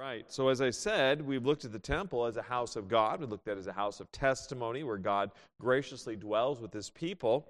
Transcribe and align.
right. 0.00 0.24
So, 0.32 0.48
as 0.48 0.62
I 0.62 0.70
said, 0.70 1.20
we've 1.20 1.44
looked 1.44 1.66
at 1.66 1.72
the 1.72 1.78
temple 1.78 2.24
as 2.24 2.38
a 2.38 2.42
house 2.42 2.74
of 2.74 2.88
God. 2.88 3.20
We 3.20 3.26
looked 3.26 3.46
at 3.48 3.56
it 3.56 3.60
as 3.60 3.66
a 3.66 3.72
house 3.72 4.00
of 4.00 4.10
testimony 4.10 4.82
where 4.82 4.96
God 4.96 5.30
graciously 5.60 6.16
dwells 6.16 6.60
with 6.60 6.72
his 6.72 6.88
people. 6.88 7.46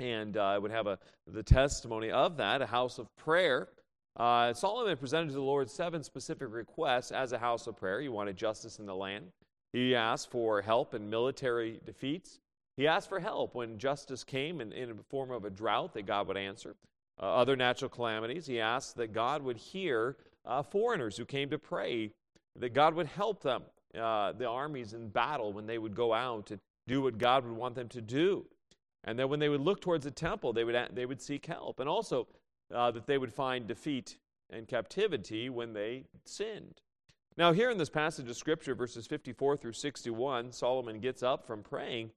And 0.00 0.36
uh, 0.36 0.58
would 0.60 0.70
have 0.70 0.86
a, 0.86 0.98
the 1.26 1.42
testimony 1.42 2.10
of 2.10 2.38
that, 2.38 2.62
a 2.62 2.66
house 2.66 2.98
of 2.98 3.14
prayer. 3.16 3.68
Uh, 4.16 4.52
Solomon 4.52 4.96
presented 4.96 5.28
to 5.28 5.34
the 5.34 5.42
Lord 5.42 5.70
seven 5.70 6.02
specific 6.02 6.48
requests 6.50 7.12
as 7.12 7.32
a 7.32 7.38
house 7.38 7.66
of 7.66 7.76
prayer. 7.76 8.00
He 8.00 8.08
wanted 8.08 8.36
justice 8.36 8.78
in 8.78 8.86
the 8.86 8.94
land. 8.94 9.26
He 9.72 9.94
asked 9.94 10.30
for 10.30 10.62
help 10.62 10.94
in 10.94 11.08
military 11.08 11.80
defeats. 11.84 12.40
He 12.76 12.86
asked 12.86 13.08
for 13.08 13.20
help 13.20 13.54
when 13.54 13.78
justice 13.78 14.24
came 14.24 14.60
in, 14.60 14.72
in 14.72 14.96
the 14.96 15.02
form 15.04 15.30
of 15.30 15.44
a 15.44 15.50
drought 15.50 15.94
that 15.94 16.06
God 16.06 16.26
would 16.28 16.36
answer. 16.36 16.74
Uh, 17.20 17.26
other 17.26 17.54
natural 17.54 17.90
calamities, 17.90 18.46
he 18.46 18.58
asked 18.58 18.96
that 18.96 19.12
God 19.12 19.42
would 19.42 19.58
hear 19.58 20.16
uh, 20.44 20.62
foreigners 20.62 21.16
who 21.16 21.24
came 21.24 21.50
to 21.50 21.58
pray, 21.58 22.10
that 22.58 22.74
God 22.74 22.94
would 22.94 23.06
help 23.06 23.42
them, 23.42 23.62
uh, 23.98 24.32
the 24.32 24.46
armies 24.46 24.92
in 24.92 25.08
battle, 25.08 25.52
when 25.52 25.66
they 25.66 25.78
would 25.78 25.94
go 25.94 26.12
out 26.12 26.50
and 26.50 26.60
do 26.86 27.02
what 27.02 27.18
God 27.18 27.44
would 27.44 27.56
want 27.56 27.74
them 27.74 27.88
to 27.88 28.00
do. 28.00 28.46
And 29.04 29.18
then 29.18 29.28
when 29.28 29.40
they 29.40 29.48
would 29.48 29.60
look 29.60 29.80
towards 29.80 30.04
the 30.04 30.10
temple, 30.10 30.52
they 30.52 30.64
would, 30.64 30.76
they 30.92 31.06
would 31.06 31.22
seek 31.22 31.46
help. 31.46 31.80
And 31.80 31.88
also 31.88 32.26
uh, 32.74 32.90
that 32.90 33.06
they 33.06 33.18
would 33.18 33.32
find 33.32 33.66
defeat 33.66 34.16
and 34.50 34.66
captivity 34.68 35.48
when 35.48 35.72
they 35.72 36.04
sinned. 36.24 36.80
Now, 37.36 37.52
here 37.52 37.70
in 37.70 37.78
this 37.78 37.88
passage 37.88 38.28
of 38.28 38.36
Scripture, 38.36 38.74
verses 38.74 39.06
54 39.06 39.56
through 39.56 39.72
61, 39.72 40.52
Solomon 40.52 40.98
gets 40.98 41.22
up 41.22 41.46
from 41.46 41.62
praying, 41.62 42.10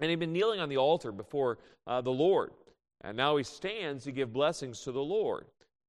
and 0.00 0.08
he'd 0.08 0.20
been 0.20 0.32
kneeling 0.32 0.60
on 0.60 0.68
the 0.68 0.76
altar 0.76 1.12
before 1.12 1.58
uh, 1.86 2.00
the 2.00 2.10
Lord. 2.10 2.52
And 3.02 3.16
now 3.16 3.36
he 3.36 3.44
stands 3.44 4.04
to 4.04 4.12
give 4.12 4.32
blessings 4.32 4.80
to 4.82 4.92
the 4.92 5.02
Lord. 5.02 5.46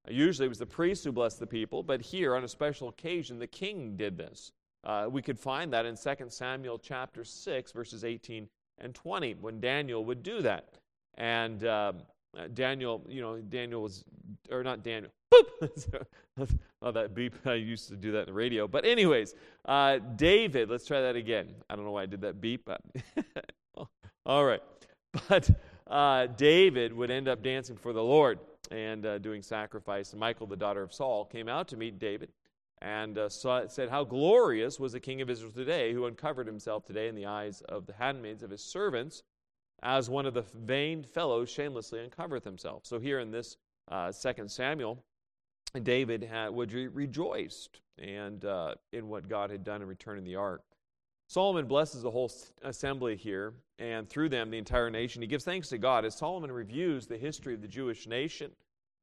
Usually 0.07 0.45
it 0.45 0.49
was 0.49 0.59
the 0.59 0.65
priest 0.65 1.03
who 1.03 1.11
blessed 1.11 1.39
the 1.39 1.47
people, 1.47 1.83
but 1.83 2.01
here 2.01 2.35
on 2.35 2.43
a 2.43 2.47
special 2.47 2.89
occasion, 2.89 3.39
the 3.39 3.47
king 3.47 3.95
did 3.97 4.17
this. 4.17 4.51
Uh, 4.83 5.07
we 5.09 5.21
could 5.21 5.39
find 5.39 5.73
that 5.73 5.85
in 5.85 5.95
2 5.95 6.29
Samuel 6.29 6.79
chapter 6.79 7.23
6, 7.23 7.71
verses 7.71 8.05
18 8.05 8.47
and 8.79 8.95
20, 8.95 9.35
when 9.35 9.59
Daniel 9.59 10.05
would 10.05 10.23
do 10.23 10.41
that. 10.41 10.77
And 11.15 11.65
um, 11.65 11.97
uh, 12.37 12.47
Daniel, 12.53 13.05
you 13.09 13.21
know, 13.21 13.37
Daniel 13.37 13.81
was, 13.81 14.05
or 14.49 14.63
not 14.63 14.83
Daniel, 14.83 15.11
boop! 15.33 16.05
oh, 16.81 16.91
that 16.91 17.13
beep, 17.13 17.35
I 17.45 17.55
used 17.55 17.89
to 17.89 17.97
do 17.97 18.13
that 18.13 18.21
in 18.21 18.25
the 18.27 18.33
radio. 18.33 18.67
But, 18.67 18.85
anyways, 18.85 19.35
uh, 19.65 19.99
David, 20.15 20.69
let's 20.69 20.85
try 20.85 21.01
that 21.01 21.17
again. 21.17 21.49
I 21.69 21.75
don't 21.75 21.83
know 21.83 21.91
why 21.91 22.03
I 22.03 22.05
did 22.05 22.21
that 22.21 22.39
beep. 22.39 22.65
But 22.65 22.81
all 24.25 24.45
right. 24.45 24.61
But 25.27 25.49
uh, 25.87 26.27
David 26.27 26.93
would 26.93 27.11
end 27.11 27.27
up 27.27 27.43
dancing 27.43 27.75
for 27.75 27.91
the 27.91 28.03
Lord 28.03 28.39
and 28.71 29.05
uh, 29.05 29.17
doing 29.17 29.41
sacrifice. 29.41 30.11
And 30.11 30.19
Michael, 30.19 30.47
the 30.47 30.55
daughter 30.55 30.81
of 30.81 30.93
Saul, 30.93 31.25
came 31.25 31.47
out 31.47 31.67
to 31.69 31.77
meet 31.77 31.99
David 31.99 32.31
and 32.81 33.17
uh, 33.17 33.29
saw, 33.29 33.67
said, 33.67 33.89
How 33.89 34.03
glorious 34.03 34.79
was 34.79 34.93
the 34.93 34.99
king 34.99 35.21
of 35.21 35.29
Israel 35.29 35.51
today, 35.51 35.93
who 35.93 36.05
uncovered 36.05 36.47
himself 36.47 36.85
today 36.85 37.07
in 37.07 37.15
the 37.15 37.25
eyes 37.25 37.61
of 37.61 37.85
the 37.85 37.93
handmaids 37.93 38.43
of 38.43 38.49
his 38.49 38.63
servants, 38.63 39.23
as 39.81 40.09
one 40.09 40.25
of 40.25 40.33
the 40.33 40.45
vain 40.53 41.03
fellows 41.03 41.49
shamelessly 41.49 41.99
uncovereth 41.99 42.43
himself. 42.43 42.85
So, 42.85 42.99
here 42.99 43.19
in 43.19 43.31
this 43.31 43.57
uh, 43.89 44.11
Second 44.11 44.49
Samuel, 44.49 45.03
David 45.83 46.23
had, 46.23 46.49
would 46.51 46.71
re- 46.71 46.87
rejoiced 46.87 47.81
and 47.97 48.43
uh, 48.45 48.75
in 48.93 49.09
what 49.09 49.27
God 49.27 49.49
had 49.49 49.63
done 49.63 49.81
in 49.81 49.87
returning 49.87 50.23
the 50.23 50.35
ark. 50.35 50.63
Solomon 51.29 51.67
blesses 51.67 52.01
the 52.01 52.09
whole 52.09 52.31
assembly 52.63 53.15
here, 53.15 53.53
and 53.77 54.09
through 54.09 54.29
them 54.29 54.49
the 54.49 54.57
entire 54.57 54.89
nation. 54.89 55.21
He 55.21 55.27
gives 55.27 55.45
thanks 55.45 55.69
to 55.69 55.77
God 55.77 56.03
as 56.03 56.15
Solomon 56.15 56.51
reviews 56.51 57.05
the 57.05 57.19
history 57.19 57.53
of 57.53 57.61
the 57.61 57.67
Jewish 57.67 58.07
nation. 58.07 58.49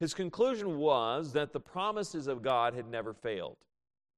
His 0.00 0.12
conclusion 0.12 0.76
was 0.76 1.32
that 1.34 1.52
the 1.52 1.60
promises 1.60 2.26
of 2.26 2.42
God 2.42 2.74
had 2.74 2.90
never 2.90 3.14
failed. 3.14 3.56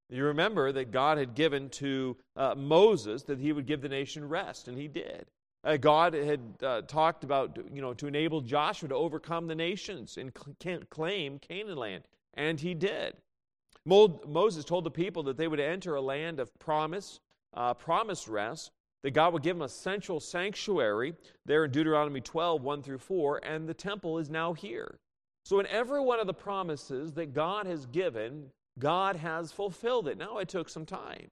You 0.09 0.25
remember 0.25 0.73
that 0.73 0.91
God 0.91 1.19
had 1.19 1.35
given 1.35 1.69
to 1.71 2.17
uh, 2.35 2.55
Moses 2.55 3.25
that 3.25 3.39
he 3.41 3.53
would 3.53 3.67
give 3.67 3.83
the 3.83 3.91
nation 3.91 4.27
rest, 4.27 4.69
and 4.69 4.79
he 4.79 4.89
did. 4.89 5.27
Uh, 5.63 5.77
God 5.77 6.15
had 6.15 6.41
uh, 6.63 6.81
talked 6.83 7.25
about, 7.25 7.59
you 7.71 7.83
know, 7.83 7.93
to 7.93 8.07
enable 8.07 8.41
Joshua 8.41 8.89
to 8.89 8.95
overcome 8.95 9.49
the 9.49 9.55
nations 9.55 10.17
and 10.17 10.33
cl- 10.35 10.81
claim 10.89 11.39
Canaan 11.39 11.77
land, 11.77 12.05
and 12.33 12.59
he 12.59 12.73
did. 12.73 13.17
Mo- 13.85 14.23
Moses 14.27 14.65
told 14.65 14.85
the 14.85 14.91
people 14.91 15.25
that 15.25 15.37
they 15.37 15.47
would 15.47 15.61
enter 15.61 15.95
a 15.95 16.01
land 16.01 16.41
of 16.41 16.59
promise, 16.59 17.21
uh, 17.55 17.75
promised 17.75 18.29
rest, 18.29 18.71
that 19.03 19.13
God 19.13 19.33
would 19.33 19.43
give 19.43 19.57
them 19.57 19.63
a 19.63 19.69
central 19.69 20.21
sanctuary 20.21 21.15
there 21.47 21.65
in 21.65 21.71
Deuteronomy 21.71 22.21
12, 22.21 22.63
1 22.63 22.83
through 22.83 22.99
4, 22.99 23.41
and 23.45 23.69
the 23.69 23.75
temple 23.75 24.19
is 24.19 24.29
now 24.29 24.53
here. 24.53 24.99
So, 25.45 25.61
in 25.61 25.67
every 25.69 26.01
one 26.01 26.21
of 26.21 26.27
the 26.27 26.35
promises 26.35 27.13
that 27.13 27.33
God 27.33 27.67
has 27.67 27.87
given, 27.87 28.51
God 28.79 29.17
has 29.17 29.53
fulfilled 29.53 30.09
it. 30.09 30.19
Now, 30.19 30.39
it 30.39 30.49
took 30.49 30.69
some 30.69 30.85
time. 30.85 31.29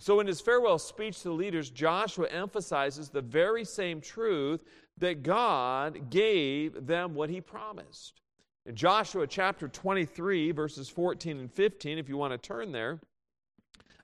So, 0.00 0.20
in 0.20 0.26
his 0.26 0.40
farewell 0.40 0.78
speech 0.78 1.18
to 1.18 1.28
the 1.28 1.34
leaders, 1.34 1.70
Joshua 1.70 2.28
emphasizes 2.28 3.08
the 3.08 3.22
very 3.22 3.64
same 3.64 4.00
truth 4.00 4.62
that 4.98 5.22
God 5.22 6.10
gave 6.10 6.86
them 6.86 7.14
what 7.14 7.30
he 7.30 7.40
promised. 7.40 8.20
In 8.66 8.74
Joshua 8.74 9.26
chapter 9.26 9.68
23, 9.68 10.50
verses 10.52 10.88
14 10.88 11.38
and 11.38 11.52
15, 11.52 11.98
if 11.98 12.08
you 12.08 12.16
want 12.16 12.32
to 12.32 12.38
turn 12.38 12.72
there, 12.72 13.00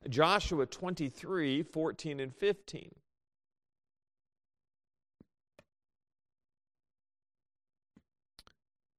Joshua 0.08 0.66
23 0.66 1.62
14 1.62 2.20
and 2.20 2.34
15. 2.34 2.94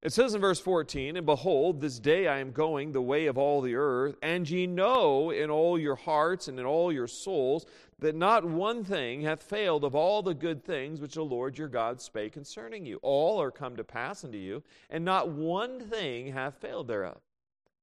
It 0.01 0.11
says 0.13 0.33
in 0.33 0.41
verse 0.41 0.59
14, 0.59 1.15
And 1.15 1.25
behold, 1.27 1.79
this 1.79 1.99
day 1.99 2.27
I 2.27 2.39
am 2.39 2.51
going 2.51 2.91
the 2.91 3.01
way 3.01 3.27
of 3.27 3.37
all 3.37 3.61
the 3.61 3.75
earth, 3.75 4.15
and 4.23 4.49
ye 4.49 4.65
know 4.65 5.29
in 5.29 5.51
all 5.51 5.77
your 5.77 5.95
hearts 5.95 6.47
and 6.47 6.59
in 6.59 6.65
all 6.65 6.91
your 6.91 7.07
souls 7.07 7.67
that 7.99 8.15
not 8.15 8.43
one 8.43 8.83
thing 8.83 9.21
hath 9.21 9.43
failed 9.43 9.83
of 9.83 9.93
all 9.93 10.23
the 10.23 10.33
good 10.33 10.63
things 10.63 10.99
which 10.99 11.13
the 11.13 11.23
Lord 11.23 11.55
your 11.55 11.67
God 11.67 12.01
spake 12.01 12.33
concerning 12.33 12.83
you. 12.83 12.99
All 13.03 13.39
are 13.39 13.51
come 13.51 13.75
to 13.75 13.83
pass 13.83 14.23
unto 14.23 14.39
you, 14.39 14.63
and 14.89 15.05
not 15.05 15.29
one 15.29 15.79
thing 15.79 16.33
hath 16.33 16.55
failed 16.55 16.87
thereof. 16.87 17.21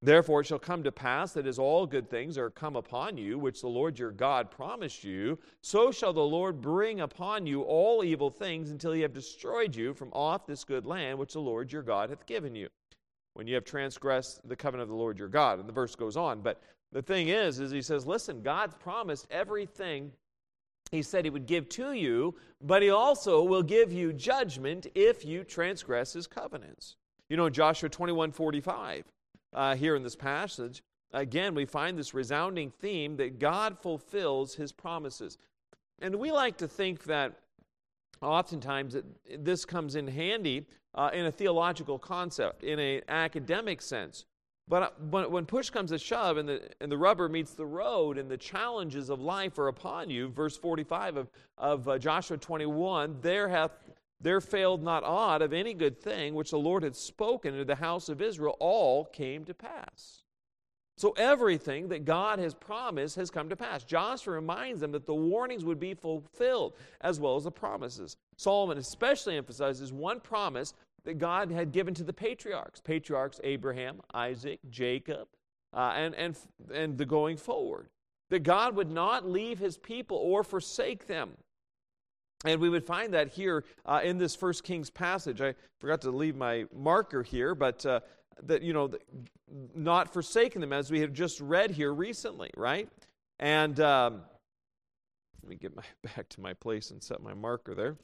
Therefore, 0.00 0.42
it 0.42 0.46
shall 0.46 0.60
come 0.60 0.84
to 0.84 0.92
pass 0.92 1.32
that 1.32 1.46
as 1.46 1.58
all 1.58 1.84
good 1.84 2.08
things 2.08 2.38
are 2.38 2.50
come 2.50 2.76
upon 2.76 3.16
you, 3.16 3.36
which 3.36 3.60
the 3.60 3.68
Lord 3.68 3.98
your 3.98 4.12
God 4.12 4.48
promised 4.48 5.02
you, 5.02 5.38
so 5.60 5.90
shall 5.90 6.12
the 6.12 6.20
Lord 6.20 6.60
bring 6.60 7.00
upon 7.00 7.46
you 7.46 7.62
all 7.62 8.04
evil 8.04 8.30
things 8.30 8.70
until 8.70 8.92
he 8.92 9.00
have 9.00 9.12
destroyed 9.12 9.74
you 9.74 9.94
from 9.94 10.12
off 10.12 10.46
this 10.46 10.62
good 10.62 10.86
land 10.86 11.18
which 11.18 11.32
the 11.32 11.40
Lord 11.40 11.72
your 11.72 11.82
God 11.82 12.10
hath 12.10 12.26
given 12.26 12.54
you. 12.54 12.68
When 13.34 13.48
you 13.48 13.56
have 13.56 13.64
transgressed 13.64 14.48
the 14.48 14.56
covenant 14.56 14.84
of 14.84 14.88
the 14.88 14.94
Lord 14.94 15.18
your 15.18 15.28
God. 15.28 15.58
And 15.58 15.68
the 15.68 15.72
verse 15.72 15.96
goes 15.96 16.16
on. 16.16 16.42
But 16.42 16.62
the 16.92 17.02
thing 17.02 17.28
is, 17.28 17.58
is 17.58 17.72
he 17.72 17.82
says, 17.82 18.06
listen, 18.06 18.42
God's 18.42 18.76
promised 18.76 19.26
everything 19.30 20.12
he 20.92 21.02
said 21.02 21.24
he 21.24 21.30
would 21.30 21.46
give 21.46 21.68
to 21.70 21.92
you, 21.92 22.34
but 22.62 22.82
he 22.82 22.90
also 22.90 23.42
will 23.42 23.62
give 23.62 23.92
you 23.92 24.12
judgment 24.12 24.86
if 24.94 25.24
you 25.24 25.44
transgress 25.44 26.12
his 26.12 26.26
covenants. 26.26 26.96
You 27.28 27.36
know, 27.36 27.50
Joshua 27.50 27.88
21 27.88 28.32
45 28.32 29.04
uh, 29.52 29.74
here 29.74 29.96
in 29.96 30.02
this 30.02 30.16
passage, 30.16 30.82
again, 31.12 31.54
we 31.54 31.64
find 31.64 31.98
this 31.98 32.14
resounding 32.14 32.70
theme 32.70 33.16
that 33.16 33.38
God 33.38 33.78
fulfills 33.78 34.54
his 34.54 34.72
promises. 34.72 35.38
And 36.00 36.14
we 36.16 36.30
like 36.30 36.56
to 36.58 36.68
think 36.68 37.04
that 37.04 37.34
oftentimes 38.22 38.94
that 38.94 39.04
this 39.44 39.64
comes 39.64 39.94
in 39.94 40.06
handy 40.06 40.66
uh, 40.94 41.10
in 41.12 41.26
a 41.26 41.32
theological 41.32 41.98
concept, 41.98 42.64
in 42.64 42.78
an 42.78 43.02
academic 43.08 43.80
sense. 43.82 44.24
But, 44.68 44.94
uh, 45.12 45.28
when 45.28 45.46
push 45.46 45.70
comes 45.70 45.90
to 45.90 45.98
shove 45.98 46.36
and 46.36 46.48
the, 46.48 46.68
and 46.80 46.92
the 46.92 46.98
rubber 46.98 47.28
meets 47.28 47.52
the 47.52 47.64
road 47.64 48.18
and 48.18 48.30
the 48.30 48.36
challenges 48.36 49.08
of 49.08 49.20
life 49.20 49.58
are 49.58 49.68
upon 49.68 50.10
you, 50.10 50.28
verse 50.28 50.56
45 50.56 51.16
of, 51.16 51.30
of 51.56 51.88
uh, 51.88 51.98
Joshua 51.98 52.36
21, 52.36 53.16
there 53.22 53.48
hath 53.48 53.70
there 54.20 54.40
failed 54.40 54.82
not 54.82 55.04
aught 55.04 55.42
of 55.42 55.52
any 55.52 55.74
good 55.74 56.00
thing 56.00 56.34
which 56.34 56.50
the 56.50 56.58
Lord 56.58 56.82
had 56.82 56.96
spoken 56.96 57.56
to 57.56 57.64
the 57.64 57.76
house 57.76 58.08
of 58.08 58.20
Israel, 58.20 58.56
all 58.58 59.04
came 59.04 59.44
to 59.44 59.54
pass. 59.54 60.22
So 60.96 61.12
everything 61.16 61.88
that 61.88 62.04
God 62.04 62.40
has 62.40 62.54
promised 62.54 63.14
has 63.14 63.30
come 63.30 63.48
to 63.50 63.56
pass. 63.56 63.84
Joshua 63.84 64.34
reminds 64.34 64.80
them 64.80 64.90
that 64.92 65.06
the 65.06 65.14
warnings 65.14 65.64
would 65.64 65.78
be 65.78 65.94
fulfilled 65.94 66.74
as 67.00 67.20
well 67.20 67.36
as 67.36 67.44
the 67.44 67.52
promises. 67.52 68.16
Solomon 68.36 68.78
especially 68.78 69.36
emphasizes 69.36 69.92
one 69.92 70.18
promise 70.18 70.74
that 71.04 71.18
God 71.18 71.52
had 71.52 71.70
given 71.70 71.94
to 71.94 72.02
the 72.02 72.12
patriarchs 72.12 72.80
patriarchs 72.80 73.40
Abraham, 73.44 74.00
Isaac, 74.12 74.58
Jacob, 74.68 75.28
uh, 75.72 75.92
and, 75.94 76.16
and, 76.16 76.36
and 76.74 76.98
the 76.98 77.06
going 77.06 77.36
forward. 77.36 77.88
That 78.30 78.42
God 78.42 78.74
would 78.74 78.90
not 78.90 79.24
leave 79.24 79.60
his 79.60 79.78
people 79.78 80.16
or 80.16 80.42
forsake 80.42 81.06
them. 81.06 81.30
And 82.44 82.60
we 82.60 82.68
would 82.68 82.84
find 82.84 83.14
that 83.14 83.28
here 83.28 83.64
uh, 83.84 84.00
in 84.04 84.18
this 84.18 84.36
First 84.36 84.62
Kings 84.62 84.90
passage. 84.90 85.40
I 85.40 85.54
forgot 85.80 86.00
to 86.02 86.10
leave 86.10 86.36
my 86.36 86.66
marker 86.72 87.22
here, 87.22 87.54
but 87.54 87.84
uh, 87.84 88.00
that, 88.44 88.62
you 88.62 88.72
know, 88.72 88.92
not 89.74 90.12
forsaking 90.12 90.60
them, 90.60 90.72
as 90.72 90.90
we 90.90 91.00
have 91.00 91.12
just 91.12 91.40
read 91.40 91.72
here 91.72 91.92
recently, 91.92 92.50
right? 92.56 92.88
And 93.40 93.80
um, 93.80 94.20
let 95.42 95.50
me 95.50 95.56
get 95.56 95.74
my, 95.74 95.82
back 96.16 96.28
to 96.30 96.40
my 96.40 96.52
place 96.54 96.90
and 96.90 97.02
set 97.02 97.20
my 97.20 97.34
marker 97.34 97.74
there. 97.74 97.96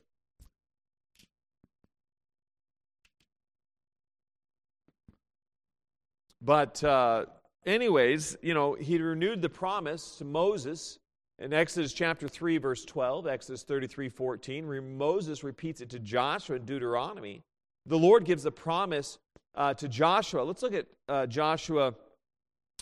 But 6.41 6.83
uh, 6.85 7.25
anyways, 7.65 8.37
you 8.43 8.53
know, 8.53 8.75
he 8.75 8.99
renewed 8.99 9.41
the 9.41 9.49
promise 9.49 10.17
to 10.19 10.25
Moses 10.25 10.99
in 11.39 11.53
Exodus 11.53 11.93
chapter 11.93 12.29
3, 12.29 12.59
verse 12.59 12.85
12, 12.85 13.27
Exodus 13.27 13.63
33, 13.63 14.09
14. 14.09 14.97
Moses 14.97 15.43
repeats 15.43 15.81
it 15.81 15.91
to 15.91 15.99
Joshua 15.99 16.57
in 16.57 16.65
Deuteronomy. 16.65 17.43
The 17.87 17.99
Lord 17.99 18.25
gives 18.25 18.47
a 18.47 18.51
promise 18.51 19.19
uh, 19.55 19.75
to 19.75 19.89
Joshua. 19.89 20.43
Let's 20.43 20.63
look 20.63 20.75
at 20.75 20.87
uh, 21.09 21.27
Joshua 21.27 21.95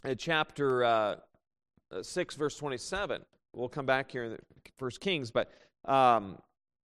uh, 0.05 0.15
chapter 0.15 0.85
uh, 0.85 1.17
6, 2.01 2.37
verse 2.37 2.57
27. 2.57 3.23
We'll 3.55 3.69
come 3.69 3.87
back 3.87 4.11
here 4.11 4.25
in 4.25 4.39
First 4.79 5.01
Kings, 5.01 5.31
but 5.31 5.51
um, 5.85 6.39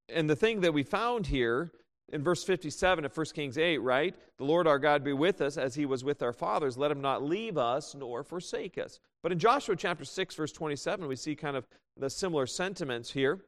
and 0.09 0.29
the 0.29 0.37
thing 0.37 0.61
that 0.63 0.73
we 0.73 0.83
found 0.83 1.27
here 1.27 1.71
in 2.13 2.23
verse 2.23 2.43
57 2.45 3.05
of 3.05 3.17
1 3.17 3.27
Kings 3.35 3.59
8, 3.59 3.79
right? 3.79 4.15
The 4.39 4.45
Lord 4.45 4.67
our 4.67 4.79
God 4.79 5.05
be 5.05 5.13
with 5.13 5.41
us 5.41 5.57
as 5.57 5.75
he 5.75 5.87
was 5.87 6.05
with 6.05 6.23
our 6.23 6.33
fathers. 6.33 6.79
Let 6.79 6.91
him 6.91 7.01
not 7.01 7.23
leave 7.23 7.59
us 7.59 7.95
nor 7.95 8.23
forsake 8.23 8.79
us. 8.79 8.99
But 9.23 9.33
in 9.33 9.39
Joshua 9.39 9.77
chapter 9.77 10.05
6, 10.05 10.35
verse 10.35 10.53
27, 10.53 11.07
we 11.07 11.17
see 11.17 11.35
kind 11.35 11.57
of 11.57 11.67
the 11.97 12.09
similar 12.09 12.47
sentiments 12.47 13.11
here. 13.11 13.41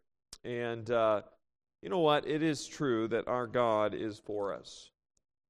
And 0.45 0.91
uh, 0.91 1.23
you 1.83 1.89
know 1.89 2.01
what? 2.01 2.27
It 2.27 2.43
is 2.43 2.67
true 2.67 3.09
that 3.09 3.29
our 3.29 3.47
God 3.47 3.95
is 3.95 4.19
for 4.19 4.55
us. 4.55 4.91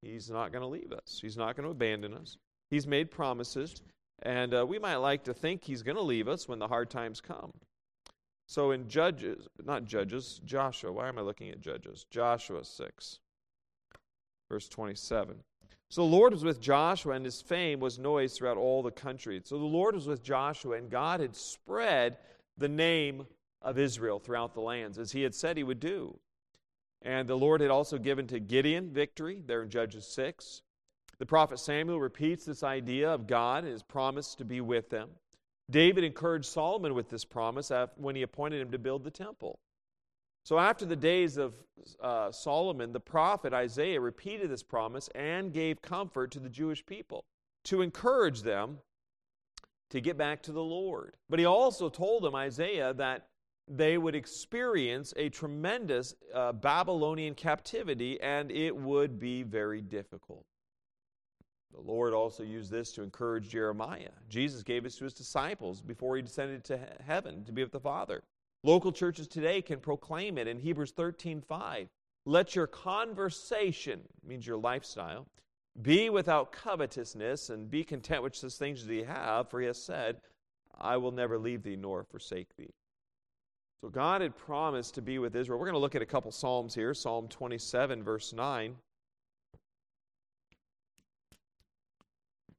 He's 0.02 0.30
not 0.30 0.52
going 0.52 0.62
to 0.62 0.68
leave 0.68 0.92
us, 0.92 1.18
He's 1.20 1.36
not 1.36 1.56
going 1.56 1.64
to 1.64 1.70
abandon 1.70 2.14
us. 2.14 2.36
He's 2.70 2.86
made 2.86 3.10
promises. 3.10 3.82
And 4.22 4.54
uh, 4.54 4.66
we 4.66 4.78
might 4.78 4.96
like 4.96 5.24
to 5.24 5.34
think 5.34 5.64
He's 5.64 5.82
going 5.82 5.96
to 5.96 6.02
leave 6.02 6.28
us 6.28 6.46
when 6.46 6.58
the 6.58 6.68
hard 6.68 6.90
times 6.90 7.20
come. 7.20 7.52
So 8.50 8.72
in 8.72 8.88
Judges, 8.88 9.46
not 9.64 9.84
Judges, 9.84 10.40
Joshua, 10.44 10.90
why 10.90 11.06
am 11.06 11.18
I 11.18 11.20
looking 11.20 11.50
at 11.50 11.60
Judges? 11.60 12.04
Joshua 12.10 12.64
6, 12.64 13.20
verse 14.48 14.68
27. 14.68 15.36
So 15.88 16.00
the 16.00 16.16
Lord 16.16 16.32
was 16.32 16.42
with 16.42 16.60
Joshua, 16.60 17.14
and 17.14 17.24
his 17.24 17.40
fame 17.40 17.78
was 17.78 18.00
noised 18.00 18.36
throughout 18.36 18.56
all 18.56 18.82
the 18.82 18.90
country. 18.90 19.40
So 19.44 19.56
the 19.56 19.64
Lord 19.64 19.94
was 19.94 20.08
with 20.08 20.24
Joshua, 20.24 20.78
and 20.78 20.90
God 20.90 21.20
had 21.20 21.36
spread 21.36 22.16
the 22.58 22.68
name 22.68 23.24
of 23.62 23.78
Israel 23.78 24.18
throughout 24.18 24.54
the 24.54 24.62
lands, 24.62 24.98
as 24.98 25.12
he 25.12 25.22
had 25.22 25.36
said 25.36 25.56
he 25.56 25.62
would 25.62 25.78
do. 25.78 26.18
And 27.02 27.28
the 27.28 27.38
Lord 27.38 27.60
had 27.60 27.70
also 27.70 27.98
given 27.98 28.26
to 28.26 28.40
Gideon 28.40 28.90
victory, 28.90 29.44
there 29.46 29.62
in 29.62 29.70
Judges 29.70 30.08
6. 30.08 30.62
The 31.20 31.26
prophet 31.26 31.60
Samuel 31.60 32.00
repeats 32.00 32.46
this 32.46 32.64
idea 32.64 33.14
of 33.14 33.28
God 33.28 33.62
and 33.62 33.72
his 33.72 33.84
promise 33.84 34.34
to 34.34 34.44
be 34.44 34.60
with 34.60 34.90
them. 34.90 35.10
David 35.70 36.04
encouraged 36.04 36.46
Solomon 36.46 36.94
with 36.94 37.08
this 37.08 37.24
promise 37.24 37.70
when 37.96 38.16
he 38.16 38.22
appointed 38.22 38.60
him 38.60 38.72
to 38.72 38.78
build 38.78 39.04
the 39.04 39.10
temple. 39.10 39.58
So, 40.42 40.58
after 40.58 40.86
the 40.86 40.96
days 40.96 41.36
of 41.36 41.54
uh, 42.02 42.32
Solomon, 42.32 42.92
the 42.92 43.00
prophet 43.00 43.52
Isaiah 43.52 44.00
repeated 44.00 44.50
this 44.50 44.62
promise 44.62 45.08
and 45.14 45.52
gave 45.52 45.82
comfort 45.82 46.30
to 46.32 46.40
the 46.40 46.48
Jewish 46.48 46.84
people 46.84 47.24
to 47.64 47.82
encourage 47.82 48.42
them 48.42 48.78
to 49.90 50.00
get 50.00 50.16
back 50.16 50.42
to 50.44 50.52
the 50.52 50.62
Lord. 50.62 51.14
But 51.28 51.38
he 51.38 51.44
also 51.44 51.88
told 51.88 52.22
them, 52.22 52.34
Isaiah, 52.34 52.94
that 52.94 53.26
they 53.68 53.98
would 53.98 54.14
experience 54.14 55.12
a 55.16 55.28
tremendous 55.28 56.14
uh, 56.34 56.52
Babylonian 56.52 57.34
captivity 57.34 58.20
and 58.20 58.50
it 58.50 58.74
would 58.74 59.20
be 59.20 59.42
very 59.42 59.80
difficult. 59.80 60.44
The 61.74 61.80
Lord 61.80 62.12
also 62.12 62.42
used 62.42 62.70
this 62.70 62.92
to 62.92 63.02
encourage 63.02 63.48
Jeremiah. 63.48 64.10
Jesus 64.28 64.62
gave 64.62 64.82
this 64.82 64.96
to 64.96 65.04
his 65.04 65.14
disciples 65.14 65.80
before 65.80 66.16
he 66.16 66.22
descended 66.22 66.64
to 66.64 66.78
heaven 67.06 67.44
to 67.44 67.52
be 67.52 67.62
with 67.62 67.72
the 67.72 67.80
Father. 67.80 68.22
Local 68.62 68.92
churches 68.92 69.26
today 69.26 69.62
can 69.62 69.80
proclaim 69.80 70.36
it 70.36 70.46
in 70.46 70.58
Hebrews 70.58 70.92
13:5. 70.92 71.88
Let 72.26 72.54
your 72.54 72.66
conversation, 72.66 74.02
means 74.22 74.46
your 74.46 74.58
lifestyle, 74.58 75.26
be 75.80 76.10
without 76.10 76.52
covetousness 76.52 77.48
and 77.48 77.70
be 77.70 77.84
content 77.84 78.22
with 78.22 78.34
such 78.34 78.54
things 78.54 78.82
as 78.82 78.88
ye 78.88 79.04
have, 79.04 79.48
for 79.48 79.60
he 79.60 79.66
has 79.66 79.82
said, 79.82 80.20
I 80.78 80.96
will 80.96 81.12
never 81.12 81.38
leave 81.38 81.62
thee 81.62 81.76
nor 81.76 82.04
forsake 82.04 82.54
thee. 82.56 82.74
So 83.80 83.88
God 83.88 84.20
had 84.20 84.36
promised 84.36 84.94
to 84.96 85.02
be 85.02 85.18
with 85.18 85.34
Israel. 85.34 85.58
We're 85.58 85.66
going 85.66 85.74
to 85.74 85.80
look 85.80 85.94
at 85.94 86.02
a 86.02 86.06
couple 86.06 86.30
Psalms 86.32 86.74
here. 86.74 86.92
Psalm 86.92 87.28
27, 87.28 88.02
verse 88.02 88.34
9. 88.34 88.76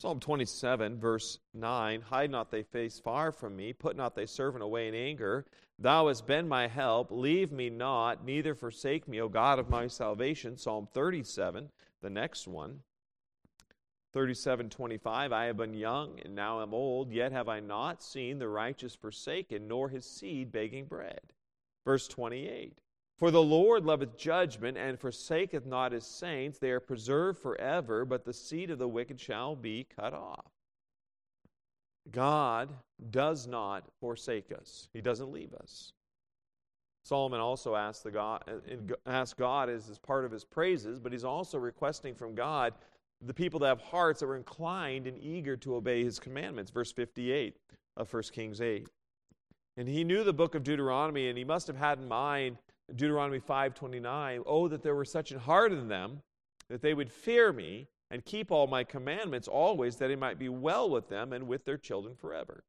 Psalm 0.02 0.20
27, 0.20 0.98
verse 0.98 1.38
9 1.54 2.02
Hide 2.02 2.32
not 2.32 2.50
thy 2.50 2.64
face 2.64 2.98
far 2.98 3.32
from 3.32 3.56
me, 3.56 3.72
put 3.72 3.96
not 3.96 4.16
thy 4.16 4.26
servant 4.26 4.64
away 4.64 4.88
in 4.88 4.96
anger. 4.96 5.46
Thou 5.78 6.08
hast 6.08 6.26
been 6.26 6.48
my 6.48 6.66
help, 6.68 7.12
leave 7.12 7.52
me 7.52 7.70
not, 7.70 8.26
neither 8.26 8.56
forsake 8.56 9.08
me, 9.08 9.22
O 9.22 9.30
God 9.30 9.60
of 9.60 9.70
my 9.70 9.86
salvation. 9.86 10.58
Psalm 10.58 10.88
37, 10.92 11.70
the 12.02 12.10
next 12.10 12.48
one. 12.48 12.80
37, 14.12 14.72
25 14.72 15.32
I 15.32 15.46
have 15.46 15.58
been 15.58 15.76
young 15.76 16.20
and 16.26 16.34
now 16.34 16.64
am 16.64 16.74
old, 16.74 17.12
yet 17.12 17.32
have 17.32 17.48
I 17.48 17.60
not 17.60 18.02
seen 18.02 18.40
the 18.40 18.50
righteous 18.50 18.96
forsaken, 18.96 19.68
nor 19.68 19.90
his 19.90 20.08
seed 20.08 20.52
begging 20.52 20.86
bread. 20.86 21.22
Verse 21.86 22.08
28 22.08 22.80
for 23.22 23.30
the 23.30 23.40
Lord 23.40 23.86
loveth 23.86 24.18
judgment, 24.18 24.80
and 24.80 25.00
forsaketh 25.00 25.68
not 25.68 25.92
his 25.92 26.08
saints. 26.08 26.58
They 26.58 26.72
are 26.72 26.80
preserved 26.80 27.38
forever, 27.38 28.04
but 28.04 28.26
the 28.26 28.34
seed 28.34 28.72
of 28.72 28.80
the 28.80 28.88
wicked 28.88 29.20
shall 29.20 29.56
be 29.56 29.86
cut 29.96 30.16
off. 30.16 30.48
God 32.10 32.70
does 33.12 33.46
not 33.46 33.84
forsake 34.00 34.52
us, 34.52 34.90
He 34.92 35.02
doesn't 35.02 35.32
leave 35.32 35.54
us. 35.54 35.94
Solomon 37.04 37.40
also 37.40 37.76
asked, 37.76 38.04
the 38.04 38.10
God, 38.10 38.44
asked 39.06 39.38
God 39.38 39.70
as, 39.70 39.88
as 39.88 40.00
part 40.00 40.26
of 40.26 40.32
his 40.32 40.44
praises, 40.44 41.00
but 41.00 41.12
he's 41.12 41.24
also 41.24 41.60
requesting 41.60 42.16
from 42.16 42.34
God 42.34 42.74
the 43.24 43.36
people 43.36 43.60
that 43.60 43.68
have 43.68 43.82
hearts 43.82 44.22
that 44.22 44.28
were 44.28 44.36
inclined 44.36 45.06
and 45.06 45.20
eager 45.20 45.56
to 45.58 45.76
obey 45.76 46.04
his 46.04 46.18
commandments. 46.18 46.72
Verse 46.72 46.92
58 46.92 47.56
of 47.98 48.12
1 48.12 48.24
Kings 48.34 48.62
8. 48.62 48.88
And 49.78 49.88
he 49.88 50.04
knew 50.04 50.24
the 50.24 50.34
book 50.34 50.56
of 50.56 50.64
Deuteronomy, 50.64 51.30
and 51.30 51.38
he 51.38 51.44
must 51.44 51.68
have 51.68 51.78
had 51.78 52.00
in 52.00 52.08
mind 52.08 52.58
Deuteronomy 52.96 53.40
5:29, 53.40 54.44
"Oh 54.46 54.68
that 54.68 54.82
there 54.84 54.96
were 54.96 55.06
such 55.06 55.32
an 55.32 55.40
heart 55.40 55.72
in 55.72 55.88
them 55.88 56.24
that 56.68 56.82
they 56.82 56.94
would 56.94 57.12
fear 57.12 57.52
me 57.52 57.88
and 58.10 58.26
keep 58.26 58.52
all 58.52 58.68
my 58.68 58.84
commandments 58.84 59.48
always 59.48 59.98
that 59.98 60.12
it 60.12 60.20
might 60.20 60.38
be 60.38 60.50
well 60.50 60.90
with 60.90 61.10
them 61.10 61.34
and 61.34 61.48
with 61.48 61.66
their 61.66 61.78
children 61.78 62.16
forever." 62.16 62.64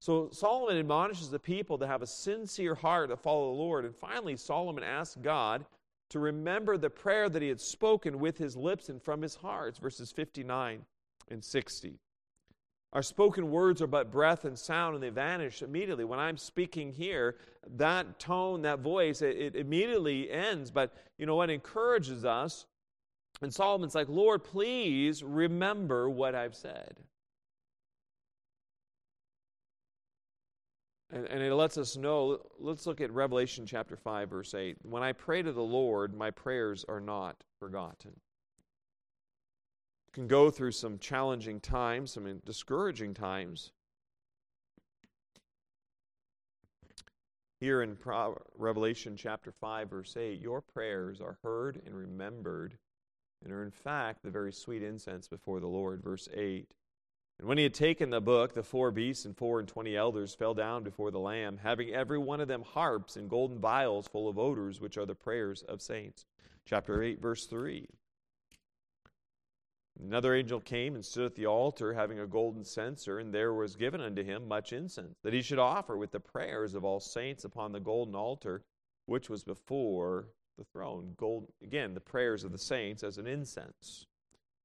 So 0.00 0.30
Solomon 0.30 0.78
admonishes 0.78 1.30
the 1.30 1.38
people 1.38 1.76
to 1.78 1.86
have 1.86 2.00
a 2.00 2.06
sincere 2.06 2.74
heart 2.74 3.10
to 3.10 3.16
follow 3.16 3.52
the 3.52 3.58
Lord, 3.58 3.84
and 3.84 3.94
finally 3.94 4.36
Solomon 4.36 4.82
asks 4.82 5.16
God 5.16 5.66
to 6.08 6.18
remember 6.18 6.76
the 6.76 6.90
prayer 6.90 7.28
that 7.28 7.42
he 7.42 7.48
had 7.48 7.60
spoken 7.60 8.18
with 8.18 8.38
his 8.38 8.56
lips 8.56 8.88
and 8.88 9.02
from 9.02 9.22
his 9.22 9.36
heart, 9.36 9.78
verses 9.78 10.10
59 10.10 10.86
and 11.28 11.44
60. 11.44 12.00
Our 12.92 13.02
spoken 13.02 13.50
words 13.50 13.80
are 13.80 13.86
but 13.86 14.10
breath 14.10 14.44
and 14.44 14.58
sound, 14.58 14.94
and 14.94 15.02
they 15.02 15.10
vanish 15.10 15.62
immediately. 15.62 16.04
When 16.04 16.18
I'm 16.18 16.36
speaking 16.36 16.92
here, 16.92 17.36
that 17.76 18.18
tone, 18.18 18.62
that 18.62 18.80
voice, 18.80 19.22
it, 19.22 19.36
it 19.36 19.54
immediately 19.56 20.30
ends. 20.30 20.72
But 20.72 20.92
you 21.16 21.24
know 21.24 21.36
what 21.36 21.50
encourages 21.50 22.24
us? 22.24 22.66
And 23.42 23.54
Solomon's 23.54 23.94
like, 23.94 24.08
Lord, 24.08 24.42
please 24.42 25.22
remember 25.22 26.10
what 26.10 26.34
I've 26.34 26.56
said. 26.56 26.96
And, 31.12 31.26
and, 31.26 31.42
it 31.42 31.54
lets 31.54 31.78
us 31.78 31.96
know. 31.96 32.40
Let's 32.58 32.86
look 32.86 33.00
at 33.00 33.10
Revelation 33.12 33.66
chapter 33.66 33.96
5, 33.96 34.30
verse 34.30 34.54
8. 34.54 34.76
When 34.82 35.02
I 35.02 35.12
pray 35.12 35.42
to 35.42 35.52
the 35.52 35.62
Lord, 35.62 36.14
my 36.14 36.30
prayers 36.30 36.84
are 36.88 37.00
not 37.00 37.36
forgotten 37.58 38.12
can 40.12 40.26
go 40.26 40.50
through 40.50 40.72
some 40.72 40.98
challenging 40.98 41.60
times, 41.60 42.12
some 42.12 42.40
discouraging 42.44 43.14
times. 43.14 43.72
Here 47.60 47.82
in 47.82 47.96
Pro- 47.96 48.40
Revelation 48.56 49.16
chapter 49.16 49.52
5, 49.52 49.90
verse 49.90 50.16
8, 50.16 50.40
your 50.40 50.62
prayers 50.62 51.20
are 51.20 51.38
heard 51.44 51.82
and 51.84 51.94
remembered, 51.94 52.78
and 53.44 53.52
are 53.52 53.62
in 53.62 53.70
fact 53.70 54.22
the 54.22 54.30
very 54.30 54.52
sweet 54.52 54.82
incense 54.82 55.28
before 55.28 55.60
the 55.60 55.66
Lord. 55.66 56.02
Verse 56.02 56.28
8. 56.32 56.66
And 57.38 57.48
when 57.48 57.58
he 57.58 57.64
had 57.64 57.74
taken 57.74 58.10
the 58.10 58.20
book, 58.20 58.54
the 58.54 58.62
four 58.62 58.90
beasts 58.90 59.24
and 59.24 59.36
four 59.36 59.60
and 59.60 59.68
twenty 59.68 59.96
elders 59.96 60.34
fell 60.34 60.52
down 60.52 60.82
before 60.82 61.10
the 61.10 61.18
Lamb, 61.18 61.58
having 61.62 61.90
every 61.90 62.18
one 62.18 62.40
of 62.40 62.48
them 62.48 62.62
harps 62.62 63.16
and 63.16 63.30
golden 63.30 63.58
vials 63.58 64.08
full 64.08 64.28
of 64.28 64.38
odors, 64.38 64.80
which 64.80 64.98
are 64.98 65.06
the 65.06 65.14
prayers 65.14 65.62
of 65.62 65.80
saints. 65.80 66.26
Chapter 66.66 67.02
8, 67.02 67.20
verse 67.20 67.46
3. 67.46 67.86
Another 69.98 70.34
angel 70.34 70.60
came 70.60 70.94
and 70.94 71.04
stood 71.04 71.26
at 71.26 71.34
the 71.34 71.46
altar, 71.46 71.92
having 71.92 72.20
a 72.20 72.26
golden 72.26 72.64
censer, 72.64 73.18
and 73.18 73.34
there 73.34 73.52
was 73.52 73.76
given 73.76 74.00
unto 74.00 74.22
him 74.22 74.46
much 74.46 74.72
incense, 74.72 75.18
that 75.22 75.32
he 75.32 75.42
should 75.42 75.58
offer 75.58 75.96
with 75.96 76.10
the 76.10 76.20
prayers 76.20 76.74
of 76.74 76.84
all 76.84 77.00
saints 77.00 77.44
upon 77.44 77.72
the 77.72 77.80
golden 77.80 78.14
altar, 78.14 78.62
which 79.06 79.28
was 79.28 79.42
before 79.42 80.28
the 80.56 80.64
throne. 80.64 81.14
Gold, 81.16 81.52
again, 81.62 81.94
the 81.94 82.00
prayers 82.00 82.44
of 82.44 82.52
the 82.52 82.58
saints 82.58 83.02
as 83.02 83.18
an 83.18 83.26
incense. 83.26 84.06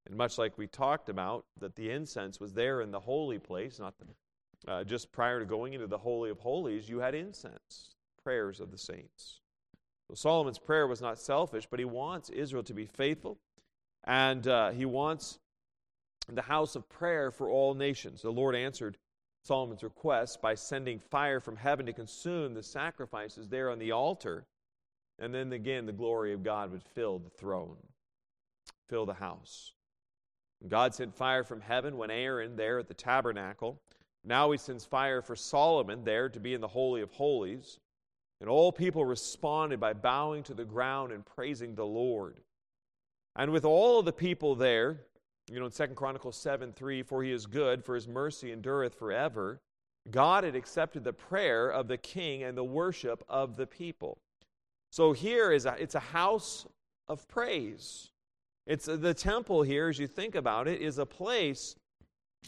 And 0.06 0.16
much 0.16 0.38
like 0.38 0.58
we 0.58 0.68
talked 0.68 1.10
about, 1.10 1.46
that 1.60 1.76
the 1.76 1.90
incense 1.90 2.40
was 2.40 2.54
there 2.54 2.82
in 2.82 2.92
the 2.92 3.00
holy 3.00 3.40
place, 3.40 3.80
not 3.80 3.96
the, 3.98 4.72
uh, 4.72 4.84
just 4.84 5.12
prior 5.12 5.40
to 5.40 5.46
going 5.46 5.74
into 5.74 5.88
the 5.88 5.98
Holy 5.98 6.30
of 6.30 6.40
Holies, 6.40 6.88
you 6.88 7.00
had 7.00 7.16
incense, 7.16 7.96
prayers 8.24 8.60
of 8.60 8.72
the 8.72 8.78
saints. 8.78 9.42
So 10.08 10.14
Solomon's 10.14 10.60
prayer 10.60 10.86
was 10.88 11.02
not 11.02 11.20
selfish, 11.20 11.68
but 11.70 11.80
he 11.80 11.86
wants 11.86 12.30
Israel 12.30 12.64
to 12.64 12.74
be 12.74 12.86
faithful 12.86 13.40
and 14.06 14.48
uh, 14.48 14.72
he 14.72 14.86
wants 14.86 15.40
the 16.30 16.42
house 16.42 16.76
of 16.76 16.88
prayer 16.90 17.32
for 17.32 17.50
all 17.50 17.74
nations. 17.74 18.22
The 18.22 18.32
Lord 18.32 18.56
answered 18.56 18.98
Solomon's 19.44 19.84
request 19.84 20.42
by 20.42 20.56
sending 20.56 21.00
fire 21.00 21.40
from 21.40 21.56
heaven 21.56 21.86
to 21.86 21.94
consume 21.94 22.54
the 22.54 22.64
sacrifices 22.64 23.48
there 23.48 23.70
on 23.70 23.80
the 23.80 23.92
altar. 23.92 24.46
And 25.20 25.34
then 25.34 25.54
again, 25.54 25.86
the 25.86 25.92
glory 25.92 26.34
of 26.34 26.44
God 26.44 26.72
would 26.72 26.84
fill 26.84 27.20
the 27.20 27.30
throne, 27.30 27.78
fill 28.90 29.06
the 29.06 29.14
house. 29.14 29.74
God 30.68 30.96
sent 30.96 31.16
fire 31.16 31.44
from 31.44 31.62
heaven 31.62 31.98
when 31.98 32.10
Aaron, 32.10 32.56
there 32.56 32.80
at 32.80 32.88
the 32.88 32.94
tabernacle, 32.94 33.80
now 34.24 34.50
he 34.52 34.58
sends 34.58 34.84
fire 34.84 35.22
for 35.22 35.36
Solomon 35.36 36.04
there 36.04 36.30
to 36.30 36.40
be 36.40 36.56
in 36.56 36.62
the 36.62 36.68
Holy 36.68 37.02
of 37.02 37.12
Holies. 37.12 37.80
And 38.42 38.50
all 38.50 38.72
people 38.72 39.06
responded 39.06 39.80
by 39.80 39.94
bowing 39.94 40.44
to 40.44 40.54
the 40.54 40.66
ground 40.66 41.12
and 41.12 41.26
praising 41.26 41.76
the 41.76 41.86
Lord. 41.86 42.40
And 43.36 43.52
with 43.52 43.66
all 43.66 44.02
the 44.02 44.14
people 44.14 44.56
there, 44.56 45.02
you 45.52 45.60
know, 45.60 45.66
in 45.66 45.72
Second 45.72 45.96
Chronicles 45.96 46.38
7 46.38 46.74
3, 46.74 47.04
for 47.04 47.24
he 47.24 47.32
is 47.32 47.46
good, 47.46 47.84
for 47.84 47.96
his 47.96 48.08
mercy 48.08 48.52
endureth 48.52 48.96
forever, 48.96 49.62
God 50.10 50.44
had 50.44 50.56
accepted 50.56 51.04
the 51.04 51.14
prayer 51.14 51.70
of 51.70 51.88
the 51.88 51.98
king 51.98 52.44
and 52.44 52.58
the 52.58 52.64
worship 52.64 53.24
of 53.28 53.58
the 53.58 53.68
people. 53.68 54.20
So 54.92 55.14
here 55.14 55.52
is 55.52 55.66
a, 55.66 55.76
it's 55.80 55.96
a 55.96 56.00
house 56.00 56.66
of 57.08 57.28
praise. 57.28 58.12
It's 58.66 58.86
the 58.86 59.14
temple 59.14 59.62
here, 59.62 59.90
as 59.90 60.00
you 60.00 60.08
think 60.08 60.36
about 60.36 60.68
it, 60.68 60.82
is 60.82 60.98
a 60.98 61.06
place 61.06 61.76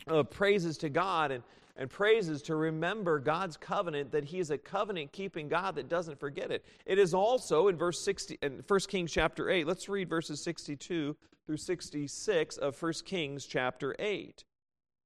of 0.08 0.30
praises 0.30 0.78
to 0.80 0.90
God 0.90 1.32
and, 1.32 1.44
and 1.78 1.90
praises 1.90 2.42
to 2.44 2.56
remember 2.56 3.20
God's 3.20 3.56
covenant, 3.56 4.12
that 4.12 4.26
He 4.26 4.40
is 4.40 4.52
a 4.52 4.58
covenant 4.58 5.12
keeping 5.12 5.48
God 5.48 5.76
that 5.76 5.88
doesn't 5.88 6.20
forget 6.20 6.52
it. 6.52 6.66
It 6.86 6.98
is 6.98 7.14
also 7.14 7.68
in 7.68 7.78
verse 7.78 8.04
60, 8.04 8.40
in 8.42 8.64
1 8.68 8.80
Kings 8.88 9.12
chapter 9.12 9.50
8. 9.50 9.68
Let's 9.68 9.88
read 9.88 10.10
verses 10.10 10.44
62 10.44 11.16
through 11.46 11.58
66 11.58 12.58
of 12.58 12.82
1 12.82 12.94
Kings 13.06 13.46
chapter 13.46 13.96
8. 14.00 14.44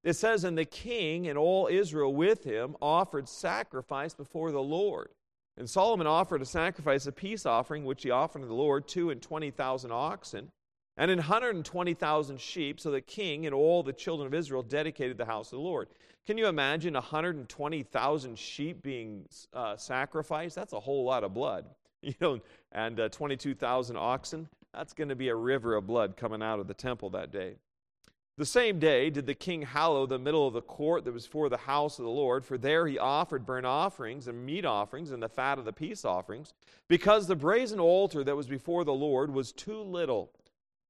It 0.04 0.14
says, 0.14 0.44
And 0.44 0.58
the 0.58 0.66
king 0.66 1.28
and 1.28 1.38
all 1.38 1.68
Israel 1.68 2.14
with 2.14 2.44
him 2.44 2.76
offered 2.82 3.30
sacrifice 3.30 4.14
before 4.14 4.52
the 4.52 4.62
Lord. 4.62 5.10
And 5.58 5.70
Solomon 5.70 6.08
offered 6.08 6.42
a 6.42 6.46
sacrifice, 6.46 7.06
a 7.06 7.12
peace 7.12 7.46
offering, 7.46 7.86
which 7.86 8.04
he 8.04 8.10
offered 8.10 8.42
to 8.42 8.48
the 8.48 8.54
Lord, 8.54 8.88
two 8.88 9.10
and 9.10 9.22
twenty 9.22 9.52
thousand 9.52 9.92
oxen, 9.92 10.50
and 10.98 11.66
twenty 11.66 11.94
thousand 11.94 12.40
sheep. 12.40 12.80
So 12.80 12.92
the 12.92 13.02
king 13.02 13.46
and 13.46 13.56
all 13.56 13.84
the 13.84 13.94
children 13.94 14.28
of 14.28 14.34
Israel 14.34 14.64
dedicated 14.64 15.18
the 15.18 15.26
house 15.26 15.48
of 15.48 15.58
the 15.58 15.64
Lord. 15.64 15.88
Can 16.28 16.38
you 16.38 16.48
imagine 16.48 16.94
120,000 16.94 18.38
sheep 18.38 18.84
being 18.84 19.26
uh, 19.54 19.76
sacrificed? 19.76 20.56
That's 20.56 20.74
a 20.74 20.80
whole 20.80 21.04
lot 21.04 21.24
of 21.24 21.34
blood. 21.34 21.66
You 22.04 22.16
know, 22.20 22.40
and 22.72 23.00
uh, 23.00 23.10
22,000 23.10 23.96
oxen. 23.96 24.50
That's 24.74 24.92
going 24.92 25.10
to 25.10 25.16
be 25.16 25.28
a 25.28 25.36
river 25.36 25.76
of 25.76 25.86
blood 25.86 26.18
coming 26.18 26.42
out 26.42 26.60
of 26.60 26.68
the 26.68 26.74
temple 26.74 27.12
that 27.12 27.32
day. 27.32 27.58
The 28.38 28.46
same 28.46 28.80
day 28.80 29.12
did 29.12 29.28
the 29.28 29.36
king 29.36 29.62
hallow 29.62 30.08
the 30.08 30.18
middle 30.18 30.48
of 30.48 30.56
the 30.56 30.64
court 30.64 31.06
that 31.06 31.14
was 31.14 31.28
for 31.28 31.48
the 31.48 31.58
house 31.58 32.00
of 32.00 32.06
the 32.06 32.10
Lord, 32.10 32.44
for 32.44 32.58
there 32.58 32.88
he 32.88 32.98
offered 32.98 33.46
burnt 33.46 33.68
offerings 33.68 34.28
and 34.28 34.44
meat 34.44 34.66
offerings 34.66 35.12
and 35.12 35.22
the 35.22 35.30
fat 35.30 35.60
of 35.60 35.66
the 35.66 35.72
peace 35.72 36.04
offerings, 36.04 36.56
because 36.88 37.28
the 37.28 37.36
brazen 37.36 37.80
altar 37.80 38.24
that 38.24 38.36
was 38.36 38.48
before 38.48 38.84
the 38.84 38.92
Lord 38.92 39.32
was 39.32 39.52
too 39.52 39.80
little 39.80 40.32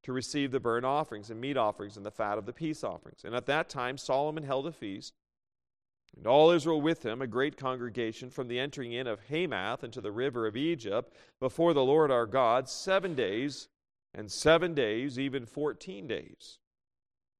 to 0.03 0.13
receive 0.13 0.51
the 0.51 0.59
burnt 0.59 0.85
offerings 0.85 1.29
and 1.29 1.39
meat 1.39 1.57
offerings 1.57 1.97
and 1.97 2.05
the 2.05 2.11
fat 2.11 2.37
of 2.37 2.45
the 2.45 2.53
peace 2.53 2.83
offerings. 2.83 3.23
And 3.23 3.35
at 3.35 3.45
that 3.45 3.69
time 3.69 3.97
Solomon 3.97 4.43
held 4.43 4.67
a 4.67 4.71
feast 4.71 5.13
and 6.17 6.27
all 6.27 6.51
Israel 6.51 6.81
with 6.81 7.05
him, 7.05 7.21
a 7.21 7.27
great 7.27 7.55
congregation, 7.55 8.29
from 8.29 8.47
the 8.47 8.59
entering 8.59 8.91
in 8.91 9.07
of 9.07 9.21
Hamath 9.29 9.83
into 9.83 10.01
the 10.01 10.11
river 10.11 10.45
of 10.45 10.57
Egypt, 10.57 11.13
before 11.39 11.73
the 11.73 11.85
Lord 11.85 12.11
our 12.11 12.25
God, 12.25 12.67
seven 12.67 13.15
days, 13.15 13.69
and 14.13 14.29
seven 14.29 14.73
days, 14.73 15.17
even 15.17 15.45
fourteen 15.45 16.07
days. 16.07 16.59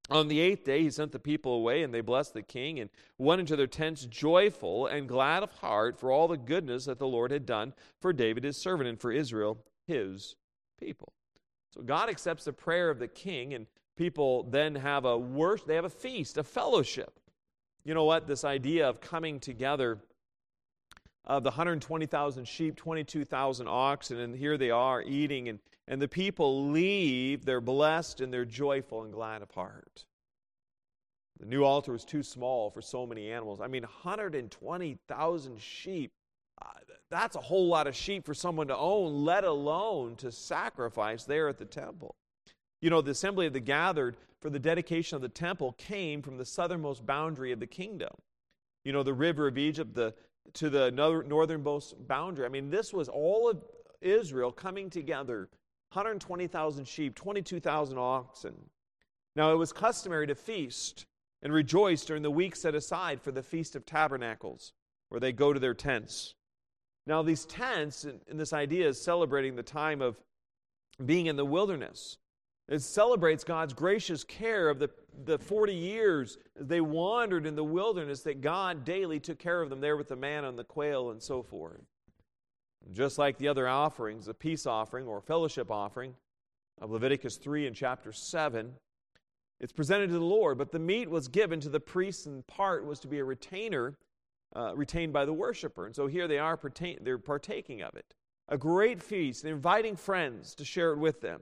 On 0.09 0.29
the 0.29 0.39
eighth 0.39 0.63
day, 0.63 0.83
he 0.83 0.89
sent 0.89 1.11
the 1.11 1.19
people 1.19 1.53
away, 1.53 1.83
and 1.83 1.93
they 1.93 2.01
blessed 2.01 2.33
the 2.33 2.41
king, 2.41 2.79
and 2.79 2.89
went 3.17 3.41
into 3.41 3.57
their 3.57 3.67
tents 3.67 4.05
joyful 4.05 4.87
and 4.87 5.07
glad 5.07 5.43
of 5.43 5.51
heart 5.51 5.99
for 5.99 6.11
all 6.11 6.29
the 6.29 6.37
goodness 6.37 6.85
that 6.85 6.97
the 6.97 7.07
Lord 7.07 7.31
had 7.31 7.45
done 7.45 7.73
for 7.99 8.13
David 8.13 8.45
his 8.45 8.55
servant, 8.55 8.87
and 8.87 8.99
for 8.99 9.11
Israel 9.11 9.65
his 9.85 10.37
people. 10.79 11.11
So 11.73 11.81
God 11.81 12.09
accepts 12.09 12.45
the 12.45 12.53
prayer 12.53 12.89
of 12.89 12.99
the 12.99 13.07
king, 13.07 13.53
and 13.53 13.65
people 13.95 14.43
then 14.43 14.75
have 14.75 15.05
a 15.05 15.17
worship, 15.17 15.67
they 15.67 15.75
have 15.75 15.85
a 15.85 15.89
feast, 15.89 16.37
a 16.37 16.43
fellowship 16.43 17.21
you 17.83 17.93
know 17.93 18.03
what? 18.03 18.27
This 18.27 18.43
idea 18.43 18.87
of 18.87 19.01
coming 19.01 19.39
together 19.39 19.99
of 21.25 21.43
the 21.43 21.49
120,000 21.49 22.47
sheep, 22.47 22.75
22,000 22.75 23.67
oxen, 23.67 24.19
and 24.19 24.35
here 24.35 24.57
they 24.57 24.71
are 24.71 25.01
eating, 25.01 25.49
and, 25.49 25.59
and 25.87 26.01
the 26.01 26.07
people 26.07 26.69
leave. 26.69 27.45
They're 27.45 27.61
blessed 27.61 28.21
and 28.21 28.33
they're 28.33 28.45
joyful 28.45 29.03
and 29.03 29.13
glad 29.13 29.41
of 29.41 29.51
heart. 29.51 30.05
The 31.39 31.45
new 31.47 31.63
altar 31.63 31.91
was 31.91 32.05
too 32.05 32.21
small 32.21 32.69
for 32.69 32.81
so 32.81 33.07
many 33.07 33.31
animals. 33.31 33.61
I 33.61 33.67
mean, 33.67 33.83
120,000 33.83 35.59
sheep. 35.59 36.11
That's 37.11 37.35
a 37.35 37.41
whole 37.41 37.67
lot 37.67 37.87
of 37.87 37.95
sheep 37.95 38.25
for 38.25 38.33
someone 38.33 38.67
to 38.69 38.77
own, 38.77 39.25
let 39.25 39.43
alone 39.43 40.15
to 40.17 40.31
sacrifice 40.31 41.25
there 41.25 41.49
at 41.49 41.57
the 41.57 41.65
temple. 41.65 42.15
You 42.81 42.89
know, 42.89 43.01
the 43.01 43.11
assembly 43.11 43.47
of 43.47 43.53
the 43.53 43.59
gathered 43.59 44.15
for 44.39 44.49
the 44.49 44.59
dedication 44.59 45.17
of 45.17 45.21
the 45.21 45.29
temple 45.29 45.73
came 45.73 46.21
from 46.21 46.37
the 46.37 46.45
southernmost 46.45 47.05
boundary 47.05 47.51
of 47.51 47.59
the 47.59 47.67
kingdom. 47.67 48.13
You 48.85 48.93
know, 48.93 49.03
the 49.03 49.13
river 49.13 49.47
of 49.47 49.57
Egypt 49.57 49.93
the, 49.93 50.15
to 50.53 50.69
the 50.69 50.89
northernmost 50.91 52.07
boundary. 52.07 52.45
I 52.45 52.49
mean, 52.49 52.69
this 52.69 52.93
was 52.93 53.09
all 53.09 53.49
of 53.49 53.61
Israel 53.99 54.51
coming 54.51 54.89
together 54.89 55.49
120,000 55.91 56.87
sheep, 56.87 57.13
22,000 57.15 57.97
oxen. 57.97 58.55
Now, 59.35 59.51
it 59.51 59.57
was 59.57 59.73
customary 59.73 60.27
to 60.27 60.35
feast 60.35 61.05
and 61.43 61.51
rejoice 61.51 62.05
during 62.05 62.23
the 62.23 62.31
week 62.31 62.55
set 62.55 62.73
aside 62.73 63.21
for 63.21 63.31
the 63.31 63.43
Feast 63.43 63.75
of 63.75 63.85
Tabernacles, 63.85 64.71
where 65.09 65.19
they 65.19 65.33
go 65.33 65.51
to 65.51 65.59
their 65.59 65.73
tents. 65.73 66.35
Now, 67.07 67.21
these 67.21 67.45
tents, 67.45 68.03
and 68.03 68.39
this 68.39 68.53
idea 68.53 68.87
is 68.87 69.01
celebrating 69.01 69.55
the 69.55 69.63
time 69.63 70.01
of 70.01 70.19
being 71.03 71.25
in 71.25 71.35
the 71.35 71.45
wilderness. 71.45 72.17
It 72.67 72.81
celebrates 72.81 73.43
God's 73.43 73.73
gracious 73.73 74.23
care 74.23 74.69
of 74.69 74.79
the, 74.79 74.89
the 75.25 75.37
40 75.39 75.73
years 75.73 76.37
they 76.55 76.79
wandered 76.79 77.45
in 77.45 77.55
the 77.55 77.63
wilderness, 77.63 78.21
that 78.21 78.41
God 78.41 78.85
daily 78.85 79.19
took 79.19 79.39
care 79.39 79.61
of 79.61 79.69
them 79.69 79.81
there 79.81 79.97
with 79.97 80.07
the 80.07 80.15
man 80.15 80.45
and 80.45 80.57
the 80.57 80.63
quail 80.63 81.09
and 81.11 81.21
so 81.21 81.41
forth. 81.41 81.81
Just 82.91 83.17
like 83.17 83.37
the 83.37 83.47
other 83.47 83.67
offerings, 83.67 84.25
the 84.25 84.33
peace 84.33 84.65
offering 84.65 85.05
or 85.05 85.21
fellowship 85.21 85.69
offering 85.69 86.15
of 86.79 86.91
Leviticus 86.91 87.37
3 87.37 87.67
and 87.67 87.75
chapter 87.75 88.11
7, 88.11 88.73
it's 89.59 89.73
presented 89.73 90.07
to 90.07 90.13
the 90.13 90.19
Lord, 90.21 90.57
but 90.57 90.71
the 90.71 90.79
meat 90.79 91.09
was 91.09 91.27
given 91.27 91.59
to 91.59 91.69
the 91.69 91.79
priests, 91.79 92.25
and 92.25 92.45
part 92.47 92.85
was 92.85 92.99
to 93.01 93.07
be 93.07 93.19
a 93.19 93.23
retainer, 93.23 93.95
uh, 94.55 94.75
retained 94.75 95.13
by 95.13 95.25
the 95.25 95.33
worshiper. 95.33 95.85
And 95.85 95.95
so 95.95 96.07
here 96.07 96.27
they 96.27 96.39
are, 96.39 96.59
they're 97.01 97.17
partaking 97.17 97.81
of 97.81 97.95
it. 97.95 98.13
A 98.49 98.57
great 98.57 99.01
feast, 99.01 99.45
inviting 99.45 99.95
friends 99.95 100.55
to 100.55 100.65
share 100.65 100.91
it 100.91 100.97
with 100.97 101.21
them. 101.21 101.41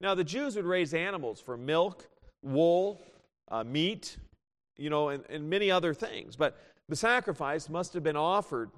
Now, 0.00 0.14
the 0.14 0.24
Jews 0.24 0.56
would 0.56 0.64
raise 0.64 0.94
animals 0.94 1.40
for 1.40 1.56
milk, 1.56 2.08
wool, 2.42 3.02
uh, 3.50 3.64
meat, 3.64 4.16
you 4.76 4.90
know, 4.90 5.10
and, 5.10 5.24
and 5.28 5.50
many 5.50 5.70
other 5.70 5.92
things. 5.92 6.36
But 6.36 6.56
the 6.88 6.96
sacrifice 6.96 7.68
must 7.68 7.92
have 7.94 8.02
been 8.02 8.16
offered 8.16 8.70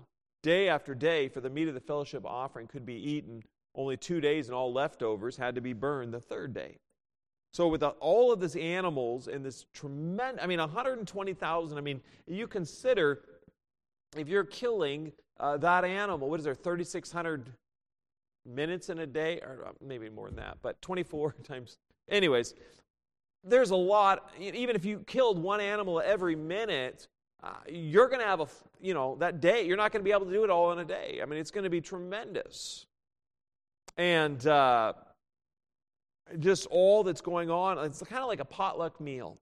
day 0.43 0.69
after 0.69 0.95
day, 0.95 1.29
for 1.29 1.41
the 1.41 1.51
meat 1.51 1.69
of 1.69 1.75
the 1.75 1.81
fellowship 1.81 2.25
offering 2.27 2.67
could 2.67 2.85
be 2.85 2.95
eaten 2.95 3.43
only 3.75 3.97
two 3.97 4.21
days, 4.21 4.49
and 4.49 4.55
all 4.55 4.73
leftovers 4.73 5.37
had 5.37 5.55
to 5.55 5.61
be 5.61 5.73
burned 5.73 6.13
the 6.13 6.21
third 6.21 6.53
day. 6.53 6.77
So, 7.53 7.69
with 7.69 7.83
all 7.83 8.33
of 8.33 8.41
these 8.41 8.57
animals 8.57 9.29
and 9.29 9.45
this 9.45 9.67
tremendous, 9.73 10.43
I 10.43 10.47
mean, 10.47 10.59
120,000, 10.59 11.79
I 11.79 11.81
mean, 11.81 12.01
you 12.27 12.47
consider 12.47 13.23
if 14.16 14.28
you're 14.28 14.45
killing 14.45 15.12
uh, 15.40 15.57
that 15.59 15.85
animal, 15.85 16.28
what 16.28 16.38
is 16.38 16.45
there, 16.45 16.54
3,600 16.54 17.52
minutes 18.47 18.88
in 18.88 19.00
a 19.00 19.07
day, 19.07 19.40
or 19.40 19.66
uh, 19.69 19.73
maybe 19.85 20.09
more 20.09 20.28
than 20.28 20.37
that, 20.37 20.59
but 20.62 20.81
24 20.83 21.35
times. 21.45 21.78
Anyways, 22.09 22.54
there's 23.45 23.71
a 23.71 23.76
lot. 23.76 24.31
Even 24.38 24.76
if 24.76 24.85
you 24.85 25.00
killed 25.07 25.38
one 25.38 25.61
animal 25.61 26.00
every 26.04 26.37
minute, 26.37 27.09
uh, 27.42 27.54
you're 27.69 28.09
going 28.09 28.21
to 28.21 28.26
have 28.26 28.40
a, 28.40 28.47
you 28.81 28.95
know, 28.95 29.16
that 29.19 29.40
day, 29.40 29.66
you're 29.66 29.76
not 29.76 29.92
going 29.92 30.00
to 30.00 30.04
be 30.04 30.12
able 30.12 30.26
to 30.26 30.33
do 30.33 30.45
it 30.45 30.50
all 30.50 30.73
in 30.73 30.78
a 30.78 30.85
day. 30.85 31.21
I 31.23 31.26
mean, 31.26 31.38
it's 31.38 31.50
going 31.50 31.64
to 31.64 31.71
be 31.71 31.81
tremendous. 31.81 32.87
And 33.97 34.47
uh, 34.47 34.92
just 36.38 36.66
all 36.66 37.02
that's 37.02 37.21
going 37.21 37.50
on, 37.50 37.78
it's 37.78 38.02
kind 38.02 38.23
of 38.23 38.28
like 38.28 38.40
a 38.40 38.45
potluck 38.45 39.00
meal. 39.00 39.38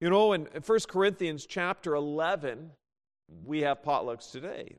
You 0.00 0.10
know, 0.10 0.32
in 0.32 0.48
1 0.66 0.78
Corinthians 0.88 1.46
chapter 1.46 1.94
11, 1.94 2.72
we 3.44 3.62
have 3.62 3.82
potlucks 3.82 4.30
today 4.30 4.76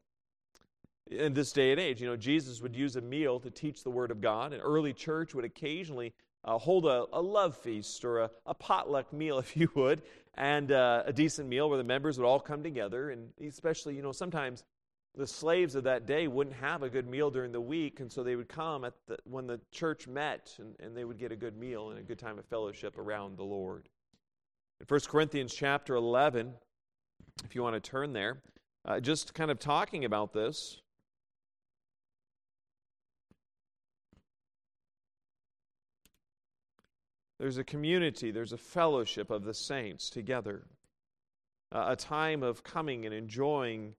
in 1.09 1.33
this 1.33 1.51
day 1.51 1.71
and 1.71 1.79
age. 1.79 2.01
You 2.01 2.07
know, 2.07 2.15
Jesus 2.15 2.61
would 2.61 2.75
use 2.75 2.95
a 2.95 3.01
meal 3.01 3.39
to 3.39 3.49
teach 3.49 3.83
the 3.83 3.89
Word 3.89 4.11
of 4.11 4.21
God. 4.21 4.53
An 4.53 4.61
early 4.61 4.93
church 4.93 5.33
would 5.35 5.45
occasionally 5.45 6.13
uh, 6.45 6.57
hold 6.57 6.85
a, 6.85 7.05
a, 7.13 7.21
love 7.21 7.55
feast 7.57 8.03
or 8.03 8.19
a, 8.19 8.29
a, 8.45 8.53
potluck 8.53 9.13
meal, 9.13 9.39
if 9.39 9.55
you 9.55 9.69
would, 9.75 10.01
and 10.35 10.71
uh, 10.71 11.03
a 11.05 11.13
decent 11.13 11.47
meal 11.47 11.69
where 11.69 11.77
the 11.77 11.83
members 11.83 12.17
would 12.17 12.25
all 12.25 12.39
come 12.39 12.63
together. 12.63 13.11
And 13.11 13.29
especially, 13.45 13.95
you 13.95 14.01
know, 14.01 14.11
sometimes 14.11 14.63
the 15.15 15.27
slaves 15.27 15.75
of 15.75 15.83
that 15.83 16.05
day 16.05 16.27
wouldn't 16.27 16.55
have 16.55 16.83
a 16.83 16.89
good 16.89 17.07
meal 17.07 17.29
during 17.29 17.51
the 17.51 17.61
week, 17.61 17.99
and 17.99 18.11
so 18.11 18.23
they 18.23 18.35
would 18.35 18.49
come 18.49 18.83
at 18.83 18.93
the, 19.07 19.17
when 19.25 19.45
the 19.47 19.59
church 19.71 20.07
met, 20.07 20.53
and, 20.59 20.75
and 20.79 20.97
they 20.97 21.03
would 21.03 21.19
get 21.19 21.31
a 21.31 21.35
good 21.35 21.55
meal 21.55 21.91
and 21.91 21.99
a 21.99 22.03
good 22.03 22.19
time 22.19 22.39
of 22.39 22.45
fellowship 22.45 22.97
around 22.97 23.37
the 23.37 23.43
Lord. 23.43 23.87
In 24.79 24.87
1 24.87 24.99
Corinthians 25.07 25.53
chapter 25.53 25.95
11, 25.95 26.53
if 27.43 27.55
you 27.55 27.63
want 27.63 27.75
to 27.75 27.79
turn 27.79 28.13
there, 28.13 28.41
uh, 28.85 28.99
just 28.99 29.33
kind 29.33 29.51
of 29.51 29.59
talking 29.59 30.05
about 30.05 30.33
this. 30.33 30.81
There's 37.39 37.57
a 37.57 37.63
community, 37.63 38.31
there's 38.31 38.53
a 38.53 38.57
fellowship 38.57 39.29
of 39.29 39.43
the 39.43 39.53
saints 39.53 40.09
together, 40.09 40.63
uh, 41.71 41.87
a 41.89 41.95
time 41.95 42.41
of 42.41 42.63
coming 42.63 43.05
and 43.05 43.13
enjoying 43.13 43.95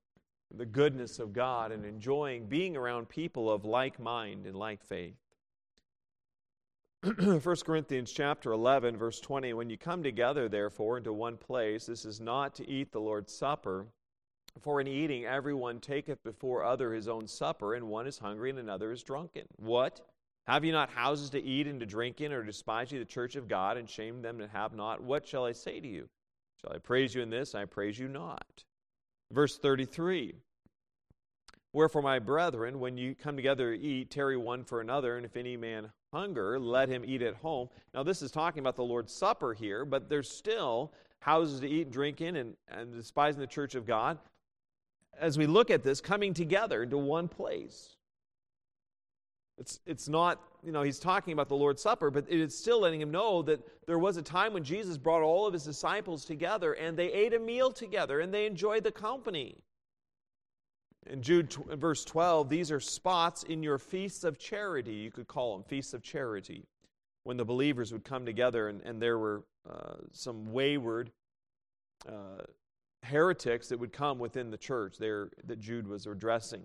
the 0.57 0.65
goodness 0.65 1.19
of 1.19 1.33
God 1.33 1.73
and 1.73 1.85
enjoying 1.85 2.47
being 2.47 2.77
around 2.77 3.09
people 3.09 3.51
of 3.51 3.65
like 3.65 3.99
mind 3.99 4.47
and 4.47 4.57
like 4.57 4.83
faith. 4.83 5.24
1 7.19 7.41
Corinthians 7.67 8.13
chapter 8.13 8.53
11 8.53 8.97
verse 8.97 9.21
20 9.21 9.53
when 9.53 9.69
you 9.69 9.77
come 9.77 10.03
together 10.03 10.49
therefore 10.49 10.97
into 10.97 11.13
one 11.13 11.37
place 11.37 11.85
this 11.85 12.07
is 12.07 12.19
not 12.19 12.55
to 12.55 12.67
eat 12.67 12.93
the 12.93 13.01
Lord's 13.01 13.31
supper. 13.31 13.87
For 14.63 14.81
in 14.81 14.87
eating 14.87 15.27
everyone 15.27 15.81
taketh 15.81 16.25
before 16.25 16.65
other 16.65 16.95
his 16.95 17.07
own 17.07 17.27
supper 17.27 17.75
and 17.75 17.89
one 17.89 18.07
is 18.07 18.19
hungry 18.19 18.49
and 18.49 18.59
another 18.59 18.91
is 18.91 19.03
drunken. 19.03 19.43
What? 19.57 20.01
Have 20.47 20.65
you 20.65 20.73
not 20.73 20.89
houses 20.89 21.29
to 21.31 21.43
eat 21.43 21.67
and 21.67 21.79
to 21.81 21.85
drink 21.85 22.23
in 22.23 22.33
or 22.33 22.43
despise 22.43 22.91
ye 22.91 22.99
the 22.99 23.05
church 23.05 23.37
of 23.37 23.49
God 23.49 23.77
and 23.77 23.91
shame 23.91 24.23
them 24.23 24.39
that 24.39 24.51
have 24.51 24.73
not? 24.73 25.03
What 25.03 25.29
shall 25.29 25.45
I 25.45 25.53
say 25.53 25.81
to 25.81 25.89
you? 25.89 26.09
Shall 26.63 26.73
I 26.73 26.79
praise 26.79 27.15
you 27.15 27.21
in 27.21 27.29
this? 27.29 27.55
I 27.55 27.67
praise 27.67 27.99
you 27.99 28.09
not. 28.09 28.65
Verse 29.31 29.59
33 29.59 30.37
Wherefore, 31.75 32.03
my 32.03 32.21
brethren, 32.21 32.79
when 32.79 32.97
you 32.97 33.17
come 33.17 33.35
together 33.35 33.77
to 33.77 33.83
eat, 33.83 34.09
tarry 34.09 34.37
one 34.37 34.63
for 34.63 34.81
another, 34.81 35.17
and 35.17 35.27
if 35.27 35.37
any 35.37 35.57
man 35.57 35.91
hunger, 36.15 36.59
let 36.59 36.89
him 36.89 37.05
eat 37.05 37.23
at 37.23 37.35
home. 37.35 37.69
Now, 37.93 38.03
this 38.03 38.23
is 38.23 38.31
talking 38.31 38.61
about 38.61 38.77
the 38.77 38.85
Lord's 38.85 39.13
Supper 39.13 39.53
here, 39.53 39.85
but 39.85 40.09
there's 40.09 40.31
still 40.31 40.93
houses 41.19 41.61
to 41.61 41.69
eat 41.69 41.83
and 41.83 41.93
drink 41.93 42.21
in 42.21 42.37
and, 42.37 42.55
and 42.69 42.95
despising 42.95 43.41
the 43.41 43.47
church 43.47 43.75
of 43.75 43.87
God. 43.87 44.19
As 45.19 45.37
we 45.37 45.47
look 45.47 45.71
at 45.71 45.83
this, 45.83 46.01
coming 46.01 46.33
together 46.33 46.85
into 46.85 46.99
one 46.99 47.29
place. 47.29 47.97
It's, 49.59 49.81
it's 49.87 50.09
not, 50.09 50.41
you 50.65 50.73
know, 50.73 50.83
he's 50.83 50.99
talking 50.99 51.33
about 51.33 51.49
the 51.49 51.57
Lord's 51.57 51.83
Supper, 51.83 52.11
but 52.11 52.25
it 52.29 52.41
is 52.41 52.57
still 52.57 52.81
letting 52.81 53.01
him 53.01 53.11
know 53.11 53.43
that 53.43 53.61
there 53.87 53.99
was 53.99 54.17
a 54.17 54.23
time 54.23 54.53
when 54.53 54.65
Jesus 54.65 54.97
brought 54.97 55.23
all 55.23 55.47
of 55.47 55.53
his 55.53 55.65
disciples 55.65 56.25
together 56.25 56.73
and 56.73 56.97
they 56.97 57.13
ate 57.13 57.35
a 57.35 57.39
meal 57.39 57.71
together 57.71 58.21
and 58.21 58.35
they 58.35 58.47
enjoyed 58.47 58.85
the 58.85 58.93
company. 58.93 59.64
In 61.07 61.23
Jude 61.23 61.53
verse 61.53 62.05
12, 62.05 62.49
these 62.49 62.71
are 62.71 62.81
spots 62.81 63.43
in 63.43 63.63
your 63.63 63.79
feasts 63.79 64.25
of 64.25 64.39
charity, 64.39 64.95
you 64.95 65.11
could 65.11 65.29
call 65.29 65.53
them 65.53 65.63
feasts 65.63 65.93
of 65.93 66.03
charity, 66.03 66.65
when 67.25 67.37
the 67.37 67.45
believers 67.45 67.93
would 67.93 68.05
come 68.05 68.25
together 68.25 68.69
and, 68.69 68.81
and 68.83 69.01
there 69.01 69.19
were 69.19 69.45
uh, 69.69 69.97
some 70.13 70.53
wayward 70.53 71.11
uh, 72.09 72.43
heretics 73.03 73.69
that 73.69 73.79
would 73.79 73.93
come 73.93 74.19
within 74.19 74.51
the 74.51 74.57
church 74.57 74.97
there 74.99 75.29
that 75.45 75.61
Jude 75.61 75.87
was 75.87 76.07
addressing. 76.07 76.63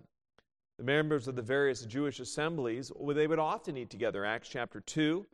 The 0.77 0.85
members 0.85 1.27
of 1.27 1.35
the 1.35 1.41
various 1.41 1.83
Jewish 1.85 2.21
assemblies, 2.21 2.91
well, 2.95 3.15
they 3.15 3.27
would 3.27 3.39
often 3.39 3.75
eat 3.75 3.89
together. 3.89 4.23
Acts 4.23 4.47
chapter 4.47 4.79
2, 4.79 5.25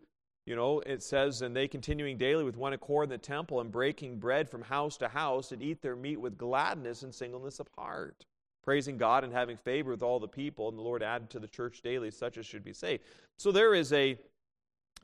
you 0.47 0.55
know, 0.55 0.79
it 0.79 1.03
says, 1.03 1.43
And 1.43 1.55
they 1.55 1.67
continuing 1.67 2.17
daily 2.17 2.43
with 2.43 2.57
one 2.57 2.73
accord 2.73 3.05
in 3.05 3.09
the 3.11 3.17
temple 3.19 3.61
and 3.61 3.71
breaking 3.71 4.17
bread 4.17 4.49
from 4.49 4.63
house 4.63 4.97
to 4.97 5.07
house 5.07 5.51
and 5.51 5.61
eat 5.61 5.83
their 5.83 5.95
meat 5.95 6.19
with 6.19 6.39
gladness 6.39 7.03
and 7.03 7.13
singleness 7.13 7.59
of 7.59 7.67
heart 7.75 8.25
praising 8.65 8.97
God 8.97 9.23
and 9.23 9.31
having 9.31 9.55
favor 9.55 9.91
with 9.91 10.01
all 10.01 10.19
the 10.19 10.27
people, 10.27 10.67
and 10.67 10.77
the 10.77 10.81
Lord 10.81 11.03
added 11.03 11.29
to 11.29 11.39
the 11.39 11.47
church 11.47 11.81
daily 11.81 12.11
such 12.11 12.37
as 12.37 12.45
should 12.45 12.63
be 12.63 12.73
saved. 12.73 13.03
So 13.37 13.51
there 13.51 13.73
is 13.73 13.93
a 13.93 14.17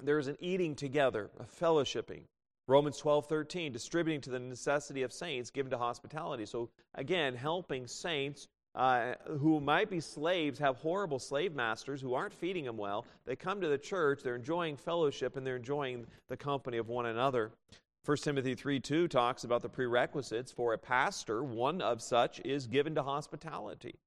there 0.02 0.18
is 0.18 0.28
an 0.28 0.38
eating 0.40 0.76
together, 0.76 1.30
a 1.40 1.44
fellowshipping. 1.44 2.24
Romans 2.68 2.98
12, 2.98 3.28
13, 3.28 3.72
distributing 3.72 4.22
to 4.22 4.30
the 4.30 4.40
necessity 4.40 5.04
of 5.04 5.14
saints, 5.14 5.52
given 5.52 5.70
to 5.70 5.78
hospitality. 5.78 6.46
So 6.46 6.70
again, 6.96 7.36
helping 7.36 7.86
saints 7.86 8.48
uh, 8.74 9.14
who 9.40 9.60
might 9.60 9.90
be 9.90 10.00
slaves, 10.00 10.58
have 10.60 10.78
horrible 10.78 11.20
slave 11.20 11.54
masters 11.54 12.02
who 12.02 12.14
aren't 12.14 12.34
feeding 12.34 12.66
them 12.66 12.78
well. 12.78 13.06
They 13.26 13.36
come 13.36 13.60
to 13.62 13.68
the 13.68 13.78
church, 13.78 14.22
they're 14.24 14.36
enjoying 14.36 14.78
fellowship, 14.78 15.36
and 15.36 15.46
they're 15.46 15.58
enjoying 15.58 16.08
the 16.30 16.38
company 16.38 16.78
of 16.78 16.88
one 16.88 17.08
another. 17.08 17.52
1 18.04 18.18
Timothy 18.18 18.56
3 18.56 18.80
2 18.80 19.08
talks 19.08 19.44
about 19.44 19.62
the 19.62 19.70
prerequisites 19.70 20.52
for 20.52 20.74
a 20.74 20.78
pastor. 20.78 21.44
One 21.44 21.82
of 21.82 22.02
such 22.02 22.40
is 22.44 22.66
given 22.66 22.96
to 22.96 23.04
hospitality. 23.04 24.00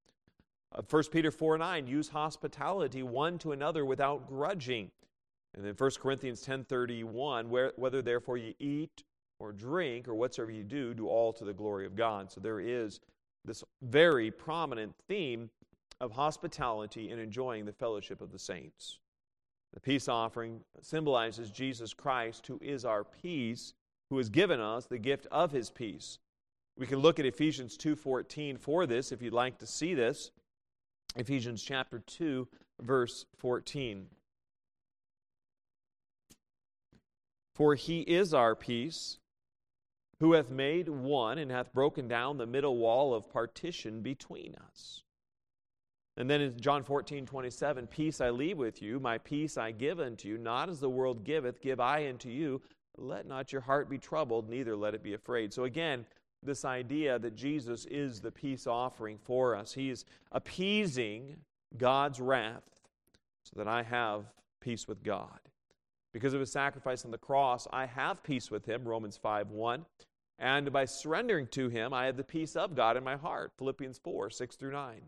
1 0.73 0.85
uh, 0.85 1.09
Peter 1.13 1.31
4 1.31 1.59
9, 1.59 1.87
use 1.87 2.09
hospitality 2.09 3.05
one 3.05 3.39
to 3.39 3.53
another 3.53 3.85
without 3.85 4.27
grudging. 4.27 4.91
And 5.55 5.65
then 5.65 5.75
1 5.79 5.91
Corinthians 6.01 6.41
ten 6.41 6.65
thirty 6.65 7.05
one, 7.05 7.49
whether 7.49 8.03
therefore 8.03 8.37
you 8.37 8.55
eat 8.59 9.05
or 9.39 9.53
drink 9.53 10.09
or 10.09 10.17
whatsoever 10.17 10.51
you 10.51 10.65
do, 10.65 10.95
do 10.95 11.07
all 11.07 11.33
to 11.33 11.45
the 11.45 11.53
glory 11.53 11.87
of 11.87 11.95
God. 11.95 12.33
So 12.33 12.41
there 12.41 12.59
is 12.59 12.99
this 13.45 13.63
very 13.83 14.33
prominent 14.33 14.93
theme 15.07 15.51
of 16.01 16.11
hospitality 16.11 17.11
and 17.11 17.21
enjoying 17.21 17.65
the 17.65 17.73
fellowship 17.73 18.21
of 18.21 18.33
the 18.33 18.39
saints. 18.41 18.99
The 19.73 19.81
peace 19.81 20.09
offering 20.09 20.61
symbolizes 20.83 21.53
Jesus 21.53 21.95
Christ, 21.95 22.49
who 22.49 22.59
is 22.61 22.85
our 22.85 23.05
peace, 23.05 23.75
who 24.15 24.19
has 24.19 24.29
given 24.29 24.61
us 24.61 24.87
the 24.87 24.97
gift 24.97 25.27
of 25.33 25.51
his 25.51 25.71
peace. 25.71 26.21
We 26.79 26.87
can 26.87 27.01
look 27.01 27.19
at 27.19 27.27
Ephesians 27.27 27.77
2:14 27.77 28.57
for 28.59 28.87
this 28.87 29.11
if 29.11 29.21
you'd 29.21 29.33
like 29.33 29.59
to 29.59 29.67
see 29.67 29.93
this. 29.93 30.31
Ephesians 31.17 31.65
chapter 31.65 31.99
2 31.99 32.49
verse 32.81 33.27
14. 33.39 34.09
For 37.57 37.75
he 37.75 38.03
is 38.03 38.33
our 38.33 38.55
peace, 38.55 39.19
who 40.21 40.35
hath 40.35 40.49
made 40.49 40.89
one 40.89 41.37
and 41.37 41.51
hath 41.51 41.73
broken 41.73 42.07
down 42.07 42.39
the 42.39 42.47
middle 42.47 42.77
wall 42.77 43.15
of 43.15 43.29
partition 43.29 44.01
between 44.01 44.55
us. 44.55 45.03
And 46.17 46.31
then 46.31 46.41
in 46.41 46.61
John 46.61 46.85
14, 46.85 47.27
27, 47.27 47.89
Peace 47.89 48.21
I 48.21 48.31
leave 48.31 48.59
with 48.59 48.81
you, 48.81 49.01
my 49.01 49.19
peace 49.19 49.59
I 49.59 49.73
give 49.73 49.99
unto 49.99 50.29
you, 50.29 50.39
not 50.39 50.69
as 50.69 50.79
the 50.79 50.89
world 50.89 51.25
giveth, 51.25 51.61
give 51.61 51.81
I 51.81 52.09
unto 52.09 52.29
you. 52.29 52.63
Let 52.97 53.27
not 53.27 53.53
your 53.53 53.63
heart 53.63 53.91
be 53.91 53.99
troubled, 53.99 54.49
neither 54.49 54.77
let 54.77 54.95
it 54.95 55.03
be 55.03 55.15
afraid. 55.15 55.53
So 55.53 55.65
again, 55.65 56.05
this 56.43 56.65
idea 56.65 57.19
that 57.19 57.35
Jesus 57.35 57.87
is 57.87 58.21
the 58.21 58.31
peace 58.31 58.67
offering 58.67 59.19
for 59.19 59.57
us. 59.57 59.73
He 59.73 59.91
is 59.91 60.05
appeasing 60.33 61.37
God's 61.77 62.21
wrath 62.21 62.63
so 63.43 63.55
that 63.57 63.69
I 63.69 63.83
have 63.83 64.27
peace 64.61 64.87
with 64.87 65.03
God. 65.03 65.41
Because 66.13 66.35
of 66.35 66.41
his 66.41 66.53
sacrifice 66.53 67.05
on 67.05 67.11
the 67.11 67.19
cross, 67.19 67.67
I 67.73 67.87
have 67.87 68.23
peace 68.23 68.51
with 68.51 68.65
him, 68.67 68.85
Romans 68.85 69.17
5 69.17 69.51
1. 69.51 69.85
And 70.39 70.73
by 70.73 70.85
surrendering 70.85 71.47
to 71.49 71.69
him, 71.69 71.93
I 71.93 72.07
have 72.07 72.17
the 72.17 72.25
peace 72.25 72.57
of 72.57 72.75
God 72.75 72.97
in 72.97 73.05
my 73.05 73.17
heart, 73.17 73.53
Philippians 73.59 73.99
4 73.99 74.31
6 74.31 74.57
through 74.57 74.73
9. 74.73 75.03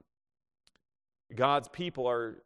God's 1.35 1.69
people 1.69 2.09
are 2.09 2.43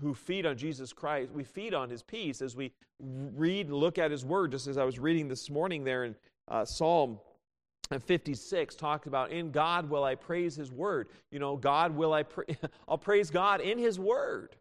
who 0.00 0.14
feed 0.14 0.46
on 0.46 0.56
Jesus 0.56 0.92
Christ, 0.92 1.32
we 1.32 1.44
feed 1.44 1.74
on 1.74 1.88
his 1.90 2.02
peace 2.02 2.42
as 2.42 2.56
we 2.56 2.72
read 3.00 3.66
and 3.66 3.76
look 3.76 3.98
at 3.98 4.10
his 4.10 4.24
word, 4.24 4.52
just 4.52 4.66
as 4.66 4.78
I 4.78 4.84
was 4.84 4.98
reading 4.98 5.28
this 5.28 5.50
morning 5.50 5.84
there 5.84 6.04
in 6.04 6.14
uh, 6.48 6.64
Psalm 6.64 7.18
56 7.96 8.74
talks 8.74 9.06
about 9.06 9.30
in 9.30 9.50
God 9.50 9.88
will 9.88 10.04
I 10.04 10.14
praise 10.14 10.54
his 10.54 10.70
word. 10.70 11.08
You 11.30 11.38
know, 11.38 11.56
God 11.56 11.96
will 11.96 12.12
I 12.12 12.22
pra- 12.22 12.44
I'll 12.88 12.98
praise 12.98 13.30
God 13.30 13.60
in 13.60 13.78
his 13.78 13.98
word. 13.98 14.56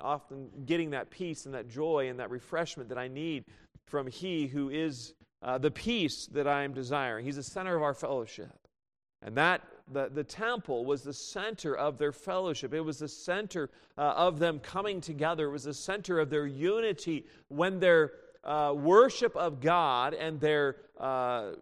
Often 0.00 0.48
getting 0.64 0.90
that 0.90 1.10
peace 1.10 1.44
and 1.44 1.54
that 1.54 1.68
joy 1.68 2.08
and 2.08 2.18
that 2.20 2.30
refreshment 2.30 2.88
that 2.88 2.98
I 2.98 3.08
need 3.08 3.44
from 3.86 4.06
he 4.06 4.46
who 4.46 4.70
is 4.70 5.14
uh, 5.42 5.58
the 5.58 5.70
peace 5.70 6.26
that 6.32 6.46
I 6.46 6.62
am 6.62 6.72
desiring. 6.72 7.24
He's 7.24 7.36
the 7.36 7.42
center 7.42 7.76
of 7.76 7.82
our 7.82 7.94
fellowship. 7.94 8.56
And 9.22 9.36
that 9.36 9.62
the, 9.92 10.10
the 10.12 10.24
temple 10.24 10.84
was 10.84 11.02
the 11.02 11.12
center 11.12 11.74
of 11.74 11.98
their 11.98 12.12
fellowship. 12.12 12.74
It 12.74 12.80
was 12.80 12.98
the 12.98 13.08
center 13.08 13.70
uh, 13.96 14.14
of 14.16 14.38
them 14.38 14.58
coming 14.60 15.00
together. 15.00 15.48
It 15.48 15.52
was 15.52 15.64
the 15.64 15.74
center 15.74 16.18
of 16.18 16.30
their 16.30 16.46
unity 16.46 17.26
when 17.48 17.80
their 17.80 18.12
uh, 18.44 18.74
worship 18.76 19.36
of 19.36 19.60
God 19.60 20.14
and 20.14 20.40
their 20.40 20.76
uh, 20.98 21.52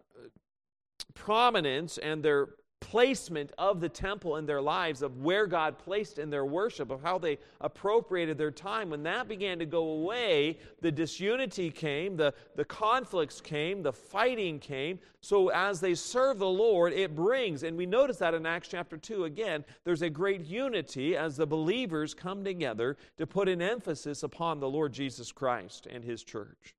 prominence 1.15 1.99
and 1.99 2.23
their 2.23 2.49
placement 2.81 3.53
of 3.59 3.81
the 3.81 3.89
temple 3.89 4.37
in 4.37 4.47
their 4.47 4.61
lives, 4.61 5.03
of 5.03 5.19
where 5.19 5.47
God 5.47 5.79
placed 5.79 6.19
in 6.19 6.31
their 6.31 6.45
worship, 6.45 6.91
of 6.91 7.03
how 7.03 7.19
they 7.19 7.39
appropriated 7.61 8.39
their 8.39 8.51
time, 8.51 8.91
when 8.91 9.03
that 9.03 9.29
began 9.29 9.59
to 9.59 9.67
go 9.67 9.89
away, 9.91 10.59
the 10.83 10.93
disunity 10.93 11.71
came, 11.71 12.17
the, 12.17 12.33
the 12.55 12.65
conflicts 12.65 13.41
came, 13.41 13.83
the 13.83 13.93
fighting 13.93 14.59
came. 14.59 14.99
So 15.21 15.49
as 15.49 15.81
they 15.81 15.95
serve 15.95 16.39
the 16.39 16.49
Lord, 16.49 16.93
it 16.93 17.15
brings, 17.15 17.63
and 17.63 17.77
we 17.77 17.87
notice 17.87 18.19
that 18.19 18.35
in 18.35 18.47
Acts 18.47 18.69
chapter 18.69 18.97
2 18.97 19.25
again, 19.25 19.65
there's 19.85 20.03
a 20.03 20.11
great 20.11 20.45
unity 20.45 21.17
as 21.17 21.37
the 21.37 21.47
believers 21.47 22.15
come 22.15 22.45
together 22.45 22.97
to 23.17 23.27
put 23.27 23.49
an 23.49 23.63
emphasis 23.63 24.23
upon 24.23 24.61
the 24.61 24.69
Lord 24.69 24.93
Jesus 24.93 25.33
Christ 25.33 25.87
and 25.91 26.05
his 26.05 26.23
church. 26.23 26.77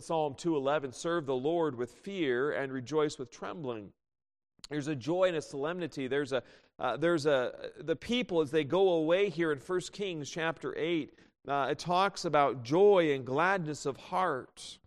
Psalm 0.00 0.34
2:11 0.34 0.92
serve 0.94 1.26
the 1.26 1.36
Lord 1.36 1.76
with 1.76 1.92
fear 1.92 2.52
and 2.52 2.72
rejoice 2.72 3.18
with 3.18 3.30
trembling 3.30 3.92
There's 4.72 4.88
a 4.88 4.96
joy 4.96 5.24
and 5.28 5.36
a 5.36 5.42
solemnity. 5.42 6.08
There's 6.08 6.32
a, 6.32 6.42
uh, 6.78 6.96
there's 6.96 7.26
a, 7.26 7.52
the 7.80 7.94
people 7.94 8.40
as 8.40 8.50
they 8.50 8.64
go 8.64 8.94
away 8.94 9.28
here 9.28 9.52
in 9.52 9.58
1 9.58 9.80
Kings 9.92 10.30
chapter 10.30 10.74
8, 10.76 11.12
uh, 11.46 11.68
it 11.70 11.78
talks 11.78 12.24
about 12.24 12.62
joy 12.62 13.12
and 13.12 13.26
gladness 13.26 13.84
of 13.84 13.98
heart. 13.98 14.78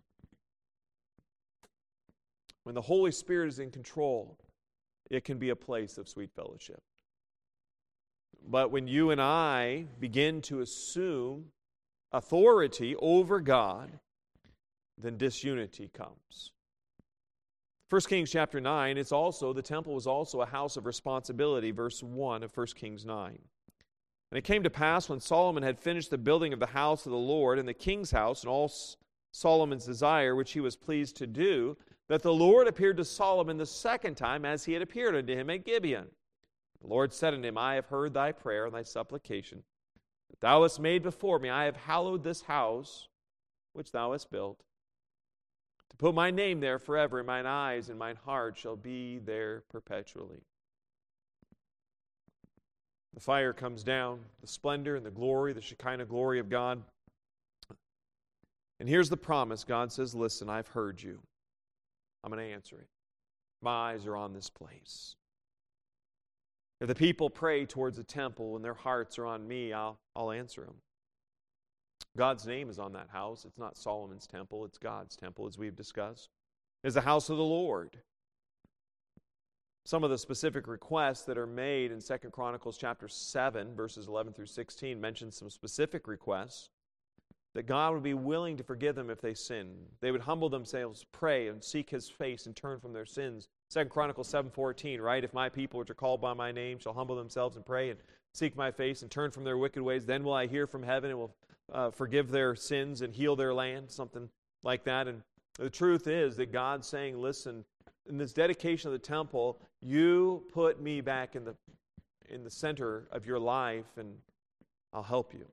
When 2.64 2.74
the 2.74 2.82
Holy 2.82 3.12
Spirit 3.12 3.46
is 3.46 3.60
in 3.60 3.70
control, 3.70 4.36
it 5.08 5.24
can 5.24 5.38
be 5.38 5.50
a 5.50 5.56
place 5.56 5.98
of 5.98 6.08
sweet 6.08 6.32
fellowship. 6.34 6.82
But 8.44 8.72
when 8.72 8.88
you 8.88 9.12
and 9.12 9.20
I 9.20 9.86
begin 10.00 10.42
to 10.42 10.62
assume 10.62 11.52
authority 12.10 12.96
over 12.96 13.38
God, 13.38 14.00
then 14.98 15.16
disunity 15.16 15.90
comes. 15.94 16.50
1 17.88 18.00
Kings 18.02 18.32
chapter 18.32 18.60
9, 18.60 18.98
it's 18.98 19.12
also, 19.12 19.52
the 19.52 19.62
temple 19.62 19.94
was 19.94 20.08
also 20.08 20.40
a 20.40 20.46
house 20.46 20.76
of 20.76 20.86
responsibility, 20.86 21.70
verse 21.70 22.02
1 22.02 22.42
of 22.42 22.56
1 22.56 22.66
Kings 22.74 23.04
9. 23.04 23.38
And 24.30 24.38
it 24.38 24.42
came 24.42 24.64
to 24.64 24.70
pass 24.70 25.08
when 25.08 25.20
Solomon 25.20 25.62
had 25.62 25.78
finished 25.78 26.10
the 26.10 26.18
building 26.18 26.52
of 26.52 26.58
the 26.58 26.66
house 26.66 27.06
of 27.06 27.12
the 27.12 27.18
Lord 27.18 27.60
and 27.60 27.68
the 27.68 27.74
king's 27.74 28.10
house 28.10 28.42
and 28.42 28.50
all 28.50 28.72
Solomon's 29.30 29.86
desire, 29.86 30.34
which 30.34 30.52
he 30.52 30.60
was 30.60 30.74
pleased 30.74 31.16
to 31.18 31.28
do, 31.28 31.76
that 32.08 32.22
the 32.22 32.34
Lord 32.34 32.66
appeared 32.66 32.96
to 32.96 33.04
Solomon 33.04 33.56
the 33.56 33.66
second 33.66 34.16
time 34.16 34.44
as 34.44 34.64
he 34.64 34.72
had 34.72 34.82
appeared 34.82 35.14
unto 35.14 35.36
him 35.36 35.48
at 35.50 35.64
Gibeon. 35.64 36.08
The 36.80 36.88
Lord 36.88 37.12
said 37.12 37.34
unto 37.34 37.46
him, 37.46 37.56
I 37.56 37.74
have 37.74 37.86
heard 37.86 38.14
thy 38.14 38.32
prayer 38.32 38.66
and 38.66 38.74
thy 38.74 38.82
supplication 38.82 39.62
that 40.30 40.40
thou 40.40 40.62
hast 40.62 40.80
made 40.80 41.04
before 41.04 41.38
me. 41.38 41.50
I 41.50 41.64
have 41.64 41.76
hallowed 41.76 42.24
this 42.24 42.42
house 42.42 43.08
which 43.74 43.92
thou 43.92 44.10
hast 44.10 44.30
built 44.30 44.64
to 45.90 45.96
put 45.96 46.14
my 46.14 46.30
name 46.30 46.60
there 46.60 46.78
forever, 46.78 47.18
and 47.18 47.26
mine 47.26 47.46
eyes 47.46 47.88
and 47.88 47.98
mine 47.98 48.16
heart 48.24 48.56
shall 48.56 48.76
be 48.76 49.18
there 49.18 49.62
perpetually. 49.70 50.42
The 53.14 53.20
fire 53.20 53.54
comes 53.54 53.82
down, 53.82 54.20
the 54.42 54.46
splendor 54.46 54.96
and 54.96 55.06
the 55.06 55.10
glory, 55.10 55.54
the 55.54 55.62
Shekinah 55.62 56.04
glory 56.04 56.38
of 56.38 56.50
God. 56.50 56.82
And 58.78 58.88
here's 58.88 59.08
the 59.08 59.16
promise 59.16 59.64
God 59.64 59.90
says, 59.90 60.14
Listen, 60.14 60.50
I've 60.50 60.68
heard 60.68 61.02
you. 61.02 61.20
I'm 62.22 62.30
going 62.30 62.46
to 62.46 62.54
answer 62.54 62.76
it. 62.76 62.88
My 63.62 63.92
eyes 63.92 64.06
are 64.06 64.16
on 64.16 64.34
this 64.34 64.50
place. 64.50 65.16
If 66.80 66.88
the 66.88 66.94
people 66.94 67.30
pray 67.30 67.64
towards 67.64 67.96
the 67.96 68.04
temple 68.04 68.56
and 68.56 68.64
their 68.64 68.74
hearts 68.74 69.18
are 69.18 69.24
on 69.24 69.48
me, 69.48 69.72
I'll, 69.72 69.98
I'll 70.14 70.30
answer 70.30 70.62
them. 70.62 70.74
God's 72.16 72.46
name 72.46 72.68
is 72.68 72.78
on 72.78 72.92
that 72.92 73.08
house. 73.12 73.44
It's 73.44 73.58
not 73.58 73.76
Solomon's 73.76 74.26
temple, 74.26 74.64
it's 74.64 74.78
God's 74.78 75.16
temple, 75.16 75.46
as 75.46 75.58
we've 75.58 75.76
discussed. 75.76 76.30
It's 76.82 76.94
the 76.94 77.02
house 77.02 77.28
of 77.28 77.36
the 77.36 77.44
Lord. 77.44 77.98
Some 79.84 80.02
of 80.02 80.10
the 80.10 80.18
specific 80.18 80.66
requests 80.66 81.22
that 81.26 81.38
are 81.38 81.46
made 81.46 81.92
in 81.92 82.00
Second 82.00 82.32
Chronicles 82.32 82.76
chapter 82.76 83.06
7, 83.06 83.74
verses 83.76 84.08
11 84.08 84.32
through 84.32 84.46
16, 84.46 85.00
mention 85.00 85.30
some 85.30 85.48
specific 85.48 86.08
requests 86.08 86.70
that 87.54 87.66
God 87.66 87.94
would 87.94 88.02
be 88.02 88.12
willing 88.12 88.56
to 88.58 88.64
forgive 88.64 88.96
them 88.96 89.08
if 89.08 89.20
they 89.20 89.32
sin. 89.32 89.76
They 90.00 90.10
would 90.10 90.20
humble 90.22 90.50
themselves, 90.50 91.06
pray, 91.10 91.48
and 91.48 91.64
seek 91.64 91.88
his 91.88 92.08
face 92.08 92.46
and 92.46 92.54
turn 92.54 92.80
from 92.80 92.92
their 92.92 93.06
sins. 93.06 93.48
Second 93.70 93.90
Chronicles 93.90 94.28
7:14, 94.28 95.00
right? 95.00 95.24
If 95.24 95.32
my 95.32 95.48
people 95.48 95.78
which 95.78 95.88
are 95.88 95.94
called 95.94 96.20
by 96.20 96.34
my 96.34 96.52
name 96.52 96.78
shall 96.78 96.92
humble 96.92 97.16
themselves 97.16 97.56
and 97.56 97.64
pray 97.64 97.88
and 97.88 98.00
seek 98.34 98.56
my 98.56 98.70
face 98.70 99.00
and 99.00 99.10
turn 99.10 99.30
from 99.30 99.44
their 99.44 99.56
wicked 99.56 99.82
ways, 99.82 100.04
then 100.04 100.22
will 100.22 100.34
I 100.34 100.46
hear 100.46 100.66
from 100.66 100.82
heaven 100.82 101.10
and 101.10 101.18
will 101.18 101.34
uh, 101.72 101.90
forgive 101.90 102.30
their 102.30 102.54
sins 102.54 103.02
and 103.02 103.14
heal 103.14 103.36
their 103.36 103.54
land, 103.54 103.90
something 103.90 104.28
like 104.62 104.84
that. 104.84 105.08
And 105.08 105.22
the 105.58 105.70
truth 105.70 106.06
is 106.06 106.36
that 106.36 106.52
God's 106.52 106.86
saying, 106.86 107.18
listen, 107.18 107.64
in 108.08 108.18
this 108.18 108.32
dedication 108.32 108.88
of 108.88 108.92
the 108.92 108.98
temple, 108.98 109.58
you 109.80 110.44
put 110.52 110.80
me 110.80 111.00
back 111.00 111.34
in 111.34 111.44
the, 111.44 111.54
in 112.28 112.44
the 112.44 112.50
center 112.50 113.08
of 113.10 113.26
your 113.26 113.38
life, 113.38 113.96
and 113.96 114.14
I'll 114.92 115.02
help 115.02 115.34
you. 115.34 115.46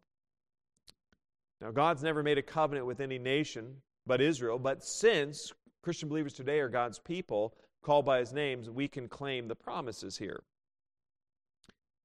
Now, 1.61 1.71
God's 1.71 2.03
never 2.03 2.23
made 2.23 2.37
a 2.37 2.43
covenant 2.43 2.85
with 2.85 2.99
any 2.99 3.17
nation 3.17 3.77
but 4.05 4.21
Israel, 4.21 4.59
but 4.59 4.83
since 4.83 5.53
Christian 5.81 6.09
believers 6.09 6.33
today 6.33 6.59
are 6.59 6.69
God's 6.69 6.99
people, 6.99 7.55
called 7.83 8.05
by 8.05 8.19
his 8.19 8.33
names, 8.33 8.69
we 8.69 8.87
can 8.87 9.07
claim 9.07 9.47
the 9.47 9.55
promises 9.55 10.17
here. 10.17 10.43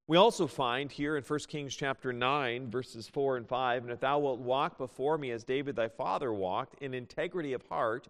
We 0.08 0.16
also 0.16 0.46
find 0.46 0.90
here 0.90 1.18
in 1.18 1.22
1 1.22 1.38
Kings 1.48 1.76
chapter 1.76 2.14
9, 2.14 2.70
verses 2.70 3.06
4 3.06 3.36
and 3.36 3.46
5, 3.46 3.82
And 3.82 3.92
if 3.92 4.00
thou 4.00 4.18
wilt 4.18 4.40
walk 4.40 4.78
before 4.78 5.18
me 5.18 5.32
as 5.32 5.44
David 5.44 5.76
thy 5.76 5.88
father 5.88 6.32
walked, 6.32 6.82
in 6.82 6.94
integrity 6.94 7.52
of 7.52 7.62
heart 7.68 8.08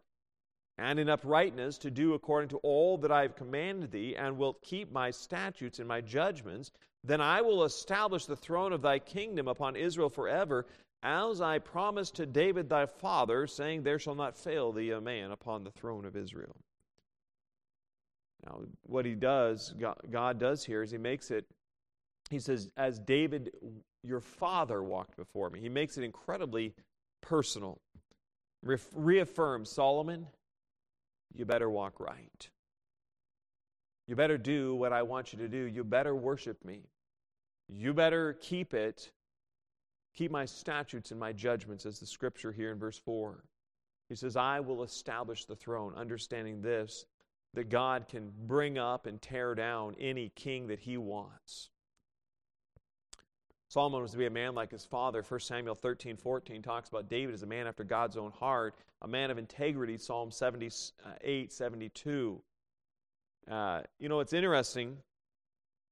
and 0.78 1.00
in 1.00 1.08
uprightness, 1.08 1.76
to 1.78 1.90
do 1.90 2.14
according 2.14 2.50
to 2.50 2.58
all 2.58 2.98
that 2.98 3.10
I 3.10 3.22
have 3.22 3.34
commanded 3.34 3.90
thee, 3.90 4.14
and 4.14 4.38
wilt 4.38 4.62
keep 4.62 4.92
my 4.92 5.10
statutes 5.10 5.80
and 5.80 5.88
my 5.88 6.00
judgments, 6.00 6.70
then 7.02 7.20
I 7.20 7.40
will 7.40 7.64
establish 7.64 8.26
the 8.26 8.36
throne 8.36 8.72
of 8.72 8.80
thy 8.80 9.00
kingdom 9.00 9.48
upon 9.48 9.74
Israel 9.74 10.08
forever, 10.08 10.66
as 11.02 11.40
I 11.40 11.58
promised 11.58 12.14
to 12.16 12.26
David 12.26 12.68
thy 12.68 12.86
father, 12.86 13.48
saying, 13.48 13.82
There 13.82 13.98
shall 13.98 14.14
not 14.14 14.38
fail 14.38 14.70
thee 14.70 14.92
a 14.92 15.00
man 15.00 15.32
upon 15.32 15.64
the 15.64 15.72
throne 15.72 16.04
of 16.04 16.14
Israel. 16.14 16.54
Now, 18.46 18.60
what 18.84 19.04
he 19.04 19.16
does, 19.16 19.74
God 20.12 20.38
does 20.38 20.64
here, 20.64 20.84
is 20.84 20.92
he 20.92 20.98
makes 20.98 21.32
it 21.32 21.44
he 22.28 22.38
says, 22.38 22.70
As 22.76 22.98
David, 22.98 23.50
your 24.02 24.20
father, 24.20 24.82
walked 24.82 25.16
before 25.16 25.50
me. 25.50 25.60
He 25.60 25.68
makes 25.68 25.96
it 25.98 26.04
incredibly 26.04 26.74
personal. 27.20 27.80
Re- 28.62 28.76
reaffirms 28.94 29.70
Solomon, 29.70 30.26
you 31.34 31.44
better 31.44 31.70
walk 31.70 32.00
right. 32.00 32.48
You 34.06 34.16
better 34.16 34.38
do 34.38 34.74
what 34.74 34.92
I 34.92 35.02
want 35.02 35.32
you 35.32 35.38
to 35.40 35.48
do. 35.48 35.64
You 35.64 35.84
better 35.84 36.14
worship 36.14 36.64
me. 36.64 36.80
You 37.68 37.92
better 37.92 38.32
keep 38.40 38.72
it. 38.72 39.10
Keep 40.16 40.30
my 40.30 40.46
statutes 40.46 41.10
and 41.10 41.20
my 41.20 41.32
judgments, 41.32 41.86
as 41.86 42.00
the 42.00 42.06
scripture 42.06 42.50
here 42.50 42.72
in 42.72 42.78
verse 42.78 42.98
4. 42.98 43.44
He 44.08 44.14
says, 44.14 44.36
I 44.36 44.60
will 44.60 44.82
establish 44.82 45.44
the 45.44 45.54
throne, 45.54 45.92
understanding 45.94 46.62
this, 46.62 47.04
that 47.54 47.68
God 47.68 48.08
can 48.08 48.32
bring 48.46 48.78
up 48.78 49.06
and 49.06 49.20
tear 49.20 49.54
down 49.54 49.94
any 50.00 50.30
king 50.30 50.68
that 50.68 50.80
he 50.80 50.96
wants. 50.96 51.68
Solomon 53.68 54.00
was 54.00 54.12
to 54.12 54.18
be 54.18 54.24
a 54.24 54.30
man 54.30 54.54
like 54.54 54.70
his 54.70 54.86
father. 54.86 55.22
1 55.22 55.40
Samuel 55.40 55.74
13, 55.74 56.16
14 56.16 56.62
talks 56.62 56.88
about 56.88 57.10
David 57.10 57.34
as 57.34 57.42
a 57.42 57.46
man 57.46 57.66
after 57.66 57.84
God's 57.84 58.16
own 58.16 58.32
heart, 58.32 58.74
a 59.02 59.08
man 59.08 59.30
of 59.30 59.36
integrity, 59.36 59.98
Psalm 59.98 60.30
78, 60.30 61.52
72. 61.52 62.42
Uh, 63.50 63.82
you 63.98 64.08
know, 64.08 64.20
it's 64.20 64.32
interesting. 64.32 64.96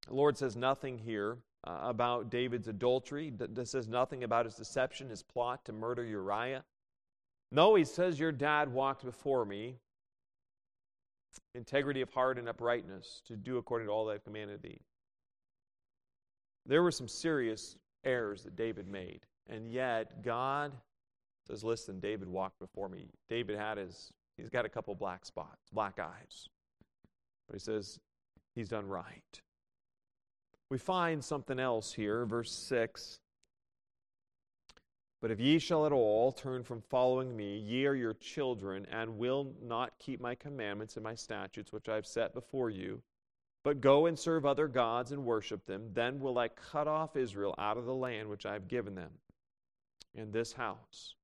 The 0.09 0.15
Lord 0.15 0.39
says 0.39 0.57
nothing 0.57 0.97
here 0.97 1.37
uh, 1.65 1.81
about 1.83 2.31
David's 2.31 2.69
adultery. 2.69 3.31
D- 3.31 3.65
says 3.65 3.89
nothing 3.89 4.25
about 4.25 4.47
his 4.47 4.55
deception, 4.55 5.11
his 5.11 5.23
plot 5.23 5.67
to 5.67 5.73
murder 5.73 6.05
Uriah. 6.05 6.65
No, 7.53 7.75
he 7.75 7.85
says, 7.85 8.19
Your 8.19 8.33
dad 8.33 8.73
walked 8.73 9.05
before 9.05 9.45
me, 9.45 9.77
integrity 11.55 12.01
of 12.01 12.11
heart 12.11 12.39
and 12.39 12.49
uprightness, 12.49 13.21
to 13.27 13.37
do 13.37 13.59
according 13.59 13.89
to 13.89 13.93
all 13.93 14.07
that 14.07 14.15
I've 14.15 14.25
commanded 14.25 14.63
thee. 14.63 14.81
There 16.67 16.83
were 16.83 16.91
some 16.91 17.09
serious 17.09 17.77
errors 18.05 18.43
that 18.43 18.57
David 18.57 18.89
made. 18.89 19.21
And 19.49 19.71
yet, 19.71 20.23
God 20.23 20.73
says, 21.47 21.63
Listen, 21.63 22.01
David 22.01 22.29
walked 22.29 22.59
before 22.59 22.89
me. 22.89 23.07
David 23.29 23.59
had 23.59 23.79
his, 23.79 24.13
he's 24.37 24.51
got 24.51 24.65
a 24.65 24.69
couple 24.69 24.95
black 24.95 25.25
spots, 25.25 25.71
black 25.73 25.99
eyes. 25.99 26.49
But 27.47 27.55
he 27.55 27.61
says, 27.61 28.01
He's 28.55 28.69
done 28.69 28.89
right. 28.89 29.41
We 30.71 30.79
find 30.79 31.25
something 31.25 31.61
else 31.61 31.93
here, 31.93 32.25
verse 32.25 32.51
6. 32.51 33.21
But 35.23 35.31
if 35.31 35.41
ye 35.41 35.59
shall 35.59 35.87
at 35.87 35.93
all 35.93 36.33
turn 36.33 36.65
from 36.65 36.83
following 36.83 37.37
me, 37.37 37.59
ye 37.59 37.87
are 37.87 37.95
your 37.95 38.15
children, 38.15 38.87
and 38.91 39.19
will 39.19 39.55
not 39.63 39.99
keep 39.99 40.21
my 40.21 40.35
commandments 40.35 40.97
and 40.97 41.05
my 41.05 41.15
statutes 41.15 41.73
which 41.73 41.89
I 41.89 41.95
have 41.95 42.07
set 42.07 42.35
before 42.35 42.71
you, 42.71 43.03
but 43.67 43.81
go 43.81 44.07
and 44.07 44.17
serve 44.17 44.47
other 44.47 44.69
gods 44.69 45.11
and 45.11 45.25
worship 45.25 45.67
them. 45.67 45.91
Then 45.93 46.21
will 46.21 46.39
I 46.39 46.47
cut 46.47 46.87
off 46.87 47.17
Israel 47.17 47.53
out 47.59 47.77
of 47.77 47.85
the 47.85 47.97
land 47.97 48.29
which 48.29 48.47
I 48.47 48.53
have 48.53 48.69
given 48.69 48.95
them. 48.95 49.11
In 50.15 50.31
this 50.31 50.53
house, 50.53 51.17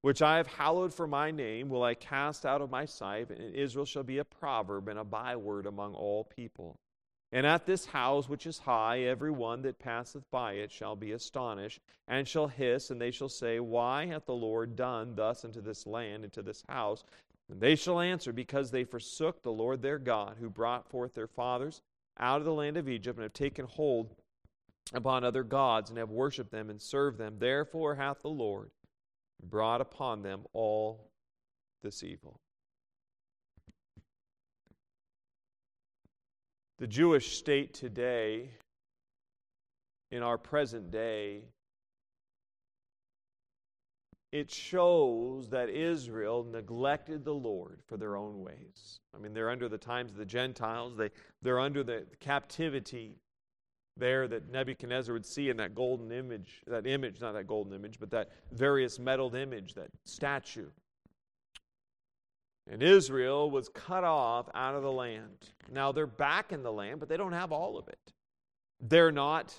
which 0.00 0.22
I 0.22 0.38
have 0.38 0.46
hallowed 0.46 0.94
for 0.94 1.06
my 1.06 1.30
name, 1.30 1.68
will 1.68 1.82
I 1.82 1.92
cast 1.92 2.46
out 2.46 2.62
of 2.62 2.70
my 2.70 2.86
sight, 2.86 3.28
and 3.28 3.54
Israel 3.54 3.84
shall 3.84 4.04
be 4.04 4.16
a 4.16 4.24
proverb 4.24 4.88
and 4.88 4.98
a 4.98 5.04
byword 5.04 5.66
among 5.66 5.92
all 5.92 6.24
people. 6.24 6.78
And 7.30 7.46
at 7.46 7.66
this 7.66 7.84
house 7.84 8.26
which 8.26 8.46
is 8.46 8.56
high, 8.56 9.00
every 9.00 9.30
one 9.30 9.60
that 9.62 9.78
passeth 9.78 10.24
by 10.30 10.54
it 10.54 10.72
shall 10.72 10.96
be 10.96 11.12
astonished, 11.12 11.82
and 12.08 12.26
shall 12.26 12.48
hiss, 12.48 12.90
and 12.90 12.98
they 12.98 13.10
shall 13.10 13.28
say, 13.28 13.60
Why 13.60 14.06
hath 14.06 14.24
the 14.24 14.32
Lord 14.32 14.76
done 14.76 15.14
thus 15.14 15.44
unto 15.44 15.60
this 15.60 15.86
land 15.86 16.24
and 16.24 16.32
to 16.32 16.40
this 16.40 16.64
house? 16.70 17.04
And 17.50 17.60
they 17.60 17.76
shall 17.76 18.00
answer, 18.00 18.32
Because 18.32 18.70
they 18.70 18.84
forsook 18.84 19.42
the 19.42 19.52
Lord 19.52 19.82
their 19.82 19.98
God, 19.98 20.36
who 20.40 20.50
brought 20.50 20.90
forth 20.90 21.14
their 21.14 21.28
fathers 21.28 21.82
out 22.18 22.38
of 22.38 22.44
the 22.44 22.52
land 22.52 22.76
of 22.76 22.88
Egypt, 22.88 23.18
and 23.18 23.22
have 23.22 23.32
taken 23.32 23.66
hold 23.66 24.14
upon 24.92 25.24
other 25.24 25.44
gods, 25.44 25.90
and 25.90 25.98
have 25.98 26.10
worshipped 26.10 26.50
them 26.50 26.70
and 26.70 26.80
served 26.80 27.18
them. 27.18 27.36
Therefore 27.38 27.94
hath 27.94 28.22
the 28.22 28.28
Lord 28.28 28.70
brought 29.42 29.80
upon 29.80 30.22
them 30.22 30.44
all 30.52 31.10
this 31.82 32.02
evil. 32.02 32.40
The 36.78 36.86
Jewish 36.86 37.38
state 37.38 37.72
today, 37.74 38.50
in 40.10 40.22
our 40.22 40.36
present 40.36 40.90
day, 40.90 41.44
it 44.32 44.50
shows 44.50 45.48
that 45.50 45.68
Israel 45.68 46.44
neglected 46.44 47.24
the 47.24 47.34
Lord 47.34 47.80
for 47.86 47.96
their 47.96 48.16
own 48.16 48.40
ways. 48.40 49.00
I 49.14 49.18
mean, 49.18 49.32
they're 49.32 49.50
under 49.50 49.68
the 49.68 49.78
times 49.78 50.12
of 50.12 50.18
the 50.18 50.26
Gentiles, 50.26 50.96
they, 50.96 51.10
they're 51.42 51.60
under 51.60 51.82
the 51.82 52.06
captivity 52.20 53.16
there 53.96 54.28
that 54.28 54.50
Nebuchadnezzar 54.50 55.12
would 55.12 55.24
see 55.24 55.48
in 55.48 55.56
that 55.56 55.74
golden 55.74 56.12
image, 56.12 56.62
that 56.66 56.86
image, 56.86 57.20
not 57.20 57.32
that 57.32 57.46
golden 57.46 57.72
image, 57.72 57.98
but 57.98 58.10
that 58.10 58.30
various 58.52 58.98
metaled 58.98 59.34
image, 59.34 59.74
that 59.74 59.88
statue. 60.04 60.68
And 62.70 62.82
Israel 62.82 63.50
was 63.50 63.68
cut 63.68 64.04
off 64.04 64.48
out 64.54 64.74
of 64.74 64.82
the 64.82 64.92
land. 64.92 65.52
Now 65.72 65.92
they're 65.92 66.06
back 66.06 66.52
in 66.52 66.62
the 66.62 66.72
land, 66.72 67.00
but 67.00 67.08
they 67.08 67.16
don't 67.16 67.32
have 67.32 67.52
all 67.52 67.78
of 67.78 67.88
it. 67.88 68.12
They're 68.80 69.12
not 69.12 69.58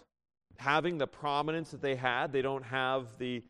having 0.58 0.98
the 0.98 1.08
prominence 1.08 1.72
that 1.72 1.82
they 1.82 1.96
had. 1.96 2.32
They 2.32 2.42
don't 2.42 2.66
have 2.66 3.18
the 3.18 3.44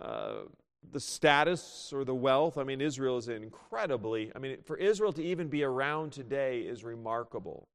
the 0.00 1.00
status 1.00 1.92
or 1.92 2.04
the 2.04 2.14
wealth. 2.14 2.58
I 2.58 2.64
mean, 2.64 2.80
Israel 2.80 3.18
is 3.18 3.28
incredibly. 3.28 4.32
I 4.34 4.38
mean, 4.38 4.58
for 4.64 4.76
Israel 4.76 5.12
to 5.12 5.22
even 5.22 5.48
be 5.48 5.62
around 5.62 6.12
today 6.12 6.60
is 6.60 6.84
remarkable. 6.84 7.68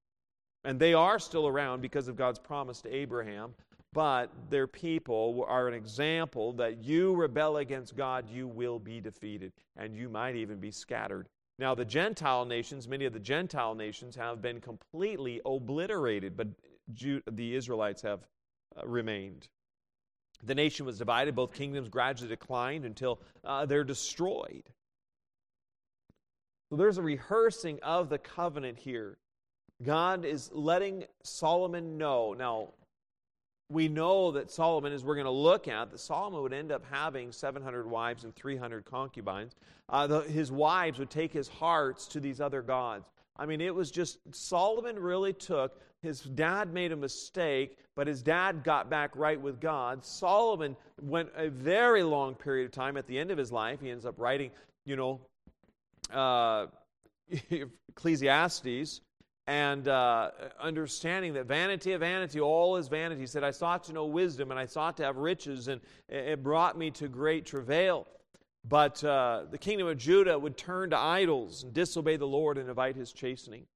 And 0.63 0.79
they 0.79 0.93
are 0.93 1.19
still 1.19 1.47
around 1.47 1.81
because 1.81 2.07
of 2.07 2.15
God's 2.15 2.39
promise 2.39 2.81
to 2.81 2.93
Abraham, 2.93 3.53
but 3.93 4.31
their 4.49 4.65
people 4.65 5.45
are 5.47 5.67
an 5.67 5.75
example 5.75 6.53
that 6.53 6.83
you 6.83 7.15
rebel 7.15 7.57
against 7.57 7.95
God, 7.95 8.27
you 8.29 8.47
will 8.47 8.79
be 8.79 8.99
defeated, 8.99 9.53
and 9.77 9.95
you 9.95 10.09
might 10.09 10.35
even 10.35 10.59
be 10.59 10.71
scattered. 10.71 11.27
Now, 11.59 11.75
the 11.75 11.85
Gentile 11.85 12.45
nations, 12.45 12.87
many 12.87 13.05
of 13.05 13.13
the 13.13 13.19
Gentile 13.19 13.75
nations 13.75 14.15
have 14.15 14.41
been 14.41 14.59
completely 14.59 15.39
obliterated, 15.45 16.35
but 16.35 16.47
the 17.31 17.55
Israelites 17.55 18.01
have 18.01 18.21
uh, 18.75 18.85
remained. 18.85 19.47
The 20.43 20.55
nation 20.55 20.85
was 20.85 20.97
divided, 20.97 21.35
both 21.35 21.53
kingdoms 21.53 21.89
gradually 21.89 22.29
declined 22.29 22.85
until 22.85 23.19
uh, 23.43 23.65
they're 23.65 23.83
destroyed. 23.83 24.63
So 26.69 26.75
there's 26.75 26.97
a 26.97 27.03
rehearsing 27.03 27.79
of 27.83 28.09
the 28.09 28.17
covenant 28.17 28.77
here. 28.77 29.17
God 29.83 30.25
is 30.25 30.51
letting 30.53 31.05
Solomon 31.23 31.97
know. 31.97 32.33
Now, 32.33 32.69
we 33.69 33.87
know 33.87 34.31
that 34.31 34.51
Solomon, 34.51 34.93
as 34.93 35.03
we're 35.03 35.15
going 35.15 35.25
to 35.25 35.31
look 35.31 35.67
at, 35.67 35.91
that 35.91 35.99
Solomon 35.99 36.41
would 36.41 36.53
end 36.53 36.71
up 36.71 36.83
having 36.89 37.31
700 37.31 37.87
wives 37.87 38.23
and 38.23 38.35
300 38.35 38.85
concubines. 38.85 39.55
Uh, 39.89 40.07
the, 40.07 40.21
his 40.21 40.51
wives 40.51 40.99
would 40.99 41.09
take 41.09 41.33
his 41.33 41.47
hearts 41.47 42.07
to 42.09 42.19
these 42.19 42.39
other 42.39 42.61
gods. 42.61 43.05
I 43.37 43.45
mean, 43.45 43.61
it 43.61 43.73
was 43.73 43.91
just, 43.91 44.17
Solomon 44.31 44.97
really 44.97 45.33
took, 45.33 45.79
his 46.05 46.21
dad 46.21 46.73
made 46.73 46.91
a 46.91 46.95
mistake, 46.95 47.77
but 47.95 48.07
his 48.07 48.21
dad 48.21 48.63
got 48.63 48.89
back 48.89 49.11
right 49.15 49.39
with 49.39 49.59
God. 49.59 50.05
Solomon 50.05 50.77
went 51.01 51.29
a 51.35 51.49
very 51.49 52.03
long 52.03 52.35
period 52.35 52.65
of 52.65 52.71
time 52.71 52.95
at 52.95 53.07
the 53.07 53.17
end 53.17 53.31
of 53.31 53.37
his 53.37 53.51
life. 53.51 53.81
He 53.81 53.89
ends 53.89 54.05
up 54.05 54.15
writing, 54.17 54.51
you 54.85 54.95
know, 54.95 55.19
uh, 56.13 56.67
Ecclesiastes 57.89 59.01
and 59.47 59.87
uh, 59.87 60.31
understanding 60.59 61.33
that 61.33 61.45
vanity 61.45 61.93
of 61.93 61.99
vanity, 61.99 62.39
all 62.39 62.77
is 62.77 62.87
vanity. 62.87 63.21
He 63.21 63.27
said, 63.27 63.43
I 63.43 63.51
sought 63.51 63.83
to 63.85 63.93
know 63.93 64.05
wisdom 64.05 64.51
and 64.51 64.59
I 64.59 64.65
sought 64.65 64.97
to 64.97 65.03
have 65.03 65.17
riches, 65.17 65.67
and 65.67 65.81
it 66.09 66.41
brought 66.41 66.77
me 66.77 66.91
to 66.91 67.07
great 67.07 67.45
travail. 67.45 68.07
But 68.67 69.03
uh, 69.03 69.43
the 69.51 69.59
kingdom 69.59 69.87
of 69.87 69.97
Judah 69.97 70.39
would 70.39 70.57
turn 70.57 70.89
to 70.89 70.97
idols 70.97 71.63
and 71.63 71.73
disobey 71.73 72.17
the 72.17 72.25
Lord 72.25 72.57
and 72.57 72.67
invite 72.67 72.95
his 72.95 73.13
chastening. 73.13 73.67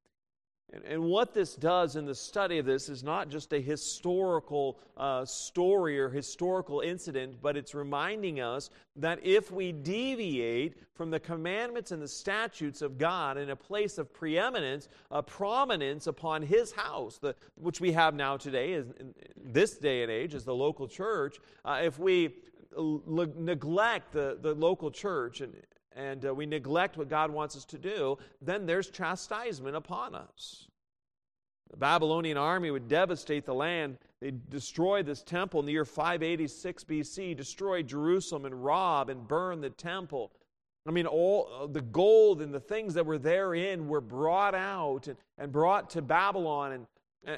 And, 0.71 0.83
and 0.83 1.03
what 1.03 1.33
this 1.33 1.55
does 1.55 1.95
in 1.95 2.05
the 2.05 2.15
study 2.15 2.59
of 2.59 2.65
this 2.65 2.89
is 2.89 3.03
not 3.03 3.29
just 3.29 3.53
a 3.53 3.59
historical 3.59 4.79
uh, 4.97 5.25
story 5.25 5.99
or 5.99 6.09
historical 6.09 6.81
incident, 6.81 7.37
but 7.41 7.57
it's 7.57 7.73
reminding 7.73 8.39
us 8.39 8.69
that 8.95 9.19
if 9.23 9.51
we 9.51 9.71
deviate 9.71 10.75
from 10.93 11.09
the 11.09 11.19
commandments 11.19 11.91
and 11.91 12.01
the 12.01 12.07
statutes 12.07 12.81
of 12.81 12.97
God 12.97 13.37
in 13.37 13.49
a 13.49 13.55
place 13.55 13.97
of 13.97 14.13
preeminence, 14.13 14.89
a 15.09 15.23
prominence 15.23 16.07
upon 16.07 16.43
His 16.43 16.71
house, 16.71 17.17
the, 17.17 17.35
which 17.55 17.81
we 17.81 17.91
have 17.93 18.13
now 18.13 18.37
today, 18.37 18.73
is, 18.73 18.91
in 18.99 19.13
this 19.35 19.77
day 19.77 20.03
and 20.03 20.11
age, 20.11 20.35
as 20.35 20.43
the 20.43 20.55
local 20.55 20.87
church, 20.87 21.37
uh, 21.65 21.79
if 21.81 21.97
we 21.97 22.35
neglect 22.77 24.11
the, 24.11 24.37
the 24.41 24.53
local 24.53 24.91
church 24.91 25.41
and, 25.41 25.55
and 25.99 26.25
uh, 26.25 26.33
we 26.33 26.45
neglect 26.45 26.97
what 26.97 27.09
God 27.09 27.29
wants 27.29 27.57
us 27.57 27.65
to 27.65 27.77
do, 27.77 28.17
then 28.41 28.65
there's 28.65 28.89
chastisement 28.89 29.75
upon 29.75 30.15
us. 30.15 30.67
The 31.71 31.77
Babylonian 31.77 32.37
army 32.37 32.71
would 32.71 32.87
devastate 32.87 33.45
the 33.45 33.53
land. 33.53 33.97
They 34.21 34.31
destroyed 34.49 35.05
this 35.05 35.21
temple 35.21 35.59
in 35.59 35.65
the 35.65 35.73
year 35.73 35.85
586 35.85 36.85
BC, 36.85 37.35
destroyed 37.35 37.87
Jerusalem 37.87 38.45
and 38.45 38.63
rob 38.63 39.09
and 39.09 39.27
burn 39.27 39.59
the 39.59 39.69
temple. 39.69 40.31
I 40.87 40.91
mean, 40.91 41.05
all 41.05 41.49
uh, 41.63 41.67
the 41.67 41.81
gold 41.81 42.41
and 42.41 42.53
the 42.53 42.59
things 42.59 42.93
that 42.93 43.05
were 43.05 43.19
therein 43.19 43.87
were 43.87 44.01
brought 44.01 44.55
out 44.55 45.07
and, 45.07 45.17
and 45.37 45.51
brought 45.51 45.89
to 45.91 46.01
Babylon, 46.01 46.71
and, 46.71 46.87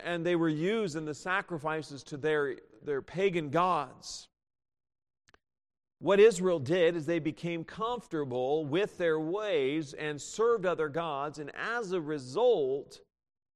and 0.05 0.25
they 0.25 0.35
were 0.35 0.49
used 0.49 0.95
in 0.95 1.03
the 1.03 1.15
sacrifices 1.15 2.03
to 2.03 2.17
their, 2.17 2.57
their 2.85 3.01
pagan 3.01 3.49
gods. 3.49 4.27
What 6.01 6.19
Israel 6.19 6.57
did 6.57 6.95
is 6.95 7.05
they 7.05 7.19
became 7.19 7.63
comfortable 7.63 8.65
with 8.65 8.97
their 8.97 9.19
ways 9.19 9.93
and 9.93 10.19
served 10.19 10.65
other 10.65 10.89
gods, 10.89 11.37
and 11.37 11.51
as 11.55 11.91
a 11.91 12.01
result, 12.01 13.01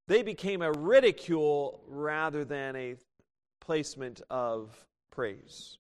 they 0.07 0.21
became 0.21 0.61
a 0.61 0.71
ridicule 0.71 1.81
rather 1.87 2.45
than 2.45 2.75
a 2.75 2.97
placement 3.61 4.21
of 4.29 4.85
praise 5.11 5.79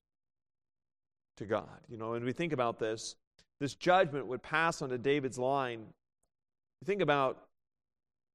to 1.37 1.45
God. 1.45 1.81
You 1.87 1.99
know, 1.99 2.11
when 2.11 2.25
we 2.25 2.33
think 2.33 2.51
about 2.51 2.79
this, 2.79 3.15
this 3.59 3.75
judgment 3.75 4.25
would 4.25 4.41
pass 4.41 4.81
onto 4.81 4.97
David's 4.97 5.37
line. 5.37 5.81
You 6.81 6.85
think 6.85 7.03
about, 7.03 7.43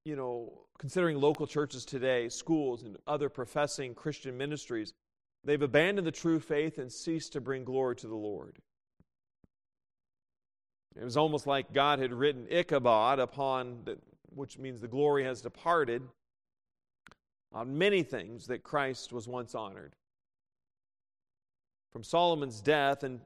you 0.04 0.14
know, 0.14 0.52
considering 0.78 1.20
local 1.20 1.48
churches 1.48 1.84
today, 1.84 2.28
schools, 2.28 2.84
and 2.84 2.96
other 3.08 3.28
professing 3.28 3.92
Christian 3.92 4.38
ministries. 4.38 4.94
They've 5.44 5.60
abandoned 5.60 6.06
the 6.06 6.12
true 6.12 6.38
faith 6.38 6.78
and 6.78 6.92
ceased 6.92 7.32
to 7.32 7.40
bring 7.40 7.64
glory 7.64 7.96
to 7.96 8.06
the 8.06 8.14
Lord. 8.14 8.58
It 10.96 11.04
was 11.04 11.16
almost 11.16 11.46
like 11.46 11.72
God 11.72 11.98
had 11.98 12.12
written 12.12 12.46
Ichabod 12.50 13.18
upon, 13.18 13.80
the, 13.84 13.98
which 14.34 14.58
means 14.58 14.80
the 14.80 14.88
glory 14.88 15.24
has 15.24 15.40
departed, 15.40 16.02
on 17.52 17.78
many 17.78 18.02
things 18.02 18.46
that 18.46 18.62
Christ 18.62 19.12
was 19.12 19.26
once 19.26 19.54
honored. 19.54 19.94
From 21.92 22.04
Solomon's 22.04 22.60
death 22.60 23.02
in, 23.02 23.20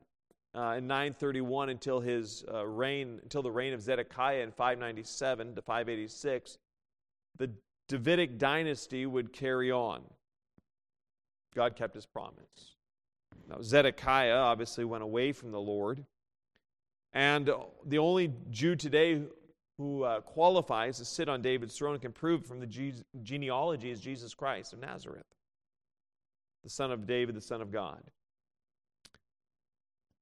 uh, 0.55 0.77
in 0.79 0.87
931 0.87 1.69
until 1.71 2.01
his 2.01 2.45
uh, 2.53 2.65
reign, 2.67 3.19
until 3.23 3.43
the 3.43 3.51
reign 3.51 3.73
of 3.75 3.83
Zedekiah 3.83 4.41
in 4.41 4.53
597 4.53 5.55
to 5.57 5.63
586, 5.63 6.59
the 7.39 7.51
Davidic 7.89 8.39
dynasty 8.39 9.05
would 9.05 9.33
carry 9.33 9.71
on. 9.71 10.03
God 11.55 11.77
kept 11.77 11.95
his 11.95 12.07
promise. 12.07 12.77
Now, 13.49 13.61
Zedekiah 13.63 14.37
obviously 14.37 14.85
went 14.85 15.03
away 15.03 15.33
from 15.33 15.51
the 15.51 15.61
Lord. 15.61 16.05
And 17.13 17.51
the 17.87 17.99
only 17.99 18.33
Jew 18.51 18.75
today 18.75 19.23
who 19.79 20.03
uh, 20.03 20.21
qualifies 20.21 20.99
to 20.99 21.05
sit 21.05 21.29
on 21.29 21.43
David's 21.43 21.77
throne 21.77 21.95
and 21.95 22.03
can 22.03 22.13
prove 22.13 22.47
from 22.47 22.61
the 22.61 22.67
ge- 22.67 23.03
genealogy 23.23 23.91
is 23.91 24.01
Jesus 24.01 24.35
Christ 24.35 24.73
of 24.73 24.81
Nazareth, 24.81 25.27
the 26.63 26.71
son 26.71 26.93
of 26.93 27.07
David, 27.07 27.35
the 27.35 27.41
son 27.41 27.61
of 27.61 27.73
God. 27.73 28.03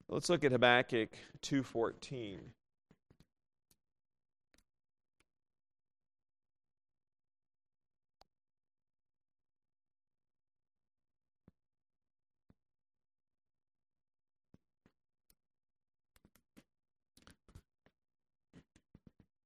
Let's 0.08 0.28
look 0.28 0.44
at 0.44 0.52
Habakkuk 0.52 1.10
2:14. 1.42 2.40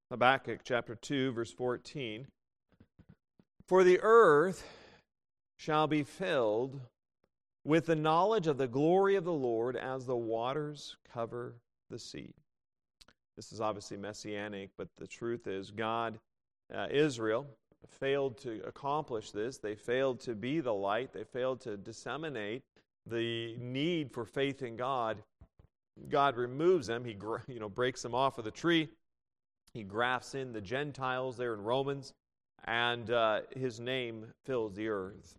Habakkuk 0.09 0.61
chapter 0.63 0.95
2, 0.95 1.33
verse 1.33 1.51
14. 1.51 2.27
For 3.67 3.83
the 3.83 3.99
earth 4.01 4.65
shall 5.57 5.85
be 5.87 6.03
filled 6.03 6.79
with 7.65 7.87
the 7.87 7.95
knowledge 7.95 8.47
of 8.47 8.57
the 8.57 8.69
glory 8.69 9.15
of 9.15 9.25
the 9.25 9.33
Lord 9.33 9.75
as 9.75 10.05
the 10.05 10.15
waters 10.15 10.95
cover 11.11 11.55
the 11.89 11.99
sea. 11.99 12.33
This 13.35 13.51
is 13.51 13.59
obviously 13.59 13.97
messianic, 13.97 14.69
but 14.77 14.87
the 14.95 15.07
truth 15.07 15.45
is, 15.45 15.71
God, 15.71 16.17
uh, 16.73 16.87
Israel, 16.89 17.45
failed 17.99 18.37
to 18.39 18.61
accomplish 18.65 19.31
this. 19.31 19.57
They 19.57 19.75
failed 19.75 20.21
to 20.21 20.35
be 20.35 20.61
the 20.61 20.73
light, 20.73 21.11
they 21.11 21.25
failed 21.25 21.59
to 21.61 21.75
disseminate 21.75 22.63
the 23.05 23.57
need 23.57 24.13
for 24.13 24.23
faith 24.23 24.63
in 24.63 24.77
God. 24.77 25.17
God 26.07 26.37
removes 26.37 26.87
them, 26.87 27.03
He 27.03 27.17
you 27.47 27.59
know, 27.59 27.69
breaks 27.69 28.01
them 28.01 28.15
off 28.15 28.37
of 28.37 28.45
the 28.45 28.51
tree 28.51 28.87
he 29.73 29.83
grafts 29.83 30.35
in 30.35 30.53
the 30.53 30.61
Gentiles 30.61 31.37
there 31.37 31.53
in 31.53 31.61
Romans. 31.61 32.13
and 32.65 33.11
uh, 33.11 33.41
his 33.55 33.79
name 33.79 34.25
fills 34.45 34.73
the 34.73 34.89
earth. 34.89 35.37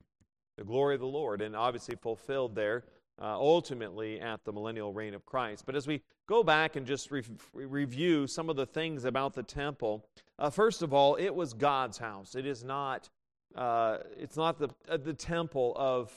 The 0.57 0.65
glory 0.65 0.95
of 0.95 1.01
the 1.01 1.07
Lord, 1.07 1.41
and 1.41 1.55
obviously 1.55 1.95
fulfilled 1.97 2.55
there 2.55 2.85
uh, 3.21 3.35
ultimately 3.37 4.21
at 4.21 4.45
the 4.45 4.53
millennial 4.53 4.93
reign 4.93 5.15
of 5.15 5.25
Christ. 5.27 5.65
But 5.67 5.75
as 5.75 5.87
we 5.87 6.03
go 6.29 6.43
back 6.43 6.77
and 6.77 6.87
just 6.87 7.11
re- 7.11 7.23
review 7.53 8.27
some 8.27 8.49
of 8.49 8.57
the 8.57 8.67
things 8.67 9.05
about 9.05 9.35
the 9.35 9.43
temple, 9.43 10.05
uh, 10.39 10.51
first 10.51 10.83
of 10.83 10.95
all, 10.95 11.17
it 11.17 11.35
was 11.35 11.53
God's 11.53 11.99
house. 11.99 12.35
It 12.35 12.47
is 12.47 12.65
not. 12.65 13.09
Uh, 13.55 13.99
it's 14.17 14.37
not 14.37 14.59
the 14.59 14.69
uh, 14.89 14.99
the 14.99 15.15
temple 15.15 15.75
of 15.77 16.13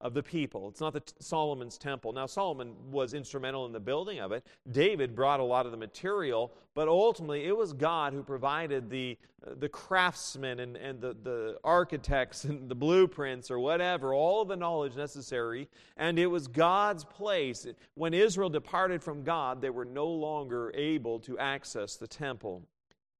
of 0.00 0.14
the 0.14 0.22
people. 0.22 0.68
It's 0.68 0.80
not 0.80 0.92
the 0.92 1.02
Solomon's 1.18 1.76
temple. 1.76 2.12
Now 2.12 2.26
Solomon 2.26 2.74
was 2.90 3.14
instrumental 3.14 3.66
in 3.66 3.72
the 3.72 3.80
building 3.80 4.18
of 4.20 4.32
it. 4.32 4.46
David 4.70 5.14
brought 5.14 5.40
a 5.40 5.44
lot 5.44 5.66
of 5.66 5.72
the 5.72 5.78
material, 5.78 6.52
but 6.74 6.88
ultimately 6.88 7.44
it 7.44 7.56
was 7.56 7.72
God 7.72 8.12
who 8.12 8.22
provided 8.22 8.88
the 8.88 9.18
the 9.58 9.68
craftsmen 9.68 10.60
and, 10.60 10.76
and 10.76 11.00
the, 11.00 11.16
the 11.22 11.58
architects 11.64 12.44
and 12.44 12.68
the 12.68 12.74
blueprints 12.74 13.50
or 13.50 13.58
whatever, 13.58 14.14
all 14.14 14.42
of 14.42 14.48
the 14.48 14.56
knowledge 14.56 14.96
necessary. 14.96 15.68
And 15.96 16.18
it 16.18 16.26
was 16.26 16.46
God's 16.46 17.04
place. 17.04 17.66
When 17.94 18.14
Israel 18.14 18.50
departed 18.50 19.02
from 19.02 19.22
God, 19.22 19.60
they 19.60 19.70
were 19.70 19.84
no 19.84 20.06
longer 20.06 20.72
able 20.74 21.18
to 21.20 21.38
access 21.38 21.96
the 21.96 22.06
temple. 22.06 22.62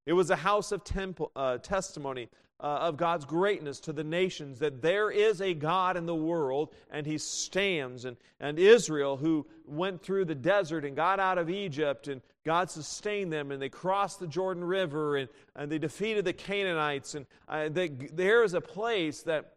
It 0.07 0.13
was 0.13 0.31
a 0.31 0.37
house 0.37 0.73
of 0.73 0.85
temple, 0.85 1.31
uh, 1.37 1.59
testimony 1.59 2.29
uh, 2.63 2.67
of 2.67 2.97
God's 2.97 3.25
greatness 3.25 3.81
to 3.81 3.93
the 3.93 4.05
nations, 4.05 4.59
that 4.59 4.83
there 4.83 5.11
is 5.11 5.41
a 5.41 5.55
God 5.55 5.97
in 5.97 6.07
the 6.07 6.15
world, 6.15 6.71
and 6.91 7.07
He 7.07 7.19
stands. 7.19 8.05
And, 8.05 8.17
and 8.39 8.59
Israel, 8.59 9.17
who 9.17 9.47
went 9.67 10.03
through 10.03 10.27
the 10.27 10.35
desert 10.35 10.85
and 10.85 10.95
got 10.95 11.21
out 11.21 11.39
of 11.39 11.49
Egypt, 11.49 12.09
and 12.09 12.21
God 12.45 12.71
sustained 12.71 13.33
them, 13.33 13.51
and 13.51 13.61
they 13.61 13.69
crossed 13.69 14.21
the 14.21 14.27
Jordan 14.27 14.65
River, 14.65 15.17
and, 15.17 15.29
and 15.57 15.71
they 15.71 15.79
defeated 15.79 16.25
the 16.25 16.33
Canaanites. 16.33 17.15
And 17.15 17.27
uh, 17.49 17.69
they, 17.71 17.89
there 17.89 18.45
is 18.45 18.55
a 18.55 18.61
place 18.61 19.23
that 19.23 19.53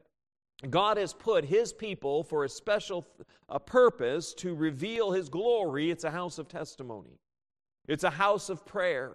God 0.70 0.98
has 0.98 1.14
put 1.14 1.46
His 1.46 1.74
people 1.74 2.24
for 2.24 2.46
a 2.46 2.50
special 2.50 3.06
a 3.50 3.60
purpose 3.60 4.34
to 4.36 4.56
reveal 4.56 5.12
His 5.12 5.30
glory. 5.30 5.92
It's 5.92 6.06
a 6.06 6.12
house 6.12 6.40
of 6.40 6.48
testimony, 6.48 7.20
it's 7.88 8.04
a 8.04 8.12
house 8.12 8.50
of 8.50 8.66
prayer. 8.66 9.12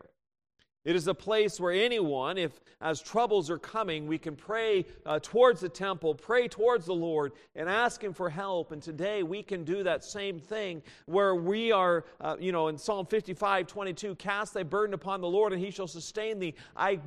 It 0.85 0.97
is 0.97 1.09
a 1.09 1.15
place 1.15 1.59
where 1.59 1.73
anyone, 1.73 2.39
if 2.39 2.61
as 2.81 3.01
troubles 3.01 3.51
are 3.51 3.59
coming, 3.59 4.07
we 4.07 4.19
can 4.19 4.37
pray 4.37 4.87
uh, 5.05 5.19
towards 5.21 5.61
the 5.61 5.69
temple, 5.69 6.15
pray 6.15 6.47
towards 6.47 6.87
the 6.87 6.95
Lord, 6.95 7.33
and 7.57 7.69
ask 7.69 8.03
Him 8.03 8.13
for 8.13 8.31
help. 8.31 8.71
And 8.71 8.81
today 8.81 9.25
we 9.25 9.43
can 9.43 9.65
do 9.65 9.83
that 9.83 10.05
same 10.05 10.39
thing 10.39 10.83
where 11.07 11.35
we 11.35 11.73
are, 11.73 12.05
uh, 12.21 12.37
you 12.39 12.53
know, 12.53 12.69
in 12.69 12.79
Psalm 12.79 13.05
55 13.07 13.67
22, 13.67 14.15
cast 14.15 14.55
thy 14.55 14.63
burden 14.63 14.95
upon 14.95 15.21
the 15.21 15.29
Lord, 15.29 15.53
and 15.53 15.61
He 15.61 15.73
shall 15.73 15.89
sustain 15.89 16.39
thee. 16.39 16.55
I 16.77 17.01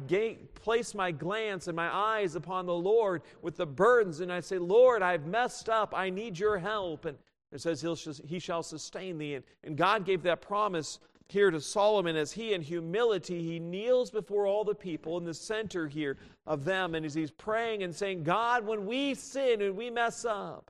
place 0.56 0.94
my 0.94 1.12
glance 1.12 1.68
and 1.68 1.76
my 1.76 1.94
eyes 1.94 2.36
upon 2.36 2.66
the 2.66 2.74
Lord 2.74 3.22
with 3.42 3.56
the 3.56 3.66
burdens, 3.66 4.20
and 4.20 4.32
I 4.32 4.42
say, 4.42 4.58
Lord, 4.58 5.02
I've 5.02 5.26
messed 5.26 5.70
up. 5.70 5.94
I 5.96 6.10
need 6.10 6.38
your 6.38 6.58
help. 6.58 7.06
And 7.06 7.18
it 7.54 7.62
says, 7.62 7.82
He 8.26 8.40
shall 8.40 8.64
sustain 8.64 9.18
thee. 9.18 9.36
And, 9.36 9.46
and 9.64 9.78
God 9.78 10.06
gave 10.06 10.24
that 10.24 10.42
promise 10.42 11.00
here 11.32 11.50
to 11.50 11.62
Solomon 11.62 12.16
as 12.16 12.34
he, 12.34 12.54
in 12.54 12.62
humility, 12.62 13.42
he 13.42 13.60
kneels 13.60 14.12
before 14.12 14.46
all 14.46 14.64
the 14.66 14.76
people 14.76 15.18
in 15.18 15.24
the 15.24 15.34
center 15.34 15.88
here 15.88 16.18
of 16.46 16.66
them, 16.66 16.94
and 16.94 17.06
as 17.06 17.14
he's 17.14 17.32
praying 17.32 17.84
and 17.84 17.96
saying, 17.96 18.24
God, 18.24 18.66
when 18.66 18.86
we 18.86 19.14
sin 19.14 19.62
and 19.62 19.78
we 19.78 19.90
mess 19.90 20.26
up, 20.26 20.70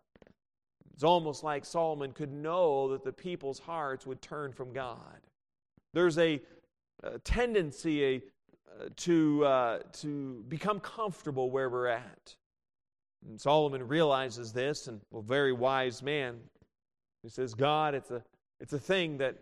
it's 0.94 1.04
almost 1.04 1.44
like 1.44 1.66
Solomon 1.66 2.12
could 2.12 2.32
know 2.32 2.90
that 2.90 3.04
the 3.04 3.12
people's 3.12 3.58
hearts 3.58 4.06
would 4.06 4.22
turn 4.22 4.54
from 4.54 4.72
God. 4.72 5.20
There's 5.94 6.20
a, 6.20 6.40
a 7.02 7.18
tendency 7.20 8.06
a, 8.06 8.16
uh, 8.16 8.90
to, 8.98 9.46
uh, 9.46 9.80
to 9.94 10.46
become 10.48 10.80
comfortable 10.80 11.50
where 11.50 11.70
we're 11.70 11.88
at. 11.88 12.36
And 13.28 13.42
Solomon 13.42 13.88
realizes 13.88 14.54
this, 14.54 14.88
and 14.88 15.02
a 15.14 15.22
very 15.22 15.54
wise 15.54 16.04
man. 16.04 16.38
He 17.24 17.30
says, 17.30 17.56
God, 17.56 17.96
it's 17.96 18.12
a, 18.12 18.24
it's 18.60 18.74
a 18.74 18.80
thing 18.80 19.18
that 19.18 19.38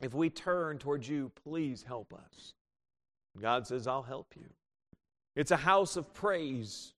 if 0.00 0.14
we 0.14 0.30
turn 0.30 0.78
towards 0.78 1.08
you, 1.08 1.30
please 1.44 1.82
help 1.82 2.14
us. 2.14 2.54
God 3.40 3.66
says, 3.66 3.86
I'll 3.86 4.02
help 4.02 4.34
you. 4.36 4.46
It's 5.36 5.50
a 5.50 5.56
house 5.56 5.96
of 5.96 6.12
praise. 6.12 6.92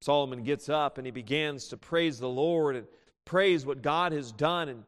Solomon 0.00 0.42
gets 0.42 0.68
up 0.68 0.98
and 0.98 1.06
he 1.06 1.10
begins 1.10 1.68
to 1.68 1.76
praise 1.76 2.18
the 2.18 2.28
Lord 2.28 2.76
and 2.76 2.86
praise 3.24 3.66
what 3.66 3.82
God 3.82 4.12
has 4.12 4.32
done. 4.32 4.68
And, 4.68 4.84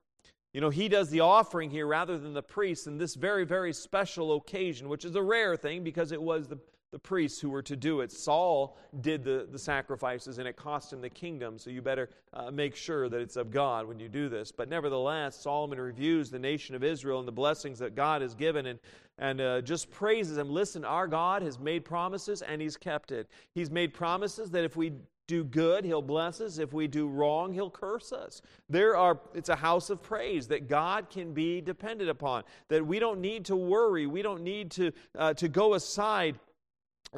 you 0.53 0.61
know, 0.61 0.71
he 0.71 0.89
does 0.89 1.11
the 1.11 1.21
offering 1.21 1.71
here 1.71 1.87
rather 1.87 2.19
than 2.19 2.35
the 2.35 2.43
priest 2.43 2.87
in 2.87 2.99
this 2.99 3.15
very, 3.15 3.45
very 3.45 3.73
special 3.73 4.35
occasion, 4.37 4.89
which 4.89 5.05
is 5.05 5.15
a 5.15 5.23
rare 5.23 5.57
thing 5.57 5.85
because 5.85 6.13
it 6.13 6.21
was 6.21 6.49
the 6.49 6.59
the 6.93 6.99
priests 6.99 7.41
who 7.41 7.49
were 7.49 7.63
to 7.63 7.75
do 7.75 8.01
it. 8.03 8.13
Saul 8.13 8.77
did 9.01 9.25
the, 9.25 9.49
the 9.51 9.59
sacrifices 9.59 10.39
and 10.39 10.47
it 10.47 10.57
cost 10.57 10.93
him 10.93 11.01
the 11.01 11.11
kingdom, 11.11 11.59
so 11.59 11.71
you 11.71 11.81
better 11.81 12.11
uh, 12.35 12.51
make 12.51 12.77
sure 12.77 13.09
that 13.09 13.21
it's 13.21 13.37
of 13.37 13.51
God 13.51 13.89
when 13.89 13.99
you 13.99 14.09
do 14.09 14.29
this. 14.29 14.53
But 14.53 14.69
nevertheless, 14.69 15.37
Solomon 15.37 15.81
reviews 15.81 16.31
the 16.31 16.39
nation 16.39 16.75
of 16.75 16.85
Israel 16.85 17.19
and 17.19 17.27
the 17.27 17.33
blessings 17.33 17.79
that 17.79 17.95
God 17.95 18.21
has 18.21 18.35
given 18.35 18.67
and, 18.67 18.79
and 19.19 19.41
uh, 19.41 19.61
just 19.63 19.91
praises 19.91 20.37
him. 20.37 20.51
Listen, 20.51 20.85
our 20.85 21.09
God 21.09 21.43
has 21.43 21.59
made 21.59 21.85
promises 21.85 22.43
and 22.43 22.61
he's 22.61 22.77
kept 22.77 23.11
it. 23.11 23.29
He's 23.55 23.71
made 23.71 23.95
promises 23.95 24.51
that 24.51 24.63
if 24.63 24.77
we 24.77 24.93
do 25.27 25.45
good, 25.45 25.85
he'll 25.85 26.03
bless 26.03 26.43
us. 26.43 26.59
If 26.59 26.75
we 26.75 26.87
do 26.87 27.09
wrong, 27.09 27.55
he'll 27.55 27.71
curse 27.71 28.13
us. 28.13 28.43
There 28.69 28.97
are 28.97 29.19
it's 29.35 29.49
a 29.49 29.57
house 29.57 29.89
of 29.89 30.03
praise 30.03 30.47
that 30.49 30.69
God 30.69 31.09
can 31.09 31.33
be 31.33 31.63
depended 31.63 32.11
upon. 32.11 32.43
That 32.69 32.87
we 32.87 32.99
don't 32.99 33.21
need 33.21 33.47
to 33.47 33.57
worry. 33.57 34.07
We 34.07 34.21
don't 34.21 34.43
need 34.43 34.71
to 34.73 34.93
uh, 35.17 35.33
to 35.35 35.49
go 35.49 35.75
aside 35.75 36.39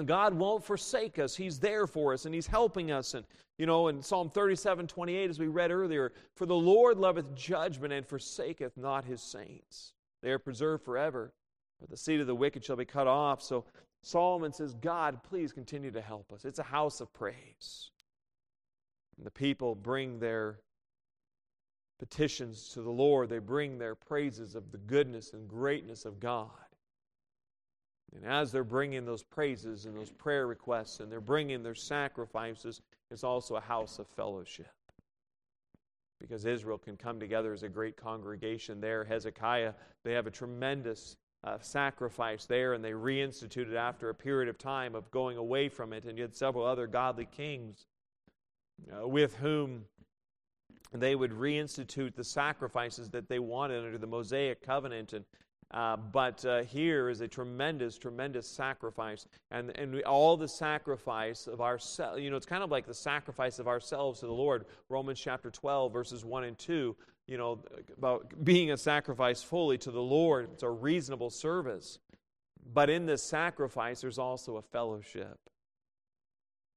God 0.02 0.34
won't 0.34 0.64
forsake 0.64 1.20
us. 1.20 1.36
He's 1.36 1.60
there 1.60 1.86
for 1.86 2.12
us 2.12 2.24
and 2.24 2.34
He's 2.34 2.48
helping 2.48 2.90
us. 2.90 3.14
And, 3.14 3.24
you 3.58 3.66
know, 3.66 3.88
in 3.88 4.02
Psalm 4.02 4.28
37 4.28 4.88
28, 4.88 5.30
as 5.30 5.38
we 5.38 5.46
read 5.46 5.70
earlier, 5.70 6.12
for 6.34 6.46
the 6.46 6.54
Lord 6.54 6.98
loveth 6.98 7.34
judgment 7.34 7.92
and 7.92 8.06
forsaketh 8.06 8.76
not 8.76 9.04
His 9.04 9.22
saints. 9.22 9.92
They 10.22 10.30
are 10.30 10.38
preserved 10.38 10.84
forever, 10.84 11.32
but 11.80 11.90
the 11.90 11.96
seed 11.96 12.20
of 12.20 12.26
the 12.26 12.34
wicked 12.34 12.64
shall 12.64 12.76
be 12.76 12.84
cut 12.84 13.06
off. 13.06 13.40
So 13.40 13.64
Solomon 14.02 14.52
says, 14.52 14.74
God, 14.74 15.22
please 15.22 15.52
continue 15.52 15.92
to 15.92 16.00
help 16.00 16.32
us. 16.32 16.44
It's 16.44 16.58
a 16.58 16.64
house 16.64 17.00
of 17.00 17.12
praise. 17.12 17.90
And 19.16 19.24
the 19.24 19.30
people 19.30 19.74
bring 19.74 20.18
their 20.18 20.58
petitions 22.00 22.68
to 22.70 22.82
the 22.82 22.90
Lord, 22.90 23.28
they 23.28 23.38
bring 23.38 23.78
their 23.78 23.94
praises 23.94 24.56
of 24.56 24.72
the 24.72 24.78
goodness 24.78 25.32
and 25.32 25.48
greatness 25.48 26.04
of 26.04 26.18
God. 26.18 26.50
And 28.12 28.24
as 28.24 28.52
they're 28.52 28.64
bringing 28.64 29.04
those 29.04 29.22
praises 29.22 29.86
and 29.86 29.96
those 29.96 30.10
prayer 30.10 30.46
requests 30.46 31.00
and 31.00 31.10
they're 31.10 31.20
bringing 31.20 31.62
their 31.62 31.74
sacrifices, 31.74 32.80
it's 33.10 33.24
also 33.24 33.56
a 33.56 33.60
house 33.60 33.98
of 33.98 34.06
fellowship. 34.08 34.72
Because 36.20 36.44
Israel 36.44 36.78
can 36.78 36.96
come 36.96 37.18
together 37.18 37.52
as 37.52 37.64
a 37.64 37.68
great 37.68 37.96
congregation 37.96 38.80
there. 38.80 39.04
Hezekiah, 39.04 39.74
they 40.04 40.12
have 40.12 40.26
a 40.26 40.30
tremendous 40.30 41.16
uh, 41.42 41.58
sacrifice 41.60 42.46
there, 42.46 42.72
and 42.72 42.82
they 42.82 42.92
reinstituted 42.92 43.74
after 43.74 44.08
a 44.08 44.14
period 44.14 44.48
of 44.48 44.56
time 44.56 44.94
of 44.94 45.10
going 45.10 45.36
away 45.36 45.68
from 45.68 45.92
it. 45.92 46.04
And 46.04 46.16
you 46.16 46.22
had 46.22 46.34
several 46.34 46.64
other 46.64 46.86
godly 46.86 47.26
kings 47.26 47.86
uh, 48.90 49.06
with 49.06 49.36
whom 49.36 49.84
they 50.92 51.14
would 51.14 51.32
reinstitute 51.32 52.14
the 52.14 52.24
sacrifices 52.24 53.10
that 53.10 53.28
they 53.28 53.40
wanted 53.40 53.84
under 53.84 53.98
the 53.98 54.06
Mosaic 54.06 54.62
covenant. 54.62 55.12
And 55.12 55.24
uh, 55.74 55.96
but 55.96 56.44
uh, 56.44 56.62
here 56.62 57.08
is 57.08 57.20
a 57.20 57.26
tremendous, 57.26 57.98
tremendous 57.98 58.46
sacrifice. 58.46 59.26
And, 59.50 59.76
and 59.76 59.94
we, 59.94 60.04
all 60.04 60.36
the 60.36 60.46
sacrifice 60.46 61.48
of 61.48 61.60
ourselves, 61.60 62.22
you 62.22 62.30
know, 62.30 62.36
it's 62.36 62.46
kind 62.46 62.62
of 62.62 62.70
like 62.70 62.86
the 62.86 62.94
sacrifice 62.94 63.58
of 63.58 63.66
ourselves 63.66 64.20
to 64.20 64.26
the 64.26 64.32
Lord. 64.32 64.66
Romans 64.88 65.18
chapter 65.18 65.50
12, 65.50 65.92
verses 65.92 66.24
1 66.24 66.44
and 66.44 66.56
2, 66.56 66.94
you 67.26 67.36
know, 67.36 67.58
about 67.98 68.32
being 68.44 68.70
a 68.70 68.76
sacrifice 68.76 69.42
fully 69.42 69.76
to 69.78 69.90
the 69.90 70.00
Lord. 70.00 70.48
It's 70.52 70.62
a 70.62 70.70
reasonable 70.70 71.30
service. 71.30 71.98
But 72.72 72.88
in 72.88 73.06
this 73.06 73.24
sacrifice, 73.24 74.00
there's 74.00 74.18
also 74.18 74.56
a 74.58 74.62
fellowship. 74.62 75.40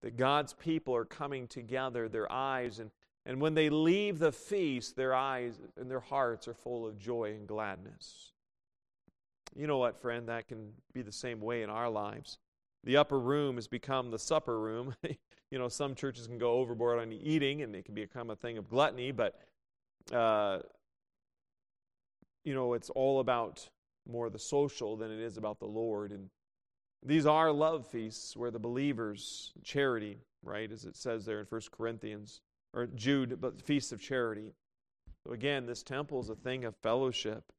That 0.01 0.17
God's 0.17 0.53
people 0.53 0.95
are 0.95 1.05
coming 1.05 1.47
together, 1.47 2.09
their 2.09 2.31
eyes, 2.31 2.79
and, 2.79 2.89
and 3.27 3.39
when 3.39 3.53
they 3.53 3.69
leave 3.69 4.17
the 4.17 4.31
feast, 4.31 4.95
their 4.95 5.13
eyes 5.13 5.59
and 5.79 5.89
their 5.89 5.99
hearts 5.99 6.47
are 6.47 6.55
full 6.55 6.87
of 6.87 6.97
joy 6.97 7.35
and 7.37 7.47
gladness. 7.47 8.31
You 9.57 9.65
know 9.65 9.79
what, 9.79 9.99
friend? 9.99 10.29
That 10.29 10.47
can 10.47 10.71
be 10.93 11.01
the 11.01 11.11
same 11.11 11.41
way 11.41 11.63
in 11.63 11.69
our 11.69 11.89
lives. 11.89 12.37
The 12.83 12.97
upper 12.97 13.19
room 13.19 13.55
has 13.55 13.67
become 13.67 14.11
the 14.11 14.19
supper 14.19 14.59
room. 14.59 14.95
you 15.51 15.57
know, 15.57 15.67
some 15.67 15.95
churches 15.95 16.27
can 16.27 16.37
go 16.37 16.53
overboard 16.53 16.99
on 16.99 17.11
eating 17.11 17.63
and 17.63 17.75
it 17.75 17.85
can 17.85 17.95
become 17.95 18.29
a 18.29 18.35
thing 18.35 18.59
of 18.59 18.69
gluttony, 18.69 19.11
but, 19.11 19.41
uh, 20.13 20.59
you 22.43 22.53
know, 22.53 22.73
it's 22.73 22.91
all 22.91 23.19
about 23.19 23.67
more 24.07 24.29
the 24.29 24.39
social 24.39 24.95
than 24.95 25.11
it 25.11 25.19
is 25.19 25.37
about 25.37 25.59
the 25.59 25.65
Lord. 25.65 26.11
And 26.11 26.29
these 27.03 27.25
are 27.25 27.51
love 27.51 27.87
feasts 27.87 28.37
where 28.37 28.51
the 28.51 28.59
believers, 28.59 29.53
charity, 29.63 30.19
right, 30.43 30.71
as 30.71 30.85
it 30.85 30.95
says 30.95 31.25
there 31.25 31.39
in 31.39 31.47
First 31.47 31.71
Corinthians, 31.71 32.41
or 32.73 32.85
Jude, 32.85 33.41
but 33.41 33.59
feasts 33.61 33.91
of 33.91 33.99
charity. 33.99 34.53
So 35.25 35.33
again, 35.33 35.65
this 35.65 35.81
temple 35.81 36.19
is 36.19 36.29
a 36.29 36.35
thing 36.35 36.63
of 36.63 36.75
fellowship. 36.77 37.51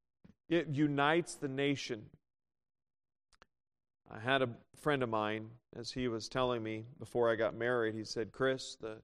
It 0.49 0.69
unites 0.69 1.35
the 1.35 1.49
nation. 1.49 2.07
I 4.11 4.19
had 4.19 4.43
a 4.43 4.49
friend 4.81 5.03
of 5.03 5.11
mine, 5.11 5.51
as 5.77 5.91
he 5.93 6.09
was 6.09 6.29
telling 6.29 6.63
me 6.63 6.85
before 6.99 7.31
I 7.31 7.37
got 7.37 7.55
married, 7.55 7.95
he 7.95 8.05
said, 8.05 8.33
Chris, 8.33 8.77
the, 8.81 8.97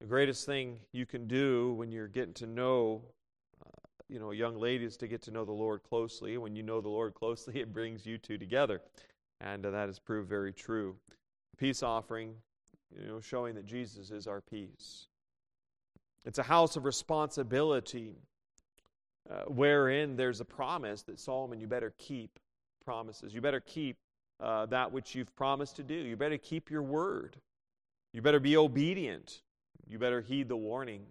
the 0.00 0.06
greatest 0.06 0.46
thing 0.46 0.80
you 0.92 1.06
can 1.06 1.28
do 1.28 1.74
when 1.74 1.92
you're 1.92 2.08
getting 2.08 2.34
to 2.34 2.46
know 2.46 3.02
uh, 3.64 3.70
you 4.08 4.18
know, 4.18 4.32
young 4.32 4.58
ladies 4.58 4.96
to 4.98 5.06
get 5.06 5.22
to 5.22 5.30
know 5.30 5.44
the 5.44 5.52
Lord 5.52 5.82
closely. 5.84 6.36
When 6.36 6.56
you 6.56 6.62
know 6.62 6.80
the 6.80 6.88
Lord 6.88 7.14
closely, 7.14 7.60
it 7.60 7.72
brings 7.72 8.04
you 8.04 8.18
two 8.18 8.38
together. 8.38 8.80
And 9.40 9.64
uh, 9.64 9.70
that 9.70 9.86
has 9.86 9.98
proved 9.98 10.28
very 10.28 10.52
true. 10.52 10.96
Peace 11.56 11.82
offering, 11.82 12.34
you 12.90 13.06
know, 13.06 13.20
showing 13.20 13.54
that 13.54 13.66
Jesus 13.66 14.10
is 14.10 14.26
our 14.26 14.40
peace. 14.40 15.06
It's 16.24 16.38
a 16.38 16.44
house 16.44 16.76
of 16.76 16.84
responsibility 16.84 18.16
uh, 19.30 19.44
wherein 19.46 20.16
there's 20.16 20.40
a 20.40 20.44
promise 20.44 21.02
that 21.02 21.20
Solomon, 21.20 21.60
you 21.60 21.66
better 21.66 21.92
keep 21.98 22.38
promises. 22.84 23.34
You 23.34 23.40
better 23.40 23.60
keep 23.60 23.96
uh, 24.40 24.66
that 24.66 24.90
which 24.90 25.14
you've 25.14 25.34
promised 25.36 25.76
to 25.76 25.82
do. 25.82 25.94
You 25.94 26.16
better 26.16 26.38
keep 26.38 26.70
your 26.70 26.82
word. 26.82 27.36
You 28.12 28.22
better 28.22 28.40
be 28.40 28.56
obedient. 28.56 29.42
You 29.88 29.98
better 29.98 30.20
heed 30.20 30.48
the 30.48 30.56
warning. 30.56 31.02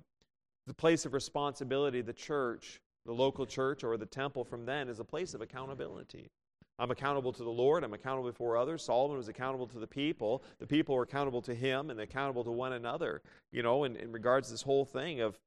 The 0.68 0.74
place 0.74 1.06
of 1.06 1.14
responsibility, 1.14 2.02
the 2.02 2.14
church, 2.14 2.82
the 3.06 3.14
local 3.14 3.46
church, 3.46 3.84
or 3.84 3.98
the 3.98 4.06
temple 4.06 4.44
from 4.44 4.66
then 4.66 4.90
is 4.90 5.00
a 5.00 5.04
place 5.04 5.34
of 5.34 5.42
accountability. 5.42 6.30
I'm 6.78 6.92
accountable 6.92 7.32
to 7.34 7.44
the 7.44 7.50
Lord. 7.50 7.84
I'm 7.84 7.94
accountable 7.94 8.30
before 8.30 8.58
others. 8.58 8.84
Solomon 8.84 9.18
was 9.18 9.28
accountable 9.28 9.68
to 9.68 9.80
the 9.80 9.88
people. 9.88 10.44
The 10.60 10.68
people 10.68 10.96
were 10.96 11.04
accountable 11.04 11.42
to 11.44 11.54
him 11.54 11.90
and 11.90 12.00
accountable 12.00 12.44
to 12.44 12.52
one 12.52 12.74
another. 12.74 13.22
You 13.52 13.62
know, 13.64 13.84
in, 13.84 13.96
in 13.96 14.12
regards 14.12 14.48
to 14.48 14.54
this 14.54 14.62
whole 14.64 14.86
thing 14.86 15.22
of, 15.22 15.38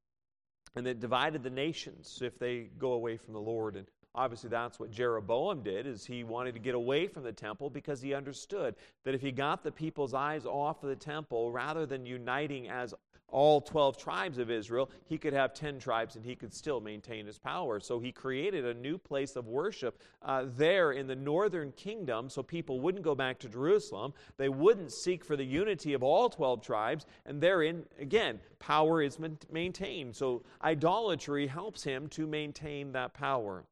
and 0.76 0.86
it 0.86 1.00
divided 1.00 1.42
the 1.42 1.50
nations 1.50 2.20
if 2.22 2.38
they 2.38 2.68
go 2.78 2.92
away 2.92 3.16
from 3.16 3.34
the 3.34 3.40
Lord. 3.40 3.76
And 3.76 3.86
obviously 4.14 4.50
that's 4.50 4.78
what 4.78 4.90
Jeroboam 4.90 5.62
did 5.62 5.86
is 5.86 6.04
he 6.04 6.24
wanted 6.24 6.54
to 6.54 6.60
get 6.60 6.74
away 6.74 7.06
from 7.06 7.22
the 7.22 7.32
temple 7.32 7.70
because 7.70 8.00
he 8.00 8.14
understood 8.14 8.74
that 9.04 9.14
if 9.14 9.20
he 9.20 9.32
got 9.32 9.62
the 9.62 9.72
people's 9.72 10.14
eyes 10.14 10.46
off 10.46 10.82
of 10.82 10.88
the 10.88 10.96
temple 10.96 11.52
rather 11.52 11.86
than 11.86 12.06
uniting 12.06 12.68
as 12.68 12.94
all 13.34 13.60
12 13.60 13.98
tribes 13.98 14.38
of 14.38 14.48
Israel, 14.48 14.88
he 15.06 15.18
could 15.18 15.32
have 15.32 15.52
10 15.52 15.80
tribes 15.80 16.14
and 16.14 16.24
he 16.24 16.36
could 16.36 16.54
still 16.54 16.80
maintain 16.80 17.26
his 17.26 17.36
power. 17.36 17.80
So 17.80 17.98
he 17.98 18.12
created 18.12 18.64
a 18.64 18.74
new 18.74 18.96
place 18.96 19.34
of 19.34 19.48
worship 19.48 20.00
uh, 20.22 20.44
there 20.56 20.92
in 20.92 21.08
the 21.08 21.16
northern 21.16 21.72
kingdom 21.72 22.30
so 22.30 22.44
people 22.44 22.78
wouldn't 22.78 23.02
go 23.02 23.16
back 23.16 23.40
to 23.40 23.48
Jerusalem. 23.48 24.14
They 24.36 24.48
wouldn't 24.48 24.92
seek 24.92 25.24
for 25.24 25.36
the 25.36 25.44
unity 25.44 25.94
of 25.94 26.04
all 26.04 26.30
12 26.30 26.62
tribes. 26.62 27.06
And 27.26 27.40
therein, 27.40 27.84
again, 27.98 28.38
power 28.60 29.02
is 29.02 29.18
maintained. 29.50 30.14
So 30.14 30.44
idolatry 30.62 31.48
helps 31.48 31.82
him 31.82 32.06
to 32.10 32.28
maintain 32.28 32.92
that 32.92 33.14
power. 33.14 33.64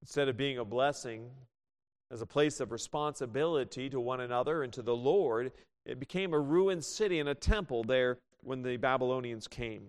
Instead 0.00 0.28
of 0.28 0.38
being 0.38 0.56
a 0.56 0.64
blessing, 0.64 1.28
as 2.10 2.22
a 2.22 2.26
place 2.26 2.60
of 2.60 2.72
responsibility 2.72 3.90
to 3.90 4.00
one 4.00 4.20
another 4.20 4.62
and 4.62 4.72
to 4.72 4.80
the 4.80 4.96
Lord, 4.96 5.52
it 5.84 6.00
became 6.00 6.32
a 6.32 6.40
ruined 6.40 6.84
city 6.84 7.20
and 7.20 7.28
a 7.28 7.34
temple 7.34 7.84
there 7.84 8.18
when 8.42 8.62
the 8.62 8.76
Babylonians 8.76 9.46
came. 9.48 9.82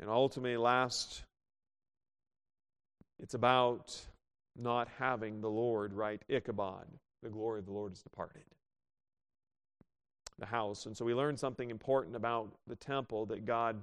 And 0.00 0.08
ultimately, 0.08 0.56
last, 0.56 1.22
it's 3.20 3.34
about 3.34 3.98
not 4.56 4.88
having 4.98 5.40
the 5.40 5.50
Lord 5.50 5.92
right 5.92 6.22
Ichabod. 6.28 6.86
The 7.22 7.30
glory 7.30 7.60
of 7.60 7.66
the 7.66 7.72
Lord 7.72 7.92
is 7.92 8.02
departed. 8.02 8.42
The 10.38 10.46
house. 10.46 10.86
And 10.86 10.96
so 10.96 11.04
we 11.04 11.14
learn 11.14 11.36
something 11.36 11.70
important 11.70 12.16
about 12.16 12.52
the 12.66 12.76
temple 12.76 13.26
that 13.26 13.46
God 13.46 13.80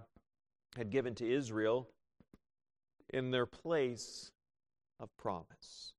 had 0.76 0.90
given 0.90 1.16
to 1.16 1.30
Israel 1.30 1.88
in 3.10 3.32
their 3.32 3.46
place 3.46 4.32
of 5.00 5.10
promise, 5.18 5.94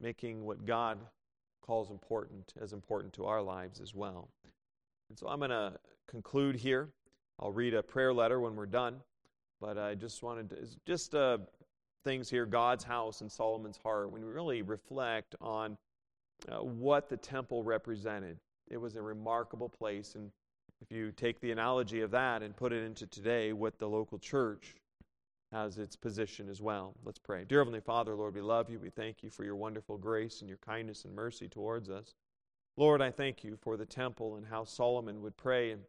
making 0.00 0.44
what 0.44 0.64
God 0.64 0.98
calls 1.62 1.90
important 1.90 2.52
as 2.60 2.72
important 2.72 3.12
to 3.14 3.26
our 3.26 3.42
lives 3.42 3.80
as 3.80 3.94
well. 3.94 4.28
And 5.08 5.18
so 5.18 5.28
I'm 5.28 5.38
going 5.38 5.50
to 5.50 5.74
conclude 6.06 6.56
here. 6.56 6.90
I'll 7.40 7.52
read 7.52 7.74
a 7.74 7.82
prayer 7.82 8.12
letter 8.12 8.40
when 8.40 8.56
we're 8.56 8.66
done, 8.66 8.96
but 9.60 9.78
I 9.78 9.94
just 9.94 10.22
wanted 10.22 10.50
to, 10.50 10.56
just 10.86 11.14
uh, 11.14 11.38
things 12.04 12.28
here 12.28 12.46
God's 12.46 12.84
house 12.84 13.20
and 13.20 13.30
Solomon's 13.30 13.78
heart, 13.78 14.10
when 14.10 14.24
we 14.24 14.32
really 14.32 14.62
reflect 14.62 15.36
on 15.40 15.76
uh, 16.50 16.56
what 16.58 17.08
the 17.08 17.16
temple 17.16 17.62
represented. 17.62 18.38
It 18.70 18.76
was 18.76 18.96
a 18.96 19.02
remarkable 19.02 19.68
place. 19.68 20.14
And 20.14 20.30
if 20.80 20.90
you 20.90 21.12
take 21.12 21.40
the 21.40 21.52
analogy 21.52 22.02
of 22.02 22.10
that 22.10 22.42
and 22.42 22.54
put 22.56 22.72
it 22.72 22.84
into 22.84 23.06
today, 23.06 23.52
what 23.52 23.78
the 23.78 23.88
local 23.88 24.18
church 24.18 24.74
has 25.52 25.78
its 25.78 25.96
position 25.96 26.48
as 26.48 26.60
well. 26.60 26.94
Let's 27.04 27.18
pray. 27.18 27.44
Dear 27.44 27.60
Heavenly 27.60 27.80
Father, 27.80 28.14
Lord, 28.14 28.34
we 28.34 28.42
love 28.42 28.68
you. 28.68 28.78
We 28.78 28.90
thank 28.90 29.22
you 29.22 29.30
for 29.30 29.44
your 29.44 29.56
wonderful 29.56 29.96
grace 29.96 30.40
and 30.40 30.48
your 30.48 30.58
kindness 30.58 31.04
and 31.04 31.14
mercy 31.14 31.48
towards 31.48 31.88
us. 31.88 32.14
Lord, 32.78 33.02
I 33.02 33.10
thank 33.10 33.42
you 33.42 33.56
for 33.56 33.76
the 33.76 33.84
temple 33.84 34.36
and 34.36 34.46
how 34.46 34.62
Solomon 34.62 35.20
would 35.22 35.36
pray. 35.36 35.72
And 35.72 35.82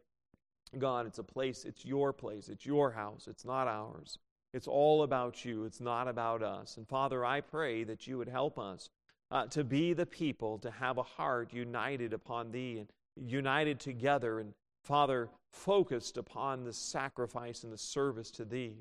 God, 0.80 1.06
it's 1.06 1.20
a 1.20 1.24
place, 1.24 1.64
it's 1.64 1.86
your 1.86 2.12
place, 2.12 2.50
it's 2.50 2.66
your 2.66 2.90
house, 2.90 3.28
it's 3.30 3.46
not 3.46 3.68
ours. 3.68 4.18
It's 4.54 4.68
all 4.68 5.04
about 5.04 5.46
you, 5.46 5.66
it's 5.66 5.80
not 5.80 6.08
about 6.08 6.42
us. 6.42 6.78
And 6.78 6.88
Father, 6.88 7.24
I 7.24 7.42
pray 7.42 7.84
that 7.84 8.08
you 8.08 8.18
would 8.18 8.28
help 8.28 8.58
us 8.58 8.90
uh, 9.30 9.46
to 9.52 9.64
be 9.64 9.94
the 9.94 10.08
people, 10.08 10.58
to 10.58 10.72
have 10.72 10.98
a 10.98 11.04
heart 11.04 11.54
united 11.54 12.12
upon 12.12 12.52
thee 12.52 12.80
and 12.80 12.90
united 13.16 13.80
together, 13.80 14.40
and 14.40 14.56
Father, 14.84 15.30
focused 15.52 16.18
upon 16.18 16.64
the 16.64 16.74
sacrifice 16.74 17.64
and 17.64 17.72
the 17.72 17.78
service 17.78 18.32
to 18.32 18.46
thee. 18.46 18.78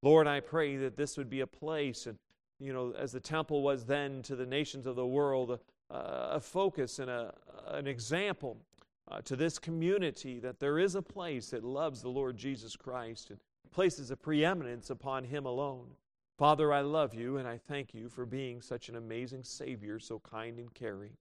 Lord, 0.00 0.28
I 0.28 0.38
pray 0.38 0.76
that 0.76 0.96
this 0.96 1.16
would 1.16 1.28
be 1.28 1.40
a 1.40 1.46
place, 1.48 2.06
and 2.06 2.18
you 2.60 2.72
know, 2.72 2.94
as 2.96 3.10
the 3.10 3.18
temple 3.18 3.62
was 3.62 3.84
then 3.84 4.22
to 4.22 4.36
the 4.36 4.46
nations 4.46 4.86
of 4.86 4.94
the 4.94 5.06
world, 5.06 5.58
a 5.90 6.40
focus 6.40 6.98
and 6.98 7.10
a, 7.10 7.34
an 7.68 7.86
example 7.86 8.56
uh, 9.10 9.20
to 9.22 9.36
this 9.36 9.58
community 9.58 10.38
that 10.40 10.60
there 10.60 10.78
is 10.78 10.94
a 10.94 11.02
place 11.02 11.50
that 11.50 11.64
loves 11.64 12.02
the 12.02 12.08
Lord 12.08 12.36
Jesus 12.36 12.76
Christ 12.76 13.30
and 13.30 13.38
places 13.72 14.10
a 14.10 14.16
preeminence 14.16 14.90
upon 14.90 15.24
Him 15.24 15.46
alone. 15.46 15.86
Father, 16.36 16.72
I 16.72 16.82
love 16.82 17.14
you 17.14 17.38
and 17.38 17.48
I 17.48 17.58
thank 17.58 17.94
you 17.94 18.08
for 18.08 18.26
being 18.26 18.60
such 18.60 18.88
an 18.88 18.96
amazing 18.96 19.44
Savior, 19.44 19.98
so 19.98 20.20
kind 20.20 20.58
and 20.58 20.72
caring. 20.74 21.12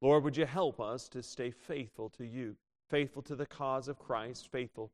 Lord, 0.00 0.24
would 0.24 0.36
you 0.36 0.46
help 0.46 0.80
us 0.80 1.08
to 1.10 1.22
stay 1.22 1.50
faithful 1.50 2.08
to 2.10 2.24
you, 2.24 2.56
faithful 2.88 3.22
to 3.22 3.36
the 3.36 3.46
cause 3.46 3.88
of 3.88 3.98
Christ, 3.98 4.48
faithful 4.50 4.90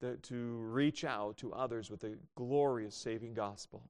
to, 0.00 0.16
to 0.16 0.34
reach 0.56 1.04
out 1.04 1.36
to 1.38 1.52
others 1.52 1.90
with 1.90 2.00
the 2.00 2.16
glorious 2.34 2.94
saving 2.94 3.34
gospel. 3.34 3.82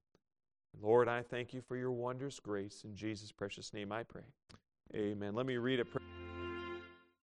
Lord, 0.80 1.08
I 1.08 1.22
thank 1.22 1.52
you 1.52 1.60
for 1.60 1.76
your 1.76 1.90
wondrous 1.90 2.38
grace. 2.40 2.82
In 2.84 2.94
Jesus' 2.94 3.32
precious 3.32 3.72
name 3.72 3.92
I 3.92 4.02
pray. 4.04 4.22
Amen. 4.94 5.34
Let 5.34 5.46
me 5.46 5.56
read 5.56 5.80
a 5.80 5.84
prayer. 5.84 6.27